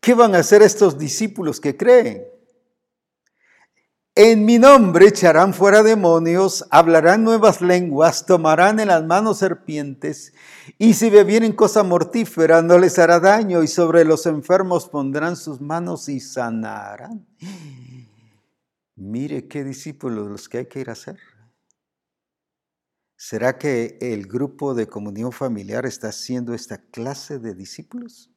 ¿Qué 0.00 0.14
van 0.14 0.34
a 0.34 0.38
hacer 0.38 0.62
estos 0.62 0.96
discípulos 0.96 1.60
que 1.60 1.76
creen? 1.76 2.24
En 4.14 4.46
mi 4.46 4.58
nombre 4.58 5.08
echarán 5.08 5.52
fuera 5.52 5.82
demonios, 5.82 6.64
hablarán 6.70 7.24
nuevas 7.24 7.60
lenguas, 7.60 8.24
tomarán 8.24 8.80
en 8.80 8.88
las 8.88 9.04
manos 9.04 9.36
serpientes, 9.36 10.32
y 10.78 10.94
si 10.94 11.10
bebieren 11.10 11.52
cosa 11.52 11.82
mortífera 11.82 12.62
no 12.62 12.78
les 12.78 12.98
hará 12.98 13.20
daño, 13.20 13.62
y 13.62 13.68
sobre 13.68 14.06
los 14.06 14.24
enfermos 14.24 14.88
pondrán 14.88 15.36
sus 15.36 15.60
manos 15.60 16.08
y 16.08 16.20
sanarán. 16.20 17.26
Mire 18.96 19.46
qué 19.46 19.62
discípulos 19.62 20.26
los 20.26 20.48
que 20.48 20.56
hay 20.56 20.66
que 20.66 20.80
ir 20.80 20.88
a 20.88 20.92
hacer. 20.92 21.18
¿Será 23.22 23.58
que 23.58 23.98
el 24.00 24.26
grupo 24.26 24.72
de 24.72 24.88
comunión 24.88 25.30
familiar 25.30 25.84
está 25.84 26.08
haciendo 26.08 26.54
esta 26.54 26.78
clase 26.78 27.38
de 27.38 27.54
discípulos? 27.54 28.30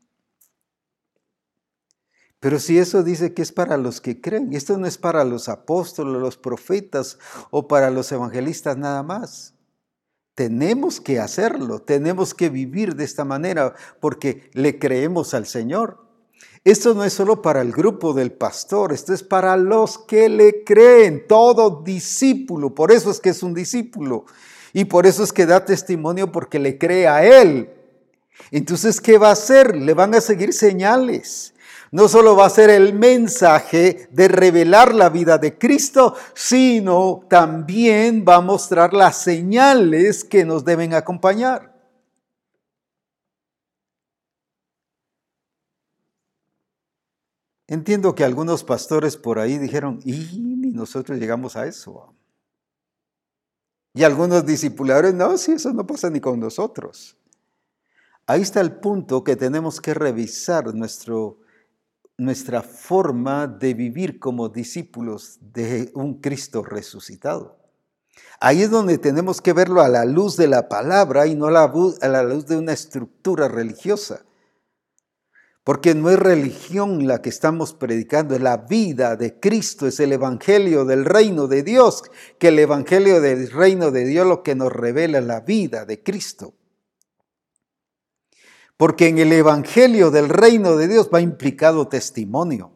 Pero 2.41 2.59
si 2.59 2.77
eso 2.77 3.01
dice 3.01 3.33
que 3.33 3.43
es 3.43 3.53
para 3.53 3.77
los 3.77 4.01
que 4.01 4.19
creen, 4.19 4.51
esto 4.51 4.77
no 4.77 4.85
es 4.85 4.97
para 4.97 5.23
los 5.23 5.47
apóstoles, 5.47 6.21
los 6.21 6.35
profetas 6.35 7.17
o 7.49 7.65
para 7.65 7.91
los 7.91 8.11
evangelistas 8.11 8.75
nada 8.75 9.03
más. 9.03 9.53
Tenemos 10.35 10.99
que 10.99 11.17
hacerlo, 11.17 11.79
tenemos 11.79 12.33
que 12.33 12.49
vivir 12.49 12.95
de 12.97 13.05
esta 13.05 13.23
manera 13.23 13.75
porque 14.01 14.51
le 14.51 14.79
creemos 14.79 15.33
al 15.33 15.47
Señor. 15.47 16.05
Esto 16.65 16.93
no 16.93 17.05
es 17.05 17.13
solo 17.13 17.41
para 17.41 17.61
el 17.61 17.71
grupo 17.71 18.11
del 18.11 18.33
pastor, 18.33 18.91
esto 18.91 19.13
es 19.13 19.23
para 19.23 19.55
los 19.55 19.97
que 19.97 20.27
le 20.27 20.65
creen, 20.65 21.25
todo 21.25 21.83
discípulo, 21.83 22.75
por 22.75 22.91
eso 22.91 23.11
es 23.11 23.21
que 23.21 23.29
es 23.29 23.43
un 23.43 23.53
discípulo. 23.53 24.25
Y 24.73 24.85
por 24.85 25.05
eso 25.05 25.23
es 25.23 25.31
que 25.31 25.45
da 25.45 25.63
testimonio 25.63 26.31
porque 26.31 26.59
le 26.59 26.77
cree 26.79 27.07
a 27.07 27.23
Él. 27.23 27.69
Entonces, 28.51 28.99
¿qué 28.99 29.17
va 29.17 29.29
a 29.29 29.33
hacer? 29.33 29.75
Le 29.75 29.93
van 29.93 30.15
a 30.15 30.21
seguir 30.21 30.51
señales. 30.51 31.53
No 31.91 32.07
solo 32.07 32.35
va 32.35 32.47
a 32.47 32.49
ser 32.49 32.71
el 32.71 32.95
mensaje 32.95 34.09
de 34.11 34.27
revelar 34.27 34.95
la 34.95 35.09
vida 35.09 35.37
de 35.37 35.59
Cristo, 35.59 36.15
sino 36.33 37.23
también 37.29 38.25
va 38.27 38.37
a 38.37 38.41
mostrar 38.41 38.93
las 38.93 39.17
señales 39.17 40.23
que 40.23 40.43
nos 40.43 40.65
deben 40.65 40.95
acompañar. 40.95 41.71
Entiendo 47.67 48.15
que 48.15 48.23
algunos 48.23 48.63
pastores 48.63 49.15
por 49.15 49.37
ahí 49.37 49.59
dijeron, 49.59 49.99
y 50.03 50.71
nosotros 50.73 51.19
llegamos 51.19 51.55
a 51.55 51.67
eso. 51.67 52.15
Y 53.93 54.03
algunos 54.03 54.45
discipuladores, 54.45 55.13
no, 55.13 55.37
si 55.37 55.51
eso 55.51 55.71
no 55.71 55.85
pasa 55.85 56.09
ni 56.09 56.19
con 56.19 56.39
nosotros. 56.39 57.15
Ahí 58.25 58.41
está 58.41 58.61
el 58.61 58.71
punto 58.71 59.23
que 59.23 59.35
tenemos 59.35 59.79
que 59.79 59.93
revisar 59.93 60.73
nuestro, 60.73 61.39
nuestra 62.17 62.63
forma 62.63 63.47
de 63.47 63.73
vivir 63.73 64.19
como 64.19 64.49
discípulos 64.49 65.37
de 65.41 65.91
un 65.93 66.21
Cristo 66.21 66.63
resucitado. 66.63 67.57
Ahí 68.39 68.63
es 68.63 68.71
donde 68.71 68.97
tenemos 68.97 69.41
que 69.41 69.53
verlo 69.53 69.81
a 69.81 69.89
la 69.89 70.05
luz 70.05 70.37
de 70.37 70.47
la 70.47 70.69
palabra 70.69 71.27
y 71.27 71.35
no 71.35 71.47
a 71.47 71.51
la 71.51 72.23
luz 72.23 72.47
de 72.47 72.57
una 72.57 72.73
estructura 72.73 73.47
religiosa. 73.47 74.23
Porque 75.63 75.95
no 75.95 76.09
es 76.09 76.19
religión 76.19 77.07
la 77.07 77.21
que 77.21 77.29
estamos 77.29 77.73
predicando, 77.73 78.35
es 78.35 78.41
la 78.41 78.57
vida 78.57 79.15
de 79.15 79.39
Cristo, 79.39 79.87
es 79.87 79.99
el 80.01 80.11
Evangelio 80.11 80.83
del 80.83 81.05
reino 81.05 81.47
de 81.47 81.63
Dios, 81.63 82.03
que 82.37 82.49
el 82.49 82.59
Evangelio 82.59 83.21
del 83.21 83.49
reino 83.49 83.89
de 83.91 84.05
Dios 84.05 84.27
lo 84.27 84.43
que 84.43 84.55
nos 84.55 84.73
revela 84.73 85.19
es 85.19 85.25
la 85.25 85.39
vida 85.39 85.85
de 85.85 86.03
Cristo. 86.03 86.53
Porque 88.75 89.07
en 89.07 89.19
el 89.19 89.31
Evangelio 89.31 90.11
del 90.11 90.27
reino 90.27 90.75
de 90.75 90.89
Dios 90.89 91.09
va 91.13 91.21
implicado 91.21 91.87
testimonio. 91.87 92.73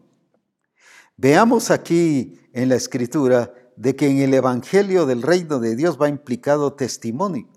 Veamos 1.18 1.72
aquí 1.72 2.40
en 2.54 2.70
la 2.70 2.76
escritura 2.76 3.54
de 3.76 3.96
que 3.96 4.08
en 4.08 4.20
el 4.20 4.34
Evangelio 4.34 5.06
del 5.06 5.24
reino 5.24 5.60
de 5.60 5.76
Dios 5.76 6.00
va 6.02 6.08
implicado 6.08 6.74
testimonio. 6.74 7.50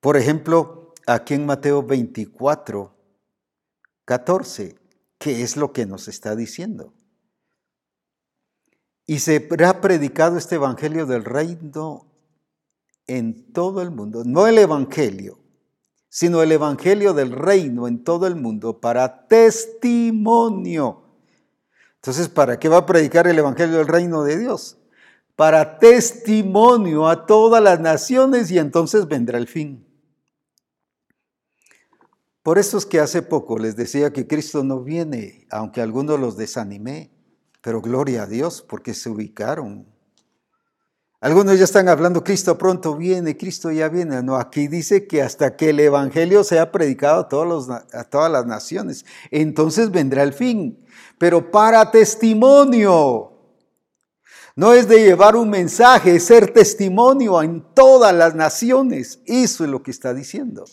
Por 0.00 0.16
ejemplo, 0.16 0.94
aquí 1.06 1.34
en 1.34 1.46
Mateo 1.46 1.82
24, 1.82 2.91
14, 4.04 4.76
¿qué 5.18 5.42
es 5.42 5.56
lo 5.56 5.72
que 5.72 5.86
nos 5.86 6.08
está 6.08 6.34
diciendo? 6.34 6.92
Y 9.06 9.20
se 9.20 9.48
ha 9.64 9.80
predicado 9.80 10.38
este 10.38 10.56
Evangelio 10.56 11.06
del 11.06 11.24
reino 11.24 12.06
en 13.06 13.52
todo 13.52 13.82
el 13.82 13.90
mundo, 13.90 14.22
no 14.24 14.46
el 14.46 14.58
Evangelio, 14.58 15.38
sino 16.08 16.42
el 16.42 16.52
Evangelio 16.52 17.14
del 17.14 17.32
reino 17.32 17.88
en 17.88 18.04
todo 18.04 18.26
el 18.26 18.36
mundo 18.36 18.80
para 18.80 19.26
testimonio. 19.26 21.02
Entonces, 21.96 22.28
¿para 22.28 22.58
qué 22.58 22.68
va 22.68 22.78
a 22.78 22.86
predicar 22.86 23.26
el 23.26 23.38
Evangelio 23.38 23.78
del 23.78 23.86
reino 23.86 24.24
de 24.24 24.38
Dios? 24.38 24.78
Para 25.36 25.78
testimonio 25.78 27.08
a 27.08 27.26
todas 27.26 27.62
las 27.62 27.80
naciones 27.80 28.50
y 28.50 28.58
entonces 28.58 29.06
vendrá 29.06 29.38
el 29.38 29.46
fin. 29.46 29.86
Por 32.42 32.58
eso 32.58 32.76
es 32.76 32.86
que 32.86 32.98
hace 32.98 33.22
poco 33.22 33.56
les 33.56 33.76
decía 33.76 34.12
que 34.12 34.26
Cristo 34.26 34.64
no 34.64 34.80
viene, 34.80 35.46
aunque 35.50 35.80
algunos 35.80 36.18
los 36.18 36.36
desanimé, 36.36 37.10
pero 37.60 37.80
gloria 37.80 38.24
a 38.24 38.26
Dios 38.26 38.62
porque 38.68 38.94
se 38.94 39.08
ubicaron. 39.08 39.86
Algunos 41.20 41.56
ya 41.56 41.62
están 41.62 41.88
hablando, 41.88 42.24
Cristo 42.24 42.58
pronto 42.58 42.96
viene, 42.96 43.36
Cristo 43.36 43.70
ya 43.70 43.88
viene. 43.88 44.20
No, 44.24 44.34
aquí 44.34 44.66
dice 44.66 45.06
que 45.06 45.22
hasta 45.22 45.54
que 45.54 45.70
el 45.70 45.78
Evangelio 45.78 46.42
sea 46.42 46.72
predicado 46.72 47.28
a, 47.70 47.84
a 47.96 48.04
todas 48.04 48.32
las 48.32 48.44
naciones, 48.44 49.04
entonces 49.30 49.92
vendrá 49.92 50.24
el 50.24 50.32
fin. 50.32 50.84
Pero 51.18 51.52
para 51.52 51.92
testimonio, 51.92 53.30
no 54.56 54.72
es 54.72 54.88
de 54.88 55.04
llevar 55.04 55.36
un 55.36 55.48
mensaje, 55.48 56.16
es 56.16 56.24
ser 56.24 56.52
testimonio 56.52 57.40
en 57.40 57.64
todas 57.72 58.12
las 58.12 58.34
naciones. 58.34 59.20
Eso 59.24 59.62
es 59.62 59.70
lo 59.70 59.80
que 59.80 59.92
está 59.92 60.12
diciendo. 60.12 60.64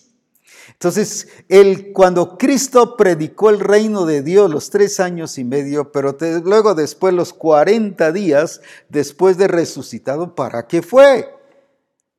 Entonces, 0.74 1.28
el, 1.48 1.92
cuando 1.92 2.38
Cristo 2.38 2.96
predicó 2.96 3.50
el 3.50 3.60
reino 3.60 4.06
de 4.06 4.22
Dios 4.22 4.50
los 4.50 4.70
tres 4.70 5.00
años 5.00 5.38
y 5.38 5.44
medio, 5.44 5.92
pero 5.92 6.18
luego 6.44 6.76
después 6.76 7.14
los 7.14 7.34
40 7.34 8.12
días 8.12 8.62
después 8.88 9.38
de 9.38 9.48
resucitado, 9.48 10.36
¿para 10.36 10.68
qué 10.68 10.82
fue? 10.82 11.34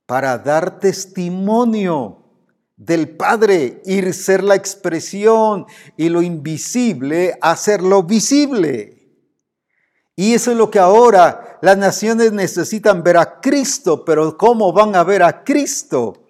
Para 0.06 0.38
dar 0.38 0.78
testimonio 0.80 2.18
del 2.76 3.10
Padre, 3.10 3.82
ir 3.84 4.12
ser 4.14 4.42
la 4.42 4.54
expresión 4.54 5.66
y 5.96 6.08
lo 6.08 6.22
invisible, 6.22 7.38
hacerlo 7.40 8.02
visible. 8.02 9.00
Y 10.16 10.34
eso 10.34 10.50
es 10.50 10.56
lo 10.56 10.70
que 10.70 10.78
ahora 10.78 11.58
las 11.62 11.78
naciones 11.78 12.32
necesitan 12.32 13.02
ver 13.02 13.16
a 13.16 13.40
Cristo, 13.40 14.04
pero 14.04 14.36
¿cómo 14.36 14.72
van 14.72 14.96
a 14.96 15.04
ver 15.04 15.22
a 15.22 15.44
Cristo? 15.44 16.29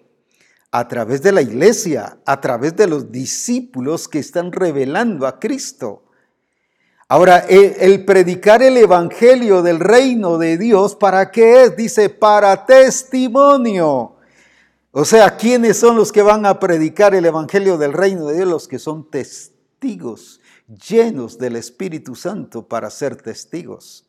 A 0.71 0.87
través 0.87 1.21
de 1.21 1.33
la 1.33 1.41
iglesia, 1.41 2.17
a 2.25 2.39
través 2.39 2.75
de 2.75 2.87
los 2.87 3.11
discípulos 3.11 4.07
que 4.07 4.19
están 4.19 4.53
revelando 4.53 5.27
a 5.27 5.39
Cristo. 5.39 6.03
Ahora, 7.09 7.39
el, 7.39 8.05
predicar 8.05 8.63
el 8.63 8.77
Evangelio 8.77 9.61
del 9.61 9.81
reino 9.81 10.37
de 10.37 10.57
Dios, 10.57 10.95
¿para 10.95 11.29
qué 11.29 11.63
es? 11.63 11.75
Dice, 11.75 12.09
para 12.09 12.65
testimonio. 12.65 14.15
O 14.91 15.03
sea, 15.03 15.35
¿quiénes 15.35 15.75
son 15.75 15.97
los 15.97 16.13
que 16.13 16.21
van 16.21 16.45
a 16.45 16.57
predicar 16.57 17.13
el 17.13 17.25
Evangelio 17.25 17.77
del 17.77 17.91
reino 17.91 18.27
de 18.27 18.35
Dios? 18.37 18.47
Los 18.47 18.67
que 18.69 18.79
son 18.79 19.09
testigos, 19.09 20.39
llenos 20.67 21.37
del 21.37 21.57
Espíritu 21.57 22.15
Santo 22.15 22.65
para 22.65 22.89
ser 22.89 23.17
testigos. 23.17 24.05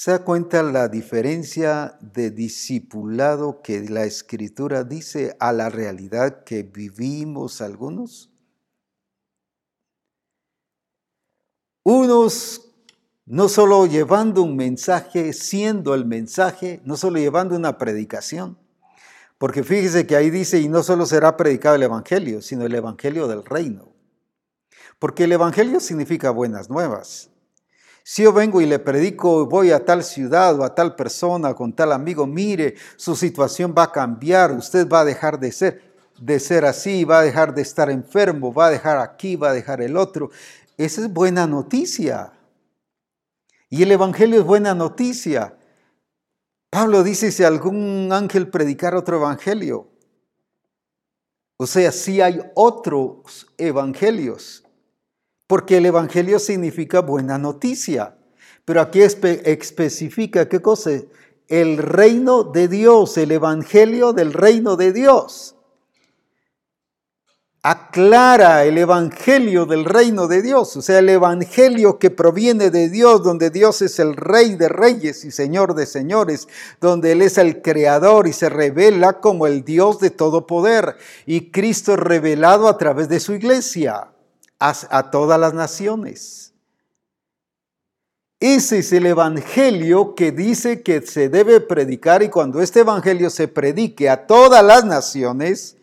¿Se 0.00 0.12
da 0.12 0.24
cuenta 0.24 0.62
la 0.62 0.86
diferencia 0.86 1.98
de 2.00 2.30
discipulado 2.30 3.62
que 3.62 3.80
la 3.80 4.04
escritura 4.04 4.84
dice 4.84 5.36
a 5.40 5.52
la 5.52 5.70
realidad 5.70 6.44
que 6.44 6.62
vivimos 6.62 7.60
algunos? 7.60 8.30
Unos 11.82 12.70
no 13.26 13.48
solo 13.48 13.86
llevando 13.86 14.44
un 14.44 14.54
mensaje, 14.54 15.32
siendo 15.32 15.96
el 15.96 16.04
mensaje, 16.04 16.80
no 16.84 16.96
solo 16.96 17.18
llevando 17.18 17.56
una 17.56 17.76
predicación, 17.76 18.56
porque 19.36 19.64
fíjese 19.64 20.06
que 20.06 20.14
ahí 20.14 20.30
dice, 20.30 20.60
y 20.60 20.68
no 20.68 20.84
solo 20.84 21.06
será 21.06 21.36
predicado 21.36 21.74
el 21.74 21.82
Evangelio, 21.82 22.40
sino 22.40 22.64
el 22.64 22.74
Evangelio 22.76 23.26
del 23.26 23.44
reino. 23.44 23.92
Porque 25.00 25.24
el 25.24 25.32
Evangelio 25.32 25.80
significa 25.80 26.30
buenas 26.30 26.70
nuevas. 26.70 27.32
Si 28.10 28.22
yo 28.22 28.32
vengo 28.32 28.62
y 28.62 28.64
le 28.64 28.78
predico, 28.78 29.44
voy 29.44 29.70
a 29.70 29.84
tal 29.84 30.02
ciudad 30.02 30.58
o 30.58 30.64
a 30.64 30.74
tal 30.74 30.96
persona 30.96 31.52
con 31.52 31.74
tal 31.74 31.92
amigo, 31.92 32.26
mire, 32.26 32.74
su 32.96 33.14
situación 33.14 33.74
va 33.76 33.82
a 33.82 33.92
cambiar, 33.92 34.50
usted 34.52 34.88
va 34.88 35.00
a 35.00 35.04
dejar 35.04 35.38
de 35.38 35.52
ser, 35.52 35.82
de 36.18 36.40
ser 36.40 36.64
así, 36.64 37.04
va 37.04 37.18
a 37.18 37.22
dejar 37.22 37.54
de 37.54 37.60
estar 37.60 37.90
enfermo, 37.90 38.50
va 38.50 38.68
a 38.68 38.70
dejar 38.70 38.96
aquí, 38.96 39.36
va 39.36 39.50
a 39.50 39.52
dejar 39.52 39.82
el 39.82 39.94
otro. 39.94 40.30
Esa 40.78 41.02
es 41.02 41.12
buena 41.12 41.46
noticia. 41.46 42.32
Y 43.68 43.82
el 43.82 43.92
Evangelio 43.92 44.40
es 44.40 44.46
buena 44.46 44.74
noticia. 44.74 45.58
Pablo 46.70 47.02
dice, 47.02 47.30
si 47.30 47.44
algún 47.44 48.08
ángel 48.10 48.48
predicar 48.48 48.94
otro 48.94 49.18
Evangelio, 49.18 49.86
o 51.58 51.66
sea, 51.66 51.92
si 51.92 52.22
hay 52.22 52.40
otros 52.54 53.48
evangelios, 53.58 54.64
porque 55.48 55.78
el 55.78 55.86
Evangelio 55.86 56.38
significa 56.38 57.00
buena 57.00 57.38
noticia. 57.38 58.14
Pero 58.64 58.82
aquí 58.82 59.00
especifica 59.00 60.46
qué 60.46 60.60
cosa, 60.60 60.90
el 61.48 61.78
reino 61.78 62.44
de 62.44 62.68
Dios, 62.68 63.16
el 63.16 63.32
Evangelio 63.32 64.12
del 64.12 64.34
reino 64.34 64.76
de 64.76 64.92
Dios. 64.92 65.56
Aclara 67.62 68.66
el 68.66 68.76
Evangelio 68.76 69.64
del 69.64 69.86
reino 69.86 70.28
de 70.28 70.42
Dios, 70.42 70.76
o 70.76 70.82
sea, 70.82 70.98
el 70.98 71.08
Evangelio 71.08 71.98
que 71.98 72.10
proviene 72.10 72.70
de 72.70 72.90
Dios, 72.90 73.22
donde 73.22 73.48
Dios 73.48 73.80
es 73.80 73.98
el 73.98 74.16
Rey 74.16 74.54
de 74.54 74.68
reyes 74.68 75.24
y 75.24 75.30
Señor 75.30 75.74
de 75.74 75.86
señores, 75.86 76.46
donde 76.80 77.12
Él 77.12 77.22
es 77.22 77.38
el 77.38 77.62
Creador 77.62 78.28
y 78.28 78.34
se 78.34 78.50
revela 78.50 79.20
como 79.20 79.46
el 79.46 79.64
Dios 79.64 79.98
de 79.98 80.10
todo 80.10 80.46
poder, 80.46 80.96
y 81.24 81.50
Cristo 81.50 81.94
es 81.94 81.98
revelado 81.98 82.68
a 82.68 82.76
través 82.76 83.08
de 83.08 83.18
su 83.18 83.32
iglesia 83.32 84.08
a, 84.58 85.10
todas 85.10 85.38
las 85.38 85.54
naciones. 85.54 86.52
Ese 88.40 88.78
es 88.78 88.92
el 88.92 89.06
evangelio 89.06 90.14
que 90.14 90.30
dice 90.30 90.82
que 90.82 91.02
se 91.02 91.28
debe 91.28 91.60
predicar 91.60 92.22
y 92.22 92.28
cuando 92.28 92.60
este 92.60 92.80
evangelio 92.80 93.30
se 93.30 93.48
predique 93.48 94.08
a 94.08 94.26
todas 94.26 94.64
las 94.64 94.84
naciones, 94.84 95.76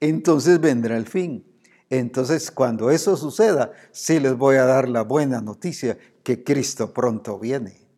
entonces 0.00 0.60
vendrá 0.60 0.96
el 0.96 1.06
fin. 1.06 1.46
Entonces, 1.88 2.50
cuando 2.50 2.90
eso 2.90 3.16
suceda, 3.16 3.72
sí 3.92 4.20
les 4.20 4.36
voy 4.36 4.56
a 4.56 4.64
dar 4.64 4.88
la 4.88 5.02
buena 5.02 5.40
noticia 5.40 5.98
que 6.22 6.42
Cristo 6.42 6.92
pronto 6.92 7.38
viene. 7.38 7.89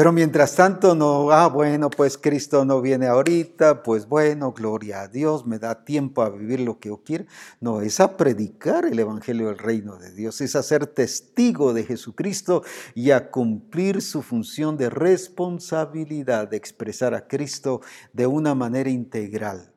Pero 0.00 0.12
mientras 0.12 0.56
tanto 0.56 0.94
no, 0.94 1.30
ah, 1.30 1.48
bueno, 1.48 1.90
pues 1.90 2.16
Cristo 2.16 2.64
no 2.64 2.80
viene 2.80 3.06
ahorita, 3.06 3.82
pues 3.82 4.08
bueno, 4.08 4.54
gloria 4.54 5.02
a 5.02 5.08
Dios, 5.08 5.46
me 5.46 5.58
da 5.58 5.84
tiempo 5.84 6.22
a 6.22 6.30
vivir 6.30 6.60
lo 6.60 6.80
que 6.80 6.88
yo 6.88 7.02
quiero. 7.04 7.26
No, 7.60 7.82
es 7.82 8.00
a 8.00 8.16
predicar 8.16 8.86
el 8.86 8.98
Evangelio 8.98 9.48
del 9.48 9.58
Reino 9.58 9.98
de 9.98 10.10
Dios, 10.14 10.40
es 10.40 10.56
a 10.56 10.62
ser 10.62 10.86
testigo 10.86 11.74
de 11.74 11.84
Jesucristo 11.84 12.62
y 12.94 13.10
a 13.10 13.30
cumplir 13.30 14.00
su 14.00 14.22
función 14.22 14.78
de 14.78 14.88
responsabilidad 14.88 16.48
de 16.48 16.56
expresar 16.56 17.12
a 17.12 17.28
Cristo 17.28 17.82
de 18.14 18.26
una 18.26 18.54
manera 18.54 18.88
integral. 18.88 19.70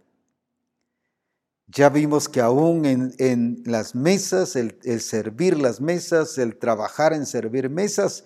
Ya 1.67 1.89
vimos 1.89 2.29
que 2.29 2.39
aún 2.39 2.85
en, 2.85 3.61
las 3.65 3.93
mesas, 3.93 4.55
el 4.55 5.01
servir 5.01 5.57
las 5.59 5.81
mesas, 5.81 6.37
el 6.37 6.55
trabajar 6.55 7.11
en 7.11 7.25
servir 7.25 7.69
mesas, 7.69 8.23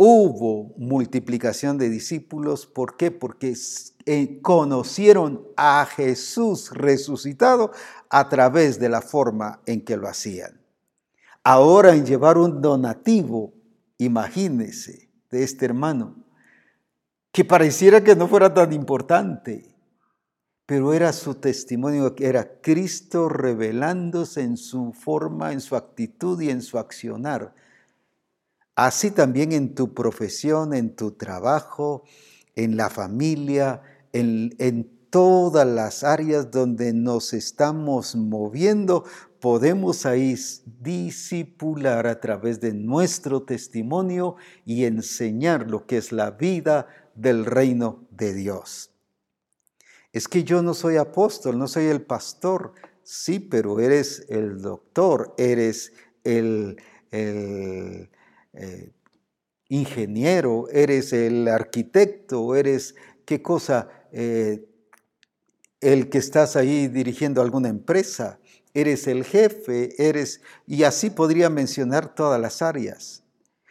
hubo 0.00 0.74
multiplicación 0.76 1.76
de 1.76 1.90
discípulos. 1.90 2.66
¿Por 2.66 2.96
qué? 2.96 3.10
Porque 3.10 3.54
eh, 4.06 4.40
conocieron 4.40 5.44
a 5.56 5.84
Jesús 5.86 6.70
resucitado 6.70 7.72
a 8.08 8.28
través 8.28 8.78
de 8.78 8.88
la 8.88 9.02
forma 9.02 9.60
en 9.66 9.84
que 9.84 9.96
lo 9.96 10.06
hacían. 10.06 10.60
Ahora 11.42 11.96
en 11.96 12.06
llevar 12.06 12.38
un 12.38 12.62
donativo, 12.62 13.52
imagínese, 13.98 15.10
de 15.30 15.42
este 15.42 15.64
hermano, 15.64 16.24
que 17.32 17.44
pareciera 17.44 18.04
que 18.04 18.14
no 18.14 18.28
fuera 18.28 18.54
tan 18.54 18.72
importante, 18.72 19.74
pero 20.64 20.92
era 20.92 21.12
su 21.12 21.34
testimonio, 21.34 22.14
era 22.18 22.60
Cristo 22.60 23.28
revelándose 23.28 24.42
en 24.42 24.58
su 24.58 24.92
forma, 24.92 25.52
en 25.52 25.60
su 25.60 25.74
actitud 25.74 26.40
y 26.40 26.50
en 26.50 26.62
su 26.62 26.78
accionar 26.78 27.52
Así 28.78 29.10
también 29.10 29.50
en 29.50 29.74
tu 29.74 29.92
profesión, 29.92 30.72
en 30.72 30.94
tu 30.94 31.10
trabajo, 31.10 32.04
en 32.54 32.76
la 32.76 32.90
familia, 32.90 33.82
en, 34.12 34.96
todas 35.10 35.66
las 35.66 36.04
áreas 36.04 36.52
donde 36.52 36.92
nos 36.92 37.32
estamos 37.32 38.14
moviendo, 38.14 39.04
podemos 39.40 40.06
ahí 40.06 40.36
disipular 40.80 42.06
a 42.06 42.20
través 42.20 42.60
de 42.60 42.72
nuestro 42.72 43.42
testimonio 43.42 44.36
y 44.64 44.84
enseñar 44.84 45.68
lo 45.68 45.84
que 45.84 45.96
es 45.96 46.12
la 46.12 46.30
vida 46.30 46.86
del 47.16 47.46
reino 47.46 48.06
de 48.12 48.32
Dios. 48.32 48.92
Es 50.12 50.28
que 50.28 50.44
yo 50.44 50.62
no 50.62 50.72
soy 50.72 50.98
apóstol, 50.98 51.58
no 51.58 51.66
soy 51.66 51.86
el 51.86 52.02
pastor, 52.02 52.74
sí, 53.02 53.40
pero 53.40 53.80
eres 53.80 54.24
el 54.28 54.62
doctor, 54.62 55.34
eres 55.36 55.92
el, 56.22 56.80
el 57.10 58.10
eh, 58.60 58.90
ingeniero, 59.68 60.68
eres 60.70 61.12
el 61.12 61.46
arquitecto, 61.46 62.56
eres 62.56 62.96
qué 63.24 63.40
cosa, 63.40 63.88
eh, 64.10 64.64
el 65.80 66.08
que 66.08 66.18
estás 66.18 66.56
ahí 66.56 66.88
dirigiendo 66.88 67.40
alguna 67.40 67.68
empresa, 67.68 68.40
eres 68.74 69.06
el 69.06 69.24
jefe, 69.24 69.90
eres, 70.08 70.40
y 70.66 70.82
así 70.82 71.10
podría 71.10 71.50
mencionar 71.50 72.14
todas 72.14 72.40
las 72.40 72.60
áreas. 72.60 73.22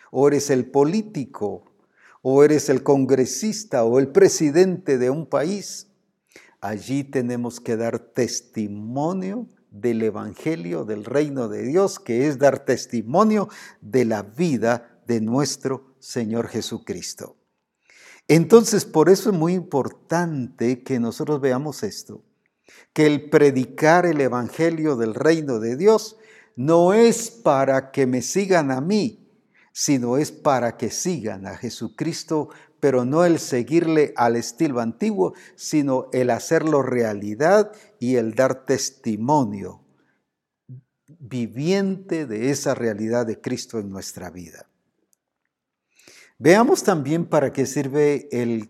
O 0.10 0.30
eres 0.30 0.50
el 0.50 0.72
político, 0.72 1.66
o 2.22 2.46
eres 2.46 2.70
el 2.70 2.82
congresista, 2.82 3.84
o 3.84 4.00
el 4.00 4.08
presidente 4.08 4.98
de 4.98 5.10
un 5.10 5.26
país. 5.26 5.88
Allí 6.62 7.04
tenemos 7.04 7.60
que 7.60 7.76
dar 7.76 8.00
testimonio 8.00 9.48
del 9.82 10.02
Evangelio 10.02 10.86
del 10.86 11.06
reino 11.06 11.48
de 11.48 11.64
Dios, 11.64 12.00
que 12.00 12.28
es 12.28 12.38
dar 12.38 12.66
testimonio 12.66 13.50
de 13.82 14.06
la 14.06 14.24
vida 14.24 15.02
de 15.08 15.22
nuestro 15.22 15.96
Señor 16.00 16.48
Jesucristo. 16.48 17.38
Entonces, 18.28 18.86
por 18.86 19.10
eso 19.10 19.30
es 19.30 19.38
muy 19.38 19.54
importante 19.54 20.84
que 20.84 21.00
nosotros 21.00 21.40
veamos 21.40 21.84
esto, 21.84 22.24
que 22.94 23.06
el 23.06 23.30
predicar 23.30 24.06
el 24.06 24.20
Evangelio 24.20 24.98
del 24.98 25.14
reino 25.14 25.60
de 25.60 25.78
Dios 25.78 26.18
no 26.58 26.94
es 26.94 27.30
para 27.30 27.92
que 27.92 28.06
me 28.06 28.22
sigan 28.22 28.72
a 28.72 28.82
mí, 28.82 29.28
sino 29.72 30.18
es 30.18 30.32
para 30.32 30.76
que 30.76 30.90
sigan 30.90 31.46
a 31.46 31.56
Jesucristo, 31.56 32.50
pero 32.80 33.06
no 33.06 33.26
el 33.26 33.40
seguirle 33.40 34.14
al 34.16 34.36
estilo 34.36 34.80
antiguo, 34.80 35.34
sino 35.56 36.10
el 36.14 36.30
hacerlo 36.30 36.82
realidad 36.82 37.72
y 38.00 38.16
el 38.16 38.34
dar 38.36 38.66
testimonio 38.66 39.82
viviente 41.08 42.26
de 42.26 42.52
esa 42.52 42.76
realidad 42.76 43.26
de 43.26 43.40
Cristo 43.40 43.80
en 43.80 43.90
nuestra 43.90 44.30
vida. 44.30 44.68
Veamos 46.38 46.84
también 46.84 47.26
para 47.26 47.52
qué 47.52 47.66
sirve 47.66 48.28
el 48.32 48.70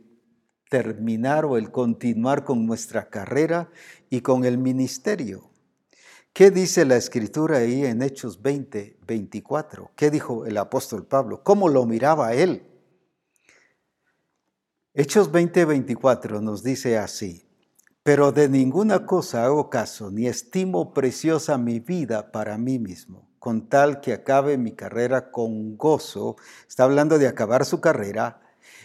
terminar 0.70 1.46
o 1.46 1.58
el 1.58 1.72
continuar 1.72 2.44
con 2.44 2.66
nuestra 2.66 3.10
carrera 3.10 3.70
y 4.10 4.22
con 4.22 4.46
el 4.46 4.58
ministerio. 4.58 5.50
¿Qué 6.34 6.52
dice 6.52 6.86
la 6.86 6.98
escritura 6.98 7.58
ahí 7.58 7.84
en 7.86 8.02
Hechos 8.02 8.42
20, 8.42 9.00
24? 9.06 9.92
¿Qué 9.96 10.12
dijo 10.12 10.46
el 10.46 10.58
apóstol 10.58 11.06
Pablo? 11.06 11.42
¿Cómo 11.44 11.68
lo 11.68 11.86
miraba 11.86 12.34
él? 12.34 12.64
Hechos 15.00 15.32
20, 15.32 15.66
24 15.66 16.42
nos 16.42 16.64
dice 16.64 16.98
así, 16.98 17.48
pero 18.02 18.32
de 18.32 18.50
ninguna 18.50 19.06
cosa 19.06 19.46
hago 19.46 19.70
caso, 19.70 20.10
ni 20.10 20.26
estimo 20.26 20.92
preciosa 20.92 21.60
mi 21.60 21.80
vida 21.80 22.32
para 22.32 22.58
mí 22.58 22.80
mismo, 22.80 23.30
con 23.38 23.70
tal 23.70 24.02
que 24.02 24.14
acabe 24.14 24.58
mi 24.58 24.72
carrera 24.72 25.30
con 25.30 25.78
gozo, 25.78 26.36
está 26.68 26.86
hablando 26.86 27.20
de 27.20 27.28
acabar 27.28 27.64
su 27.64 27.80
carrera, 27.80 28.42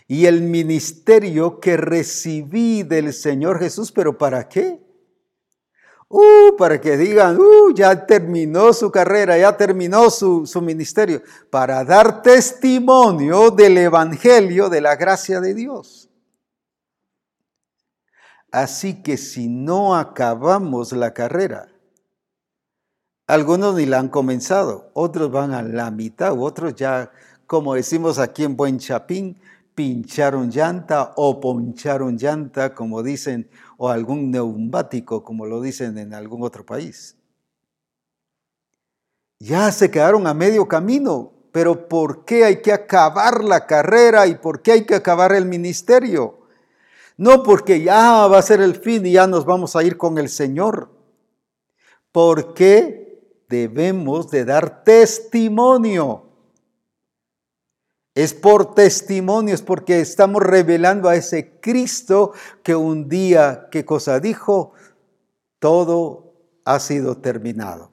y 0.07 0.27
el 0.27 0.43
ministerio 0.43 1.61
que 1.61 1.79
recibí 1.79 2.83
del 2.83 3.15
Señor 3.15 3.59
Jesús, 3.59 3.91
pero 3.91 4.19
¿para 4.19 4.47
qué? 4.51 4.83
Uh, 6.15 6.55
para 6.59 6.79
que 6.79 6.99
digan, 6.99 7.41
uh, 7.41 7.73
ya 7.73 8.05
terminó 8.05 8.75
su 8.75 8.91
carrera, 8.91 9.39
ya 9.39 9.57
terminó 9.57 10.11
su, 10.11 10.45
su 10.45 10.61
ministerio, 10.61 11.23
para 11.49 11.83
dar 11.87 12.21
testimonio 12.21 13.51
del 13.51 13.79
Evangelio 13.79 14.69
de 14.69 14.83
la 14.83 14.95
gracia 14.97 15.41
de 15.41 15.55
Dios. 15.55 16.02
Así 18.53 19.03
que 19.03 19.17
si 19.17 19.49
no 19.49 19.97
acabamos 19.97 20.93
la 20.93 21.15
carrera, 21.15 21.69
algunos 23.27 23.75
ni 23.77 23.87
la 23.87 23.99
han 23.99 24.11
comenzado, 24.11 24.91
otros 24.93 25.33
van 25.33 25.55
a 25.55 25.63
la 25.63 25.91
mitad, 25.91 26.39
otros 26.39 26.75
ya, 26.75 27.11
como 27.47 27.75
decimos 27.75 28.19
aquí 28.19 28.45
en 28.45 28.55
Buen 28.55 28.79
Chapín, 28.79 29.41
pincharon 29.75 30.51
llanta 30.51 31.15
o 31.17 31.41
poncharon 31.41 32.19
llanta, 32.19 32.75
como 32.75 33.03
dicen, 33.03 33.49
o 33.79 33.89
algún 33.89 34.31
neumático, 34.31 35.25
como 35.25 35.47
lo 35.47 35.63
dicen 35.63 35.97
en 35.97 36.13
algún 36.13 36.43
otro 36.43 36.67
país. 36.67 37.17
Ya 39.41 39.73
se 39.73 39.91
quedaron 39.91 40.27
a 40.27 40.35
medio 40.35 40.69
camino, 40.69 41.33
pero 41.53 41.89
¿por 41.89 42.27
qué 42.27 42.45
hay 42.45 42.61
que 42.61 42.73
acabar 42.73 43.43
la 43.43 43.67
carrera 43.67 44.27
y 44.27 44.35
por 44.35 44.61
qué 44.61 44.73
hay 44.73 44.85
que 44.85 44.95
acabar 44.95 45.33
el 45.33 45.47
ministerio? 45.47 46.42
No 47.17 47.43
porque 47.43 47.83
ya 47.83 48.27
va 48.27 48.39
a 48.39 48.43
ser 48.43 48.61
el 48.61 48.75
fin 48.75 49.07
y 49.07 49.13
ya 49.13 49.27
nos 49.27 49.45
vamos 49.45 49.77
a 49.77 49.83
ir 49.83 49.97
con 49.97 50.19
el 50.19 50.29
Señor. 50.29 50.91
Porque 52.11 53.45
debemos 53.49 54.31
de 54.31 54.45
dar 54.45 54.85
testimonio 54.85 56.33
es 58.15 58.35
por 58.35 58.75
testimonio, 58.75 59.55
es 59.55 59.63
porque 59.63 60.01
estamos 60.01 60.43
revelando 60.43 61.09
a 61.09 61.17
ese 61.17 61.59
Cristo 61.61 62.33
que 62.63 62.75
un 62.77 63.09
día, 63.09 63.69
¿qué 63.71 63.87
cosa 63.87 64.21
dijo? 64.21 64.73
Todo 65.59 66.35
ha 66.65 66.79
sido 66.79 67.19
terminado, 67.19 67.91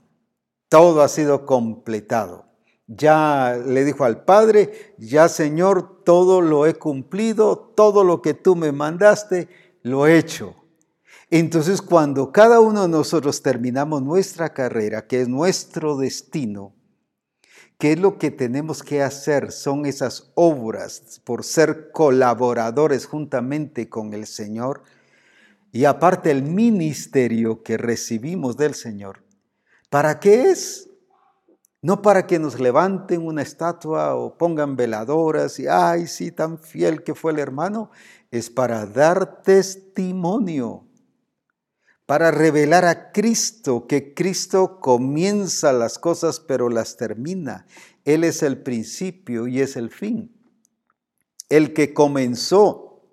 todo 0.67 1.01
ha 1.01 1.07
sido 1.07 1.45
completado. 1.45 2.48
Ya 2.91 3.55
le 3.65 3.85
dijo 3.85 4.03
al 4.03 4.25
Padre, 4.25 4.95
ya 4.97 5.29
Señor, 5.29 6.03
todo 6.03 6.41
lo 6.41 6.65
he 6.65 6.73
cumplido, 6.73 7.55
todo 7.75 8.03
lo 8.03 8.21
que 8.21 8.33
tú 8.33 8.55
me 8.55 8.71
mandaste, 8.71 9.47
lo 9.83 10.07
he 10.07 10.17
hecho. 10.17 10.55
Entonces 11.29 11.83
cuando 11.83 12.31
cada 12.31 12.59
uno 12.59 12.81
de 12.81 12.87
nosotros 12.87 13.43
terminamos 13.43 14.01
nuestra 14.01 14.53
carrera, 14.53 15.05
que 15.05 15.21
es 15.21 15.27
nuestro 15.29 15.97
destino, 15.97 16.73
¿Qué 17.79 17.93
es 17.93 17.99
lo 17.99 18.17
que 18.17 18.29
tenemos 18.29 18.83
que 18.83 19.01
hacer? 19.01 19.53
Son 19.53 19.85
esas 19.85 20.33
obras 20.35 21.21
por 21.23 21.45
ser 21.45 21.91
colaboradores 21.93 23.05
juntamente 23.05 23.87
con 23.87 24.13
el 24.13 24.27
Señor 24.27 24.83
y 25.71 25.85
aparte 25.85 26.29
el 26.29 26.43
ministerio 26.43 27.63
que 27.63 27.77
recibimos 27.77 28.57
del 28.57 28.73
Señor. 28.75 29.23
¿Para 29.89 30.19
qué 30.19 30.51
es? 30.51 30.88
No 31.81 32.01
para 32.01 32.27
que 32.27 32.39
nos 32.39 32.59
levanten 32.59 33.25
una 33.25 33.41
estatua 33.41 34.15
o 34.15 34.37
pongan 34.37 34.75
veladoras 34.75 35.59
y, 35.59 35.67
ay, 35.67 36.07
sí, 36.07 36.31
tan 36.31 36.57
fiel 36.57 37.03
que 37.03 37.15
fue 37.15 37.31
el 37.31 37.39
hermano. 37.39 37.89
Es 38.31 38.49
para 38.49 38.85
dar 38.85 39.41
testimonio 39.43 40.89
para 42.09 42.31
revelar 42.31 42.85
a 42.85 43.11
Cristo, 43.11 43.85
que 43.85 44.15
Cristo 44.15 44.79
comienza 44.79 45.71
las 45.71 45.99
cosas 45.99 46.39
pero 46.39 46.67
las 46.67 46.97
termina. 46.97 47.67
Él 48.03 48.23
es 48.23 48.41
el 48.41 48.63
principio 48.63 49.45
y 49.45 49.61
es 49.61 49.75
el 49.75 49.91
fin. 49.91 50.35
El 51.49 51.71
que 51.71 51.93
comenzó 51.93 53.03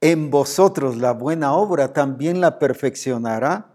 en 0.00 0.30
vosotros 0.30 0.96
la 0.96 1.10
buena 1.10 1.54
obra 1.54 1.92
también 1.92 2.40
la 2.40 2.60
perfeccionará. 2.60 3.71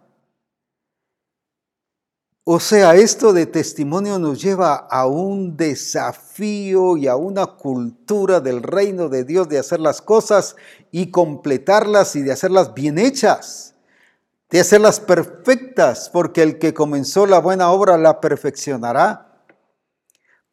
O 2.50 2.62
sea, 2.62 2.96
esto 2.96 3.34
de 3.34 3.46
testimonio 3.46 4.18
nos 4.20 4.42
lleva 4.42 4.76
a 4.76 5.06
un 5.06 5.58
desafío 5.58 6.96
y 6.96 7.08
a 7.08 7.18
una 7.18 7.46
cultura 7.46 8.40
del 8.40 8.64
reino 8.64 9.10
de 9.10 9.26
Dios 9.26 9.50
de 9.50 9.60
hacer 9.60 9.82
las 9.82 10.02
cosas 10.02 10.56
y 10.90 11.12
completarlas 11.12 12.16
y 12.16 12.22
de 12.22 12.32
hacerlas 12.32 12.74
bien 12.74 13.00
hechas 13.00 13.74
de 14.50 14.62
hacerlas 14.62 15.02
perfectas, 15.02 16.10
porque 16.10 16.42
el 16.42 16.58
que 16.58 16.74
comenzó 16.74 17.26
la 17.26 17.40
buena 17.40 17.70
obra 17.70 17.98
la 17.98 18.22
perfeccionará. 18.22 19.44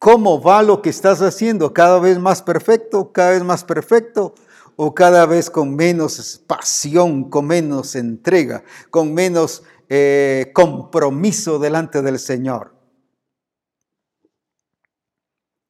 ¿Cómo 0.00 0.42
va 0.42 0.62
lo 0.62 0.82
que 0.82 0.90
estás 0.90 1.22
haciendo? 1.22 1.72
¿Cada 1.72 2.00
vez 2.00 2.18
más 2.18 2.42
perfecto? 2.42 3.12
¿Cada 3.12 3.30
vez 3.30 3.44
más 3.44 3.62
perfecto? 3.62 4.34
¿O 4.76 4.94
cada 4.94 5.26
vez 5.26 5.50
con 5.50 5.76
menos 5.76 6.42
pasión, 6.46 7.30
con 7.30 7.46
menos 7.46 7.94
entrega, 7.94 8.64
con 8.90 9.14
menos 9.14 9.62
eh, 9.88 10.50
compromiso 10.54 11.58
delante 11.58 12.02
del 12.02 12.18
Señor? 12.18 12.74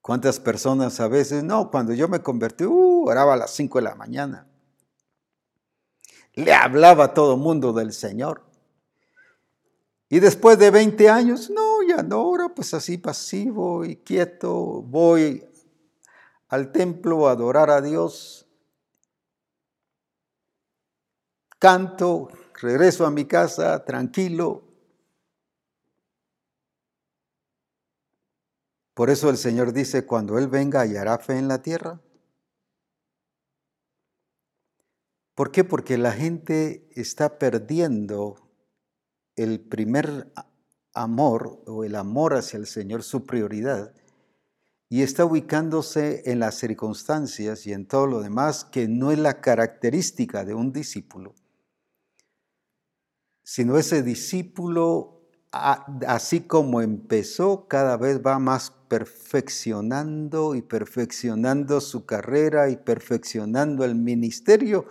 ¿Cuántas 0.00 0.40
personas 0.40 1.00
a 1.00 1.08
veces, 1.08 1.44
no, 1.44 1.70
cuando 1.70 1.92
yo 1.94 2.08
me 2.08 2.20
convertí, 2.20 2.64
uh, 2.64 3.04
oraba 3.06 3.34
a 3.34 3.36
las 3.36 3.50
5 3.52 3.78
de 3.78 3.84
la 3.84 3.94
mañana? 3.94 4.46
le 6.34 6.52
hablaba 6.52 7.04
a 7.04 7.14
todo 7.14 7.36
mundo 7.36 7.72
del 7.72 7.92
Señor. 7.92 8.42
Y 10.08 10.20
después 10.20 10.58
de 10.58 10.70
20 10.70 11.08
años, 11.08 11.50
no, 11.50 11.82
ya 11.82 12.02
no, 12.02 12.16
ahora 12.16 12.48
pues 12.54 12.74
así 12.74 12.98
pasivo 12.98 13.84
y 13.84 13.96
quieto, 13.96 14.82
voy 14.82 15.44
al 16.48 16.72
templo 16.72 17.26
a 17.26 17.32
adorar 17.32 17.70
a 17.70 17.80
Dios, 17.80 18.43
canto, 21.64 22.28
regreso 22.60 23.06
a 23.06 23.10
mi 23.10 23.24
casa 23.24 23.86
tranquilo. 23.86 24.64
Por 28.92 29.08
eso 29.08 29.30
el 29.30 29.38
Señor 29.38 29.72
dice, 29.72 30.04
cuando 30.04 30.36
Él 30.38 30.48
venga, 30.48 30.82
hallará 30.82 31.16
fe 31.16 31.38
en 31.38 31.48
la 31.48 31.62
tierra. 31.62 32.02
¿Por 35.34 35.52
qué? 35.52 35.64
Porque 35.64 35.96
la 35.96 36.12
gente 36.12 36.86
está 36.96 37.38
perdiendo 37.38 38.36
el 39.34 39.58
primer 39.58 40.34
amor 40.92 41.62
o 41.66 41.82
el 41.82 41.96
amor 41.96 42.34
hacia 42.34 42.58
el 42.58 42.66
Señor, 42.66 43.02
su 43.02 43.24
prioridad, 43.24 43.94
y 44.90 45.00
está 45.00 45.24
ubicándose 45.24 46.30
en 46.30 46.40
las 46.40 46.56
circunstancias 46.56 47.66
y 47.66 47.72
en 47.72 47.86
todo 47.86 48.06
lo 48.06 48.20
demás 48.20 48.66
que 48.66 48.86
no 48.86 49.12
es 49.12 49.18
la 49.18 49.40
característica 49.40 50.44
de 50.44 50.52
un 50.52 50.70
discípulo, 50.70 51.34
sino 53.44 53.78
ese 53.78 54.02
discípulo, 54.02 55.20
así 55.52 56.40
como 56.40 56.80
empezó, 56.80 57.68
cada 57.68 57.96
vez 57.96 58.20
va 58.26 58.40
más 58.40 58.72
perfeccionando 58.88 60.56
y 60.56 60.62
perfeccionando 60.62 61.80
su 61.80 62.06
carrera 62.06 62.70
y 62.70 62.76
perfeccionando 62.76 63.84
el 63.84 63.94
ministerio 63.94 64.86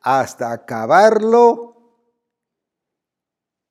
hasta 0.00 0.52
acabarlo 0.52 1.76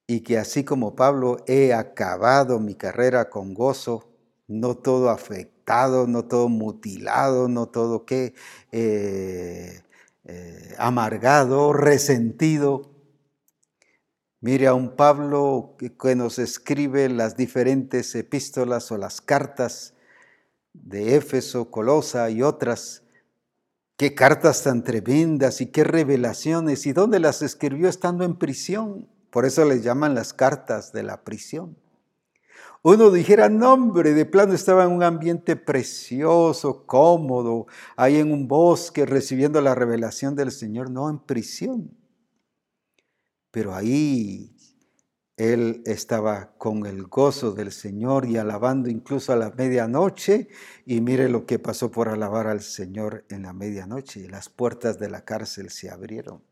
y 0.08 0.22
que 0.22 0.38
así 0.38 0.64
como 0.64 0.96
Pablo 0.96 1.38
he 1.48 1.74
acabado 1.74 2.60
mi 2.60 2.76
carrera 2.76 3.30
con 3.30 3.54
gozo, 3.54 4.12
no 4.48 4.76
todo 4.76 5.10
afectado, 5.10 6.08
no 6.08 6.26
todo 6.26 6.50
mutilado, 6.50 7.48
no 7.48 7.68
todo 7.68 8.06
que 8.06 8.36
eh, 8.72 9.82
eh, 10.26 10.76
amargado, 10.78 11.74
resentido. 11.74 12.95
Mire 14.46 14.68
a 14.68 14.76
un 14.76 14.96
Pablo 14.96 15.76
que 16.00 16.16
nos 16.16 16.38
escribe 16.38 17.10
las 17.10 17.36
diferentes 17.36 18.14
epístolas 18.14 18.92
o 18.92 18.98
las 19.00 19.20
cartas 19.20 19.96
de 20.72 21.16
Éfeso, 21.16 21.72
Colosa 21.72 22.30
y 22.30 22.44
otras. 22.44 23.02
Qué 23.98 24.14
cartas 24.14 24.62
tan 24.62 24.84
tremendas 24.84 25.62
y 25.62 25.72
qué 25.72 25.84
revelaciones. 25.84 26.86
¿Y 26.86 26.94
dónde 26.94 27.20
las 27.20 27.42
escribió 27.42 27.90
estando 27.90 28.24
en 28.24 28.36
prisión? 28.36 29.10
Por 29.32 29.46
eso 29.46 29.66
les 29.66 29.82
llaman 29.82 30.14
las 30.14 30.32
cartas 30.32 30.92
de 30.94 31.02
la 31.02 31.24
prisión. 31.24 31.76
Uno 32.84 33.10
dijera, 33.10 33.50
no 33.50 33.74
hombre, 33.74 34.14
de 34.14 34.26
plano 34.28 34.54
estaba 34.54 34.84
en 34.84 34.92
un 34.92 35.02
ambiente 35.02 35.56
precioso, 35.56 36.86
cómodo, 36.86 37.66
ahí 37.96 38.18
en 38.18 38.32
un 38.32 38.48
bosque 38.48 39.08
recibiendo 39.08 39.60
la 39.60 39.74
revelación 39.74 40.36
del 40.36 40.52
Señor, 40.52 40.92
no 40.92 41.10
en 41.10 41.18
prisión. 41.18 42.05
Pero 43.56 43.74
ahí 43.74 44.54
él 45.38 45.82
estaba 45.86 46.58
con 46.58 46.86
el 46.86 47.04
gozo 47.04 47.54
del 47.54 47.72
Señor 47.72 48.26
y 48.26 48.36
alabando 48.36 48.90
incluso 48.90 49.32
a 49.32 49.38
la 49.38 49.50
medianoche. 49.52 50.50
Y 50.86 51.00
mire 51.00 51.30
lo 51.30 51.46
que 51.46 51.58
pasó 51.58 51.90
por 51.90 52.10
alabar 52.10 52.48
al 52.48 52.60
Señor 52.60 53.24
en 53.30 53.44
la 53.44 53.54
medianoche. 53.54 54.28
Las 54.28 54.50
puertas 54.50 55.00
de 55.00 55.10
la 55.10 55.24
cárcel 55.24 55.70
se 55.70 55.90
abrieron. 55.90 56.44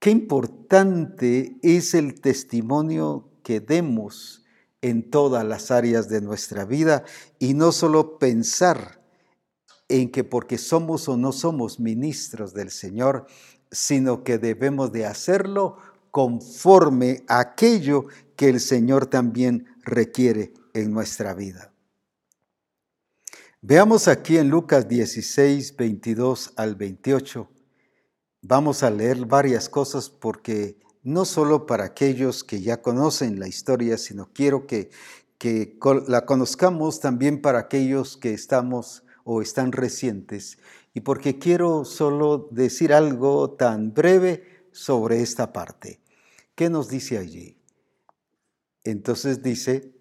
Qué 0.00 0.10
importante 0.10 1.56
es 1.62 1.94
el 1.94 2.20
testimonio 2.20 3.30
que 3.44 3.60
demos 3.60 4.44
en 4.82 5.08
todas 5.08 5.44
las 5.44 5.70
áreas 5.70 6.08
de 6.08 6.20
nuestra 6.20 6.64
vida 6.64 7.04
y 7.38 7.54
no 7.54 7.70
solo 7.70 8.18
pensar 8.18 9.04
en 9.88 10.10
que 10.10 10.24
porque 10.24 10.58
somos 10.58 11.08
o 11.08 11.16
no 11.16 11.30
somos 11.32 11.78
ministros 11.78 12.54
del 12.54 12.70
Señor, 12.70 13.26
sino 13.74 14.24
que 14.24 14.38
debemos 14.38 14.92
de 14.92 15.04
hacerlo 15.04 15.76
conforme 16.10 17.24
a 17.28 17.40
aquello 17.40 18.06
que 18.36 18.48
el 18.48 18.60
Señor 18.60 19.06
también 19.06 19.66
requiere 19.82 20.54
en 20.72 20.92
nuestra 20.92 21.34
vida. 21.34 21.72
Veamos 23.60 24.08
aquí 24.08 24.38
en 24.38 24.48
Lucas 24.48 24.88
16, 24.88 25.76
22 25.76 26.52
al 26.56 26.74
28 26.76 27.50
Vamos 28.46 28.82
a 28.82 28.90
leer 28.90 29.24
varias 29.24 29.70
cosas 29.70 30.10
porque 30.10 30.76
no 31.02 31.24
solo 31.24 31.64
para 31.64 31.84
aquellos 31.84 32.44
que 32.44 32.60
ya 32.60 32.82
conocen 32.82 33.40
la 33.40 33.48
historia, 33.48 33.96
sino 33.96 34.34
quiero 34.34 34.66
que, 34.66 34.90
que 35.38 35.78
la 36.06 36.26
conozcamos 36.26 37.00
también 37.00 37.40
para 37.40 37.60
aquellos 37.60 38.18
que 38.18 38.34
estamos 38.34 39.02
o 39.24 39.40
están 39.40 39.72
recientes 39.72 40.58
y 40.94 41.00
porque 41.00 41.40
quiero 41.40 41.84
solo 41.84 42.48
decir 42.52 42.94
algo 42.94 43.50
tan 43.50 43.92
breve 43.92 44.68
sobre 44.70 45.20
esta 45.20 45.52
parte. 45.52 46.00
¿Qué 46.54 46.70
nos 46.70 46.88
dice 46.88 47.18
allí? 47.18 47.60
Entonces 48.84 49.42
dice, 49.42 49.92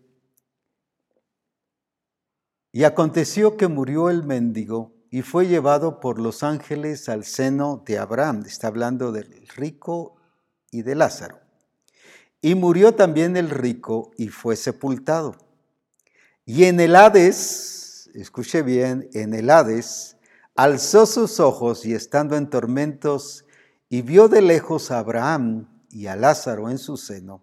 y 2.71 2.83
aconteció 2.83 3.57
que 3.57 3.67
murió 3.67 4.11
el 4.11 4.23
mendigo 4.23 4.93
y 5.09 5.23
fue 5.23 5.47
llevado 5.47 5.99
por 5.99 6.19
los 6.19 6.43
ángeles 6.43 7.09
al 7.09 7.23
seno 7.23 7.83
de 7.85 7.97
Abraham. 7.97 8.43
Está 8.45 8.67
hablando 8.67 9.11
del 9.11 9.47
rico 9.55 10.15
y 10.69 10.83
de 10.83 10.95
Lázaro. 10.95 11.39
Y 12.41 12.55
murió 12.55 12.93
también 12.93 13.37
el 13.37 13.49
rico 13.49 14.11
y 14.17 14.27
fue 14.27 14.55
sepultado. 14.55 15.35
Y 16.45 16.65
en 16.65 16.79
el 16.79 16.95
Hades, 16.95 18.09
escuche 18.13 18.63
bien, 18.63 19.09
en 19.13 19.33
el 19.33 19.49
Hades, 19.49 20.17
alzó 20.55 21.05
sus 21.05 21.39
ojos 21.39 21.85
y 21.85 21.93
estando 21.93 22.35
en 22.35 22.49
tormentos, 22.49 23.45
y 23.89 24.01
vio 24.01 24.27
de 24.27 24.41
lejos 24.41 24.91
a 24.91 24.99
Abraham 24.99 25.67
y 25.89 26.07
a 26.07 26.15
Lázaro 26.15 26.69
en 26.69 26.77
su 26.77 26.97
seno. 26.97 27.41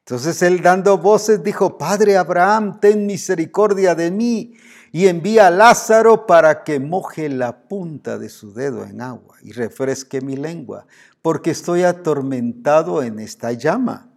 Entonces 0.00 0.40
él 0.42 0.62
dando 0.62 0.98
voces 0.98 1.42
dijo, 1.42 1.76
Padre 1.76 2.16
Abraham, 2.16 2.80
ten 2.80 3.06
misericordia 3.06 3.94
de 3.94 4.10
mí 4.10 4.54
y 4.92 5.06
envía 5.06 5.48
a 5.48 5.50
Lázaro 5.50 6.26
para 6.26 6.64
que 6.64 6.80
moje 6.80 7.28
la 7.28 7.68
punta 7.68 8.18
de 8.18 8.28
su 8.28 8.54
dedo 8.54 8.84
en 8.84 9.00
agua 9.00 9.36
y 9.42 9.52
refresque 9.52 10.20
mi 10.20 10.36
lengua, 10.36 10.86
porque 11.20 11.50
estoy 11.50 11.82
atormentado 11.82 13.02
en 13.02 13.18
esta 13.18 13.52
llama. 13.52 14.10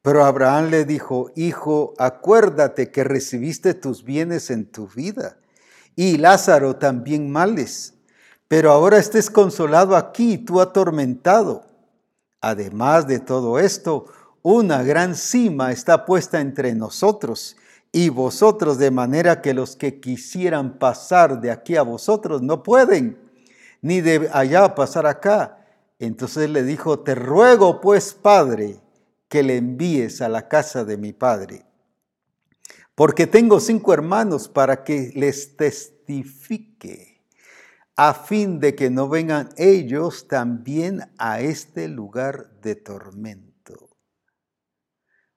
Pero 0.00 0.24
Abraham 0.24 0.70
le 0.70 0.84
dijo, 0.84 1.30
Hijo, 1.34 1.92
acuérdate 1.98 2.90
que 2.90 3.04
recibiste 3.04 3.74
tus 3.74 4.04
bienes 4.04 4.50
en 4.50 4.70
tu 4.70 4.88
vida, 4.88 5.38
y 5.96 6.18
Lázaro 6.18 6.76
también 6.76 7.30
males, 7.30 7.94
pero 8.46 8.70
ahora 8.70 8.98
estés 8.98 9.30
consolado 9.30 9.96
aquí, 9.96 10.38
tú 10.38 10.60
atormentado. 10.60 11.64
Además 12.40 13.08
de 13.08 13.18
todo 13.18 13.58
esto, 13.58 14.06
una 14.42 14.82
gran 14.84 15.16
cima 15.16 15.72
está 15.72 16.04
puesta 16.04 16.40
entre 16.40 16.74
nosotros 16.74 17.56
y 17.90 18.10
vosotros, 18.10 18.78
de 18.78 18.90
manera 18.90 19.40
que 19.40 19.54
los 19.54 19.74
que 19.74 20.00
quisieran 20.00 20.78
pasar 20.78 21.40
de 21.40 21.50
aquí 21.50 21.76
a 21.76 21.82
vosotros 21.82 22.42
no 22.42 22.62
pueden, 22.62 23.18
ni 23.80 24.02
de 24.02 24.28
allá 24.32 24.74
pasar 24.74 25.06
acá. 25.06 25.64
Entonces 25.98 26.50
le 26.50 26.62
dijo, 26.62 27.00
te 27.00 27.14
ruego 27.14 27.80
pues, 27.80 28.12
Padre, 28.12 28.78
que 29.28 29.42
le 29.42 29.56
envíes 29.56 30.20
a 30.20 30.28
la 30.28 30.46
casa 30.46 30.84
de 30.84 30.98
mi 30.98 31.12
Padre, 31.12 31.64
porque 32.96 33.26
tengo 33.26 33.60
cinco 33.60 33.92
hermanos 33.92 34.48
para 34.48 34.82
que 34.82 35.12
les 35.14 35.54
testifique, 35.54 37.22
a 37.94 38.14
fin 38.14 38.58
de 38.58 38.74
que 38.74 38.88
no 38.88 39.08
vengan 39.08 39.50
ellos 39.58 40.26
también 40.26 41.02
a 41.18 41.40
este 41.40 41.88
lugar 41.88 42.58
de 42.62 42.74
tormento. 42.74 43.90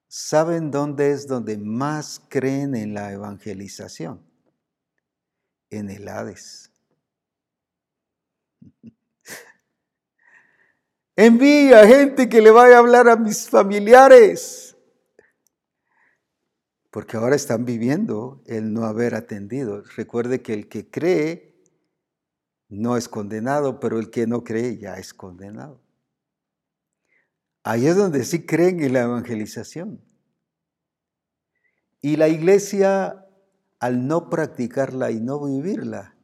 ¿Saben 0.08 0.72
dónde 0.72 1.12
es 1.12 1.28
donde 1.28 1.58
más 1.58 2.22
creen 2.30 2.76
en 2.76 2.94
la 2.94 3.12
evangelización? 3.12 4.26
En 5.70 5.90
el 5.90 6.08
Hades. 6.08 6.72
Envía 11.18 11.86
gente 11.86 12.30
que 12.30 12.42
le 12.42 12.52
vaya 12.52 12.78
a 12.78 12.80
hablar 12.80 13.10
a 13.10 13.18
mis 13.18 13.50
familiares. 13.50 14.69
Porque 16.92 17.18
ahora 17.18 17.36
están 17.36 17.66
viviendo 17.66 18.42
el 18.48 18.74
no 18.74 18.86
haber 18.86 19.16
atendido. 19.16 19.84
Recuerde 19.96 20.42
que 20.42 20.54
el 20.54 20.68
que 20.68 20.90
cree 20.90 21.62
no 22.68 22.98
es 22.98 23.08
condenado, 23.08 23.80
pero 23.80 24.00
el 24.00 24.10
que 24.10 24.28
no 24.28 24.44
cree 24.44 24.78
ya 24.78 24.96
es 24.96 25.14
condenado. 25.14 25.82
Ahí 27.64 27.88
es 27.88 27.96
donde 27.96 28.24
sí 28.24 28.46
creen 28.46 28.80
en 28.82 28.94
la 28.94 29.02
evangelización. 29.02 30.02
Y 32.02 32.16
la 32.16 32.30
iglesia, 32.30 33.26
al 33.80 34.08
no 34.08 34.30
practicarla 34.30 35.12
y 35.12 35.20
no 35.20 35.44
vivirla, 35.46 36.16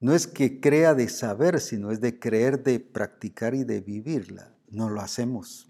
no 0.00 0.14
es 0.14 0.26
que 0.26 0.60
crea 0.60 0.94
de 0.94 1.08
saber, 1.08 1.60
sino 1.60 1.90
es 1.90 2.00
de 2.00 2.18
creer, 2.18 2.62
de 2.62 2.80
practicar 2.80 3.54
y 3.54 3.64
de 3.64 3.80
vivirla. 3.80 4.54
No 4.68 4.90
lo 4.90 5.00
hacemos. 5.00 5.67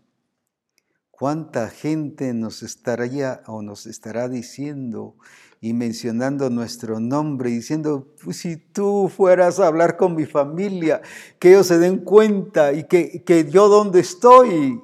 ¿Cuánta 1.19 1.69
gente 1.69 2.33
nos 2.33 2.63
estaría 2.63 3.43
o 3.49 3.61
nos 3.61 3.87
estará 3.87 4.29
diciendo 4.29 5.17
y 5.61 5.73
mencionando 5.73 6.49
nuestro 6.49 7.01
nombre, 7.01 7.51
diciendo, 7.51 8.15
pues, 8.23 8.37
si 8.37 8.57
tú 8.57 9.09
fueras 9.09 9.59
a 9.59 9.67
hablar 9.67 9.97
con 9.97 10.15
mi 10.15 10.27
familia, 10.27 11.03
que 11.41 11.49
ellos 11.49 11.67
se 11.67 11.79
den 11.79 12.05
cuenta 12.05 12.73
y 12.73 12.85
que, 12.85 13.25
que 13.25 13.51
yo 13.51 13.67
dónde 13.67 13.99
estoy. 13.99 14.81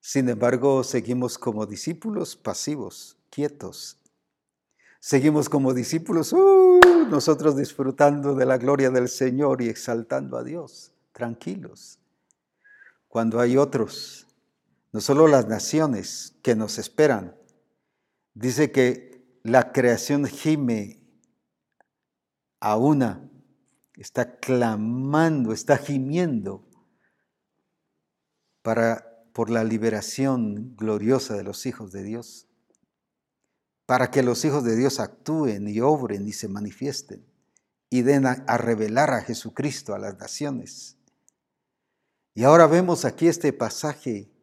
Sin 0.00 0.28
embargo, 0.28 0.84
seguimos 0.84 1.36
como 1.36 1.66
discípulos 1.66 2.36
pasivos, 2.36 3.18
quietos. 3.30 3.98
Seguimos 5.00 5.48
como 5.48 5.74
discípulos, 5.74 6.32
uh, 6.32 6.80
nosotros 7.10 7.56
disfrutando 7.56 8.36
de 8.36 8.46
la 8.46 8.58
gloria 8.58 8.90
del 8.90 9.08
Señor 9.08 9.62
y 9.62 9.68
exaltando 9.68 10.36
a 10.36 10.44
Dios, 10.44 10.92
tranquilos. 11.12 11.98
Cuando 13.08 13.40
hay 13.40 13.56
otros, 13.56 14.28
no 14.94 15.02
solo 15.02 15.28
las 15.28 15.46
naciones 15.48 16.36
que 16.42 16.54
nos 16.54 16.78
esperan, 16.78 17.36
Dice 18.34 18.72
que 18.72 19.38
la 19.44 19.72
creación 19.72 20.26
gime 20.26 21.00
a 22.58 22.76
una, 22.76 23.30
está 23.96 24.38
clamando, 24.38 25.52
está 25.52 25.76
gimiendo 25.76 26.68
para, 28.62 29.24
por 29.32 29.50
la 29.50 29.62
liberación 29.62 30.74
gloriosa 30.74 31.36
de 31.36 31.44
los 31.44 31.64
hijos 31.66 31.92
de 31.92 32.02
Dios, 32.02 32.48
para 33.86 34.10
que 34.10 34.24
los 34.24 34.44
hijos 34.44 34.64
de 34.64 34.74
Dios 34.74 34.98
actúen 34.98 35.68
y 35.68 35.80
obren 35.80 36.26
y 36.26 36.32
se 36.32 36.48
manifiesten 36.48 37.24
y 37.90 38.02
den 38.02 38.26
a, 38.26 38.32
a 38.48 38.58
revelar 38.58 39.10
a 39.10 39.22
Jesucristo 39.22 39.94
a 39.94 40.00
las 40.00 40.18
naciones. 40.18 40.96
Y 42.34 42.42
ahora 42.42 42.66
vemos 42.66 43.04
aquí 43.04 43.28
este 43.28 43.52
pasaje 43.52 44.33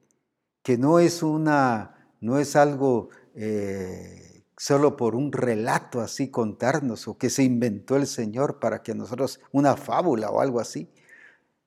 que 0.63 0.77
no 0.77 0.99
es 0.99 1.23
una, 1.23 2.13
no 2.19 2.37
es 2.37 2.55
algo 2.55 3.09
eh, 3.35 4.43
solo 4.57 4.95
por 4.95 5.15
un 5.15 5.31
relato 5.31 6.01
así 6.01 6.29
contarnos 6.29 7.07
o 7.07 7.17
que 7.17 7.29
se 7.29 7.43
inventó 7.43 7.95
el 7.95 8.07
Señor 8.07 8.59
para 8.59 8.83
que 8.83 8.93
nosotros, 8.93 9.39
una 9.51 9.75
fábula 9.75 10.29
o 10.29 10.41
algo 10.41 10.59
así. 10.59 10.89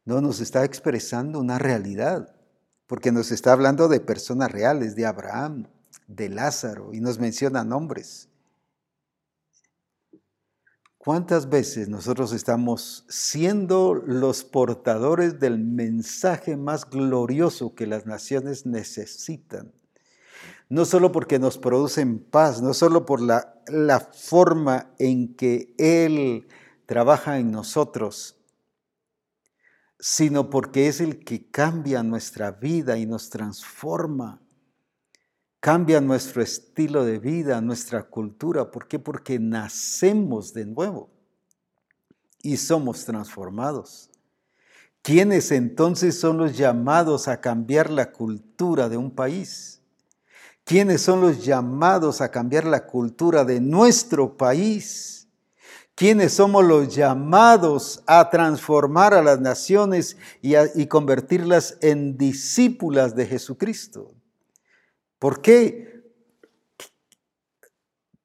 No 0.05 0.20
nos 0.20 0.40
está 0.40 0.64
expresando 0.64 1.40
una 1.40 1.59
realidad, 1.59 2.36
porque 2.86 3.11
nos 3.11 3.32
está 3.32 3.53
hablando 3.53 3.88
de 3.88 4.01
personas 4.01 4.53
reales, 4.53 4.95
de 4.95 5.07
Abraham, 5.07 5.66
de 6.07 6.28
Lázaro, 6.28 6.92
y 6.92 7.01
nos 7.01 7.18
menciona 7.18 7.64
nombres. 7.64 8.28
¿Cuántas 11.05 11.50
veces 11.50 11.90
nosotros 11.90 12.32
estamos 12.32 13.05
siendo 13.11 13.92
los 13.92 14.42
portadores 14.42 15.38
del 15.38 15.59
mensaje 15.59 16.57
más 16.57 16.88
glorioso 16.88 17.74
que 17.74 17.86
las 17.86 18.07
naciones 18.07 18.64
necesitan? 18.64 19.70
No 20.70 20.86
solo 20.86 21.12
porque 21.12 21.38
nos 21.38 21.59
producen 21.59 22.20
paz, 22.20 22.62
no 22.62 22.72
solo 22.72 23.05
por 23.05 23.20
la, 23.20 23.62
la 23.66 24.00
forma 24.00 24.94
en 24.98 25.34
que 25.34 25.74
Él 25.76 26.48
trabaja 26.86 27.38
en 27.38 27.50
nosotros, 27.50 28.38
sino 30.00 30.48
porque 30.48 30.88
es 30.88 31.02
el 31.02 31.22
que 31.22 31.50
cambia 31.50 32.02
nuestra 32.02 32.50
vida 32.50 32.96
y 32.96 33.05
nos 33.05 33.28
transforma 33.28 34.40
cambia 35.64 35.98
nuestro 35.98 36.42
estilo 36.42 37.06
de 37.06 37.18
vida, 37.18 37.58
nuestra 37.62 38.02
cultura. 38.02 38.70
¿Por 38.70 38.86
qué? 38.86 38.98
Porque 38.98 39.38
nacemos 39.38 40.52
de 40.52 40.66
nuevo 40.66 41.08
y 42.42 42.58
somos 42.58 43.06
transformados. 43.06 44.10
¿Quiénes 45.00 45.50
entonces 45.52 46.20
son 46.20 46.36
los 46.36 46.54
llamados 46.54 47.28
a 47.28 47.40
cambiar 47.40 47.88
la 47.88 48.12
cultura 48.12 48.90
de 48.90 48.98
un 48.98 49.10
país? 49.10 49.80
¿Quiénes 50.64 51.00
son 51.00 51.22
los 51.22 51.46
llamados 51.46 52.20
a 52.20 52.30
cambiar 52.30 52.66
la 52.66 52.84
cultura 52.84 53.46
de 53.46 53.58
nuestro 53.62 54.36
país? 54.36 55.28
¿Quiénes 55.94 56.34
somos 56.34 56.62
los 56.62 56.94
llamados 56.94 58.02
a 58.06 58.28
transformar 58.28 59.14
a 59.14 59.22
las 59.22 59.40
naciones 59.40 60.18
y, 60.42 60.56
y 60.74 60.88
convertirlas 60.88 61.78
en 61.80 62.18
discípulas 62.18 63.16
de 63.16 63.24
Jesucristo? 63.24 64.14
¿Por 65.24 65.40
qué? 65.40 66.02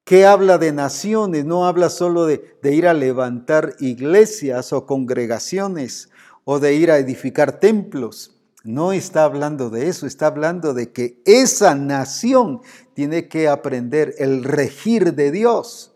¿Qué 0.04 0.26
habla 0.26 0.58
de 0.58 0.70
naciones? 0.70 1.46
No 1.46 1.64
habla 1.64 1.88
solo 1.88 2.26
de, 2.26 2.58
de, 2.60 2.74
ir 2.74 2.86
a 2.86 2.92
levantar 2.92 3.74
iglesias 3.78 4.74
o 4.74 4.84
congregaciones 4.84 6.10
o 6.44 6.58
de 6.58 6.74
ir 6.74 6.90
a 6.90 6.98
edificar 6.98 7.58
templos. 7.58 8.36
No 8.64 8.92
está 8.92 9.24
hablando 9.24 9.70
de 9.70 9.88
eso, 9.88 10.06
está 10.06 10.26
hablando 10.26 10.74
de 10.74 10.92
que 10.92 11.22
esa 11.24 11.74
nación 11.74 12.60
tiene 12.92 13.28
que 13.28 13.48
aprender 13.48 14.14
el 14.18 14.44
regir 14.44 15.14
de 15.14 15.30
Dios. 15.30 15.94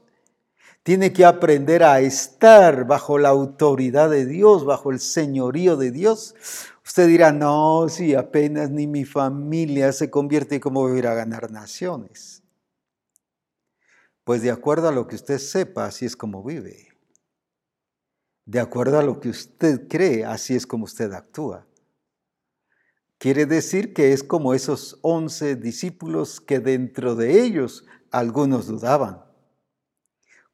Tiene 0.84 1.12
que 1.12 1.26
aprender 1.26 1.84
a 1.84 2.00
estar 2.00 2.86
bajo 2.86 3.18
la 3.18 3.28
autoridad 3.28 4.08
de 4.08 4.24
Dios, 4.24 4.64
bajo 4.64 4.90
el 4.90 5.00
señorío 5.00 5.76
de 5.76 5.90
Dios, 5.90 6.34
Usted 6.84 7.08
dirá, 7.08 7.32
no, 7.32 7.88
si 7.88 8.14
apenas 8.14 8.70
ni 8.70 8.86
mi 8.86 9.04
familia 9.04 9.90
se 9.92 10.10
convierte, 10.10 10.60
¿cómo 10.60 10.82
voy 10.82 11.00
a 11.00 11.12
a 11.12 11.14
ganar 11.14 11.50
naciones? 11.50 12.42
Pues 14.22 14.42
de 14.42 14.50
acuerdo 14.50 14.88
a 14.88 14.92
lo 14.92 15.06
que 15.06 15.16
usted 15.16 15.38
sepa, 15.38 15.86
así 15.86 16.04
es 16.04 16.14
como 16.14 16.44
vive. 16.44 16.88
De 18.44 18.60
acuerdo 18.60 18.98
a 18.98 19.02
lo 19.02 19.18
que 19.18 19.30
usted 19.30 19.88
cree, 19.88 20.24
así 20.26 20.54
es 20.54 20.66
como 20.66 20.84
usted 20.84 21.10
actúa. 21.12 21.66
Quiere 23.16 23.46
decir 23.46 23.94
que 23.94 24.12
es 24.12 24.22
como 24.22 24.52
esos 24.52 24.98
once 25.00 25.56
discípulos 25.56 26.40
que 26.40 26.60
dentro 26.60 27.14
de 27.14 27.42
ellos 27.42 27.86
algunos 28.10 28.66
dudaban. 28.66 29.24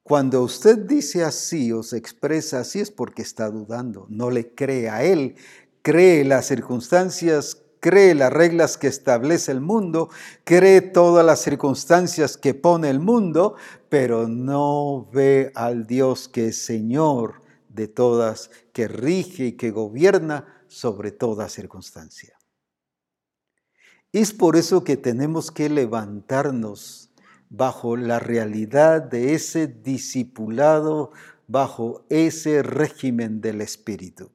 Cuando 0.04 0.42
usted 0.42 0.78
dice 0.78 1.24
así 1.24 1.72
o 1.72 1.82
se 1.82 1.96
expresa 1.96 2.60
así 2.60 2.78
es 2.80 2.90
porque 2.92 3.22
está 3.22 3.50
dudando, 3.50 4.06
no 4.08 4.30
le 4.30 4.54
cree 4.54 4.88
a 4.88 5.02
él 5.02 5.36
cree 5.82 6.24
las 6.24 6.46
circunstancias, 6.46 7.62
cree 7.80 8.14
las 8.14 8.32
reglas 8.32 8.76
que 8.76 8.86
establece 8.86 9.52
el 9.52 9.60
mundo, 9.60 10.10
cree 10.44 10.80
todas 10.82 11.24
las 11.24 11.40
circunstancias 11.40 12.36
que 12.36 12.54
pone 12.54 12.90
el 12.90 13.00
mundo, 13.00 13.56
pero 13.88 14.28
no 14.28 15.08
ve 15.12 15.50
al 15.54 15.86
Dios 15.86 16.28
que 16.28 16.48
es 16.48 16.62
Señor 16.62 17.42
de 17.68 17.88
todas, 17.88 18.50
que 18.72 18.88
rige 18.88 19.46
y 19.46 19.52
que 19.52 19.70
gobierna 19.70 20.64
sobre 20.68 21.10
toda 21.12 21.48
circunstancia. 21.48 22.36
Es 24.12 24.32
por 24.32 24.56
eso 24.56 24.82
que 24.82 24.96
tenemos 24.96 25.50
que 25.50 25.68
levantarnos 25.68 27.10
bajo 27.48 27.96
la 27.96 28.18
realidad 28.18 29.02
de 29.02 29.34
ese 29.34 29.66
discipulado, 29.68 31.12
bajo 31.46 32.04
ese 32.08 32.62
régimen 32.62 33.40
del 33.40 33.60
Espíritu 33.60 34.30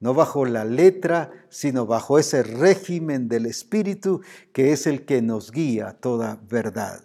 no 0.00 0.14
bajo 0.14 0.46
la 0.46 0.64
letra, 0.64 1.30
sino 1.50 1.86
bajo 1.86 2.18
ese 2.18 2.42
régimen 2.42 3.28
del 3.28 3.46
Espíritu 3.46 4.22
que 4.52 4.72
es 4.72 4.86
el 4.86 5.04
que 5.04 5.20
nos 5.20 5.52
guía 5.52 5.88
a 5.88 5.92
toda 5.92 6.40
verdad. 6.48 7.04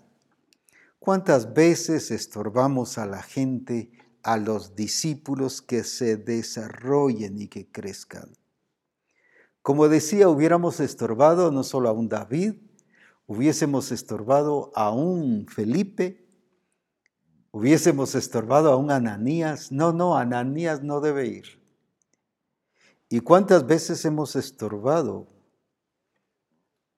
¿Cuántas 0.97 1.53
veces 1.53 2.09
estorbamos 2.09 2.97
a 2.97 3.05
la 3.05 3.21
gente, 3.21 3.91
a 4.23 4.37
los 4.37 4.75
discípulos 4.75 5.61
que 5.61 5.83
se 5.83 6.15
desarrollen 6.15 7.39
y 7.39 7.47
que 7.47 7.69
crezcan? 7.69 8.31
Como 9.61 9.87
decía, 9.89 10.29
hubiéramos 10.29 10.79
estorbado 10.79 11.51
no 11.51 11.63
solo 11.63 11.89
a 11.89 11.91
un 11.91 12.07
David, 12.07 12.53
hubiésemos 13.27 13.91
estorbado 13.91 14.71
a 14.73 14.91
un 14.91 15.47
Felipe, 15.47 16.25
hubiésemos 17.51 18.15
estorbado 18.15 18.71
a 18.71 18.77
un 18.77 18.89
Ananías. 18.89 19.71
No, 19.71 19.91
no, 19.91 20.17
Ananías 20.17 20.81
no 20.81 21.01
debe 21.01 21.27
ir. 21.27 21.64
¿Y 23.09 23.19
cuántas 23.19 23.67
veces 23.67 24.03
hemos 24.05 24.35
estorbado 24.35 25.27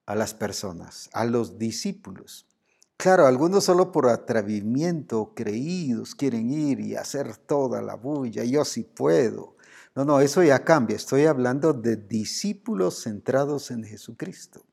a 0.05 0.16
las 0.16 0.34
personas, 0.34 1.10
a 1.14 1.26
los 1.26 1.58
discípulos? 1.58 2.47
Claro, 2.95 3.28
algunos 3.28 3.66
solo 3.66 3.91
por 3.91 4.08
atrevimiento, 4.08 5.34
creídos, 5.36 6.16
quieren 6.16 6.49
ir 6.49 6.80
y 6.80 6.95
hacer 6.95 7.38
toda 7.38 7.82
la 7.82 7.95
bulla, 7.95 8.43
yo 8.43 8.66
sí 8.66 8.84
puedo. 8.84 9.55
No, 9.95 10.05
no, 10.05 10.20
eso 10.20 10.41
ya 10.43 10.64
cambia. 10.64 10.95
Estoy 10.95 11.26
hablando 11.26 11.74
de 11.74 11.95
discípulos 11.95 13.03
centrados 13.03 13.70
en 13.70 13.84
Jesucristo. 13.84 14.64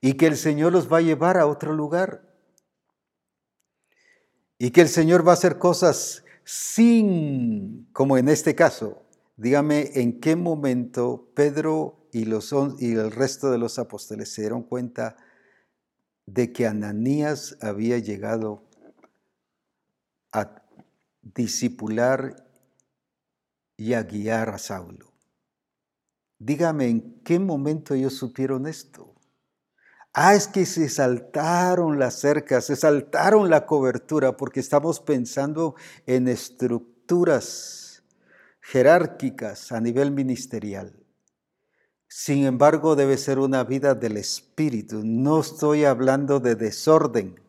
Y 0.00 0.14
que 0.14 0.26
el 0.26 0.36
Señor 0.36 0.72
los 0.72 0.90
va 0.90 0.98
a 0.98 1.02
llevar 1.02 1.36
a 1.36 1.46
otro 1.46 1.72
lugar. 1.72 2.22
Y 4.58 4.70
que 4.70 4.80
el 4.80 4.88
Señor 4.88 5.26
va 5.26 5.32
a 5.32 5.34
hacer 5.34 5.58
cosas 5.58 6.24
sin, 6.44 7.88
como 7.92 8.18
en 8.18 8.28
este 8.28 8.54
caso, 8.54 9.02
Dígame 9.40 9.92
en 9.94 10.20
qué 10.20 10.36
momento 10.36 11.30
Pedro 11.34 12.06
y, 12.12 12.26
los, 12.26 12.54
y 12.78 12.92
el 12.92 13.10
resto 13.10 13.50
de 13.50 13.56
los 13.56 13.78
apóstoles 13.78 14.30
se 14.30 14.42
dieron 14.42 14.64
cuenta 14.64 15.16
de 16.26 16.52
que 16.52 16.66
Ananías 16.66 17.56
había 17.62 17.96
llegado 17.96 18.68
a 20.30 20.62
discipular 21.22 22.36
y 23.78 23.94
a 23.94 24.02
guiar 24.02 24.50
a 24.50 24.58
Saulo. 24.58 25.10
Dígame 26.38 26.88
en 26.88 27.22
qué 27.22 27.38
momento 27.38 27.94
ellos 27.94 28.12
supieron 28.12 28.66
esto. 28.66 29.14
Ah, 30.12 30.34
es 30.34 30.48
que 30.48 30.66
se 30.66 30.90
saltaron 30.90 31.98
las 31.98 32.20
cercas, 32.20 32.66
se 32.66 32.76
saltaron 32.76 33.48
la 33.48 33.64
cobertura 33.64 34.36
porque 34.36 34.60
estamos 34.60 35.00
pensando 35.00 35.76
en 36.04 36.28
estructuras 36.28 37.79
jerárquicas 38.70 39.72
a 39.72 39.80
nivel 39.80 40.12
ministerial. 40.12 40.94
Sin 42.06 42.44
embargo, 42.44 42.94
debe 42.94 43.16
ser 43.16 43.40
una 43.40 43.64
vida 43.64 43.94
del 43.94 44.16
Espíritu. 44.16 45.02
No 45.04 45.40
estoy 45.40 45.84
hablando 45.84 46.38
de 46.38 46.54
desorden, 46.54 47.40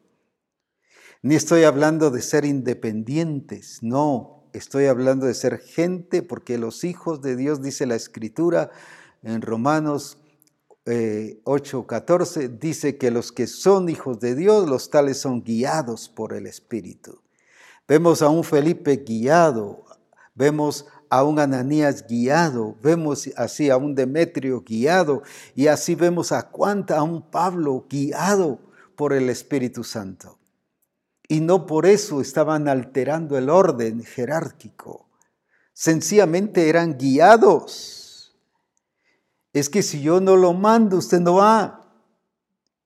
ni 1.22 1.35
estoy 1.35 1.64
hablando 1.64 2.10
de 2.10 2.23
ser 2.23 2.43
independientes, 2.45 3.84
no, 3.84 4.49
estoy 4.53 4.85
hablando 4.85 5.27
de 5.27 5.35
ser 5.35 5.60
gente, 5.60 6.23
porque 6.23 6.57
los 6.57 6.84
hijos 6.84 7.22
de 7.22 7.35
Dios, 7.35 7.61
dice 7.61 7.85
la 7.85 7.95
Escritura 7.95 8.72
en 9.22 9.43
Romanos 9.43 10.18
8:14, 10.85 12.45
eh, 12.45 12.49
dice 12.49 12.98
que 12.98 13.11
los 13.11 13.31
que 13.31 13.45
son 13.45 13.89
hijos 13.89 14.19
de 14.19 14.34
Dios, 14.34 14.68
los 14.68 14.89
tales 14.89 15.19
son 15.19 15.43
guiados 15.43 16.10
por 16.10 16.34
el 16.34 16.48
Espíritu. 16.48 17.22
Vemos 17.88 18.23
a 18.23 18.30
un 18.30 18.43
Felipe 18.43 19.03
guiado, 19.06 19.85
vemos 20.34 20.88
a 21.12 21.26
un 21.26 21.40
Ananías 21.40 22.08
guiado, 22.08 22.78
vemos 22.82 23.30
así 23.36 23.70
a 23.70 23.76
un 23.76 23.94
Demetrio 23.96 24.62
guiado 24.62 25.24
y 25.54 25.68
así 25.68 25.94
vemos 25.94 26.32
a 26.32 26.50
cuánta 26.50 26.98
a 26.98 27.04
un 27.04 27.30
Pablo 27.30 27.86
guiado 27.90 28.60
por 28.96 29.12
el 29.12 29.30
Espíritu 29.30 29.84
Santo. 29.84 30.40
Y 31.28 31.42
no 31.42 31.66
por 31.66 31.86
eso 31.86 32.22
estaban 32.22 32.70
alterando 32.70 33.38
el 33.38 33.50
orden 33.50 34.06
jerárquico, 34.06 35.10
sencillamente 35.74 36.70
eran 36.70 36.98
guiados. 36.98 38.34
Es 39.52 39.70
que 39.70 39.84
si 39.84 40.02
yo 40.02 40.22
no 40.22 40.38
lo 40.38 40.54
mando, 40.54 40.98
usted 40.98 41.20
no 41.20 41.36
va. 41.36 41.94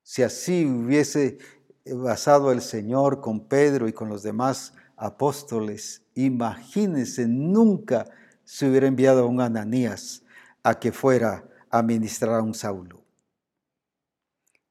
Si 0.02 0.24
así 0.24 0.66
hubiese 0.66 1.38
basado 1.86 2.52
el 2.52 2.64
Señor 2.64 3.22
con 3.22 3.48
Pedro 3.48 3.88
y 3.88 3.94
con 3.94 4.10
los 4.10 4.24
demás 4.24 4.74
apóstoles, 4.98 6.04
imagínense, 6.14 7.28
nunca 7.28 8.06
se 8.44 8.70
hubiera 8.70 8.88
enviado 8.88 9.24
a 9.24 9.26
un 9.26 9.42
Ananías 9.42 10.24
a 10.64 10.80
que 10.80 10.92
fuera 10.92 11.48
a 11.70 11.82
ministrar 11.82 12.40
a 12.40 12.44
un 12.44 12.54
Saulo. 12.54 13.04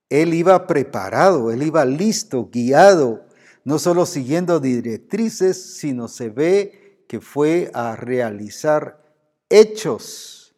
Él 0.09 0.35
iba 0.35 0.67
preparado, 0.67 1.51
él 1.51 1.63
iba 1.63 1.85
listo, 1.85 2.49
guiado, 2.51 3.27
no 3.65 3.79
solo 3.79 4.07
siguiendo 4.07 4.61
directrices, 4.61 5.79
sino 5.79 6.09
se 6.09 6.29
ve 6.29 7.05
que 7.09 7.21
fue 7.21 7.71
a 7.75 7.97
realizar 7.97 9.03
hechos, 9.49 10.55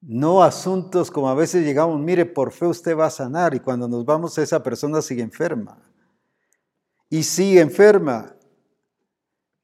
no 0.00 0.42
asuntos 0.42 1.10
como 1.10 1.28
a 1.28 1.34
veces 1.34 1.64
llegamos, 1.64 2.00
mire, 2.00 2.24
por 2.24 2.52
fe 2.52 2.66
usted 2.66 2.96
va 2.96 3.06
a 3.06 3.10
sanar 3.10 3.54
y 3.54 3.60
cuando 3.60 3.88
nos 3.88 4.04
vamos 4.04 4.38
esa 4.38 4.62
persona 4.62 5.02
sigue 5.02 5.22
enferma. 5.22 5.78
Y 7.10 7.22
sigue 7.22 7.60
enferma 7.60 8.34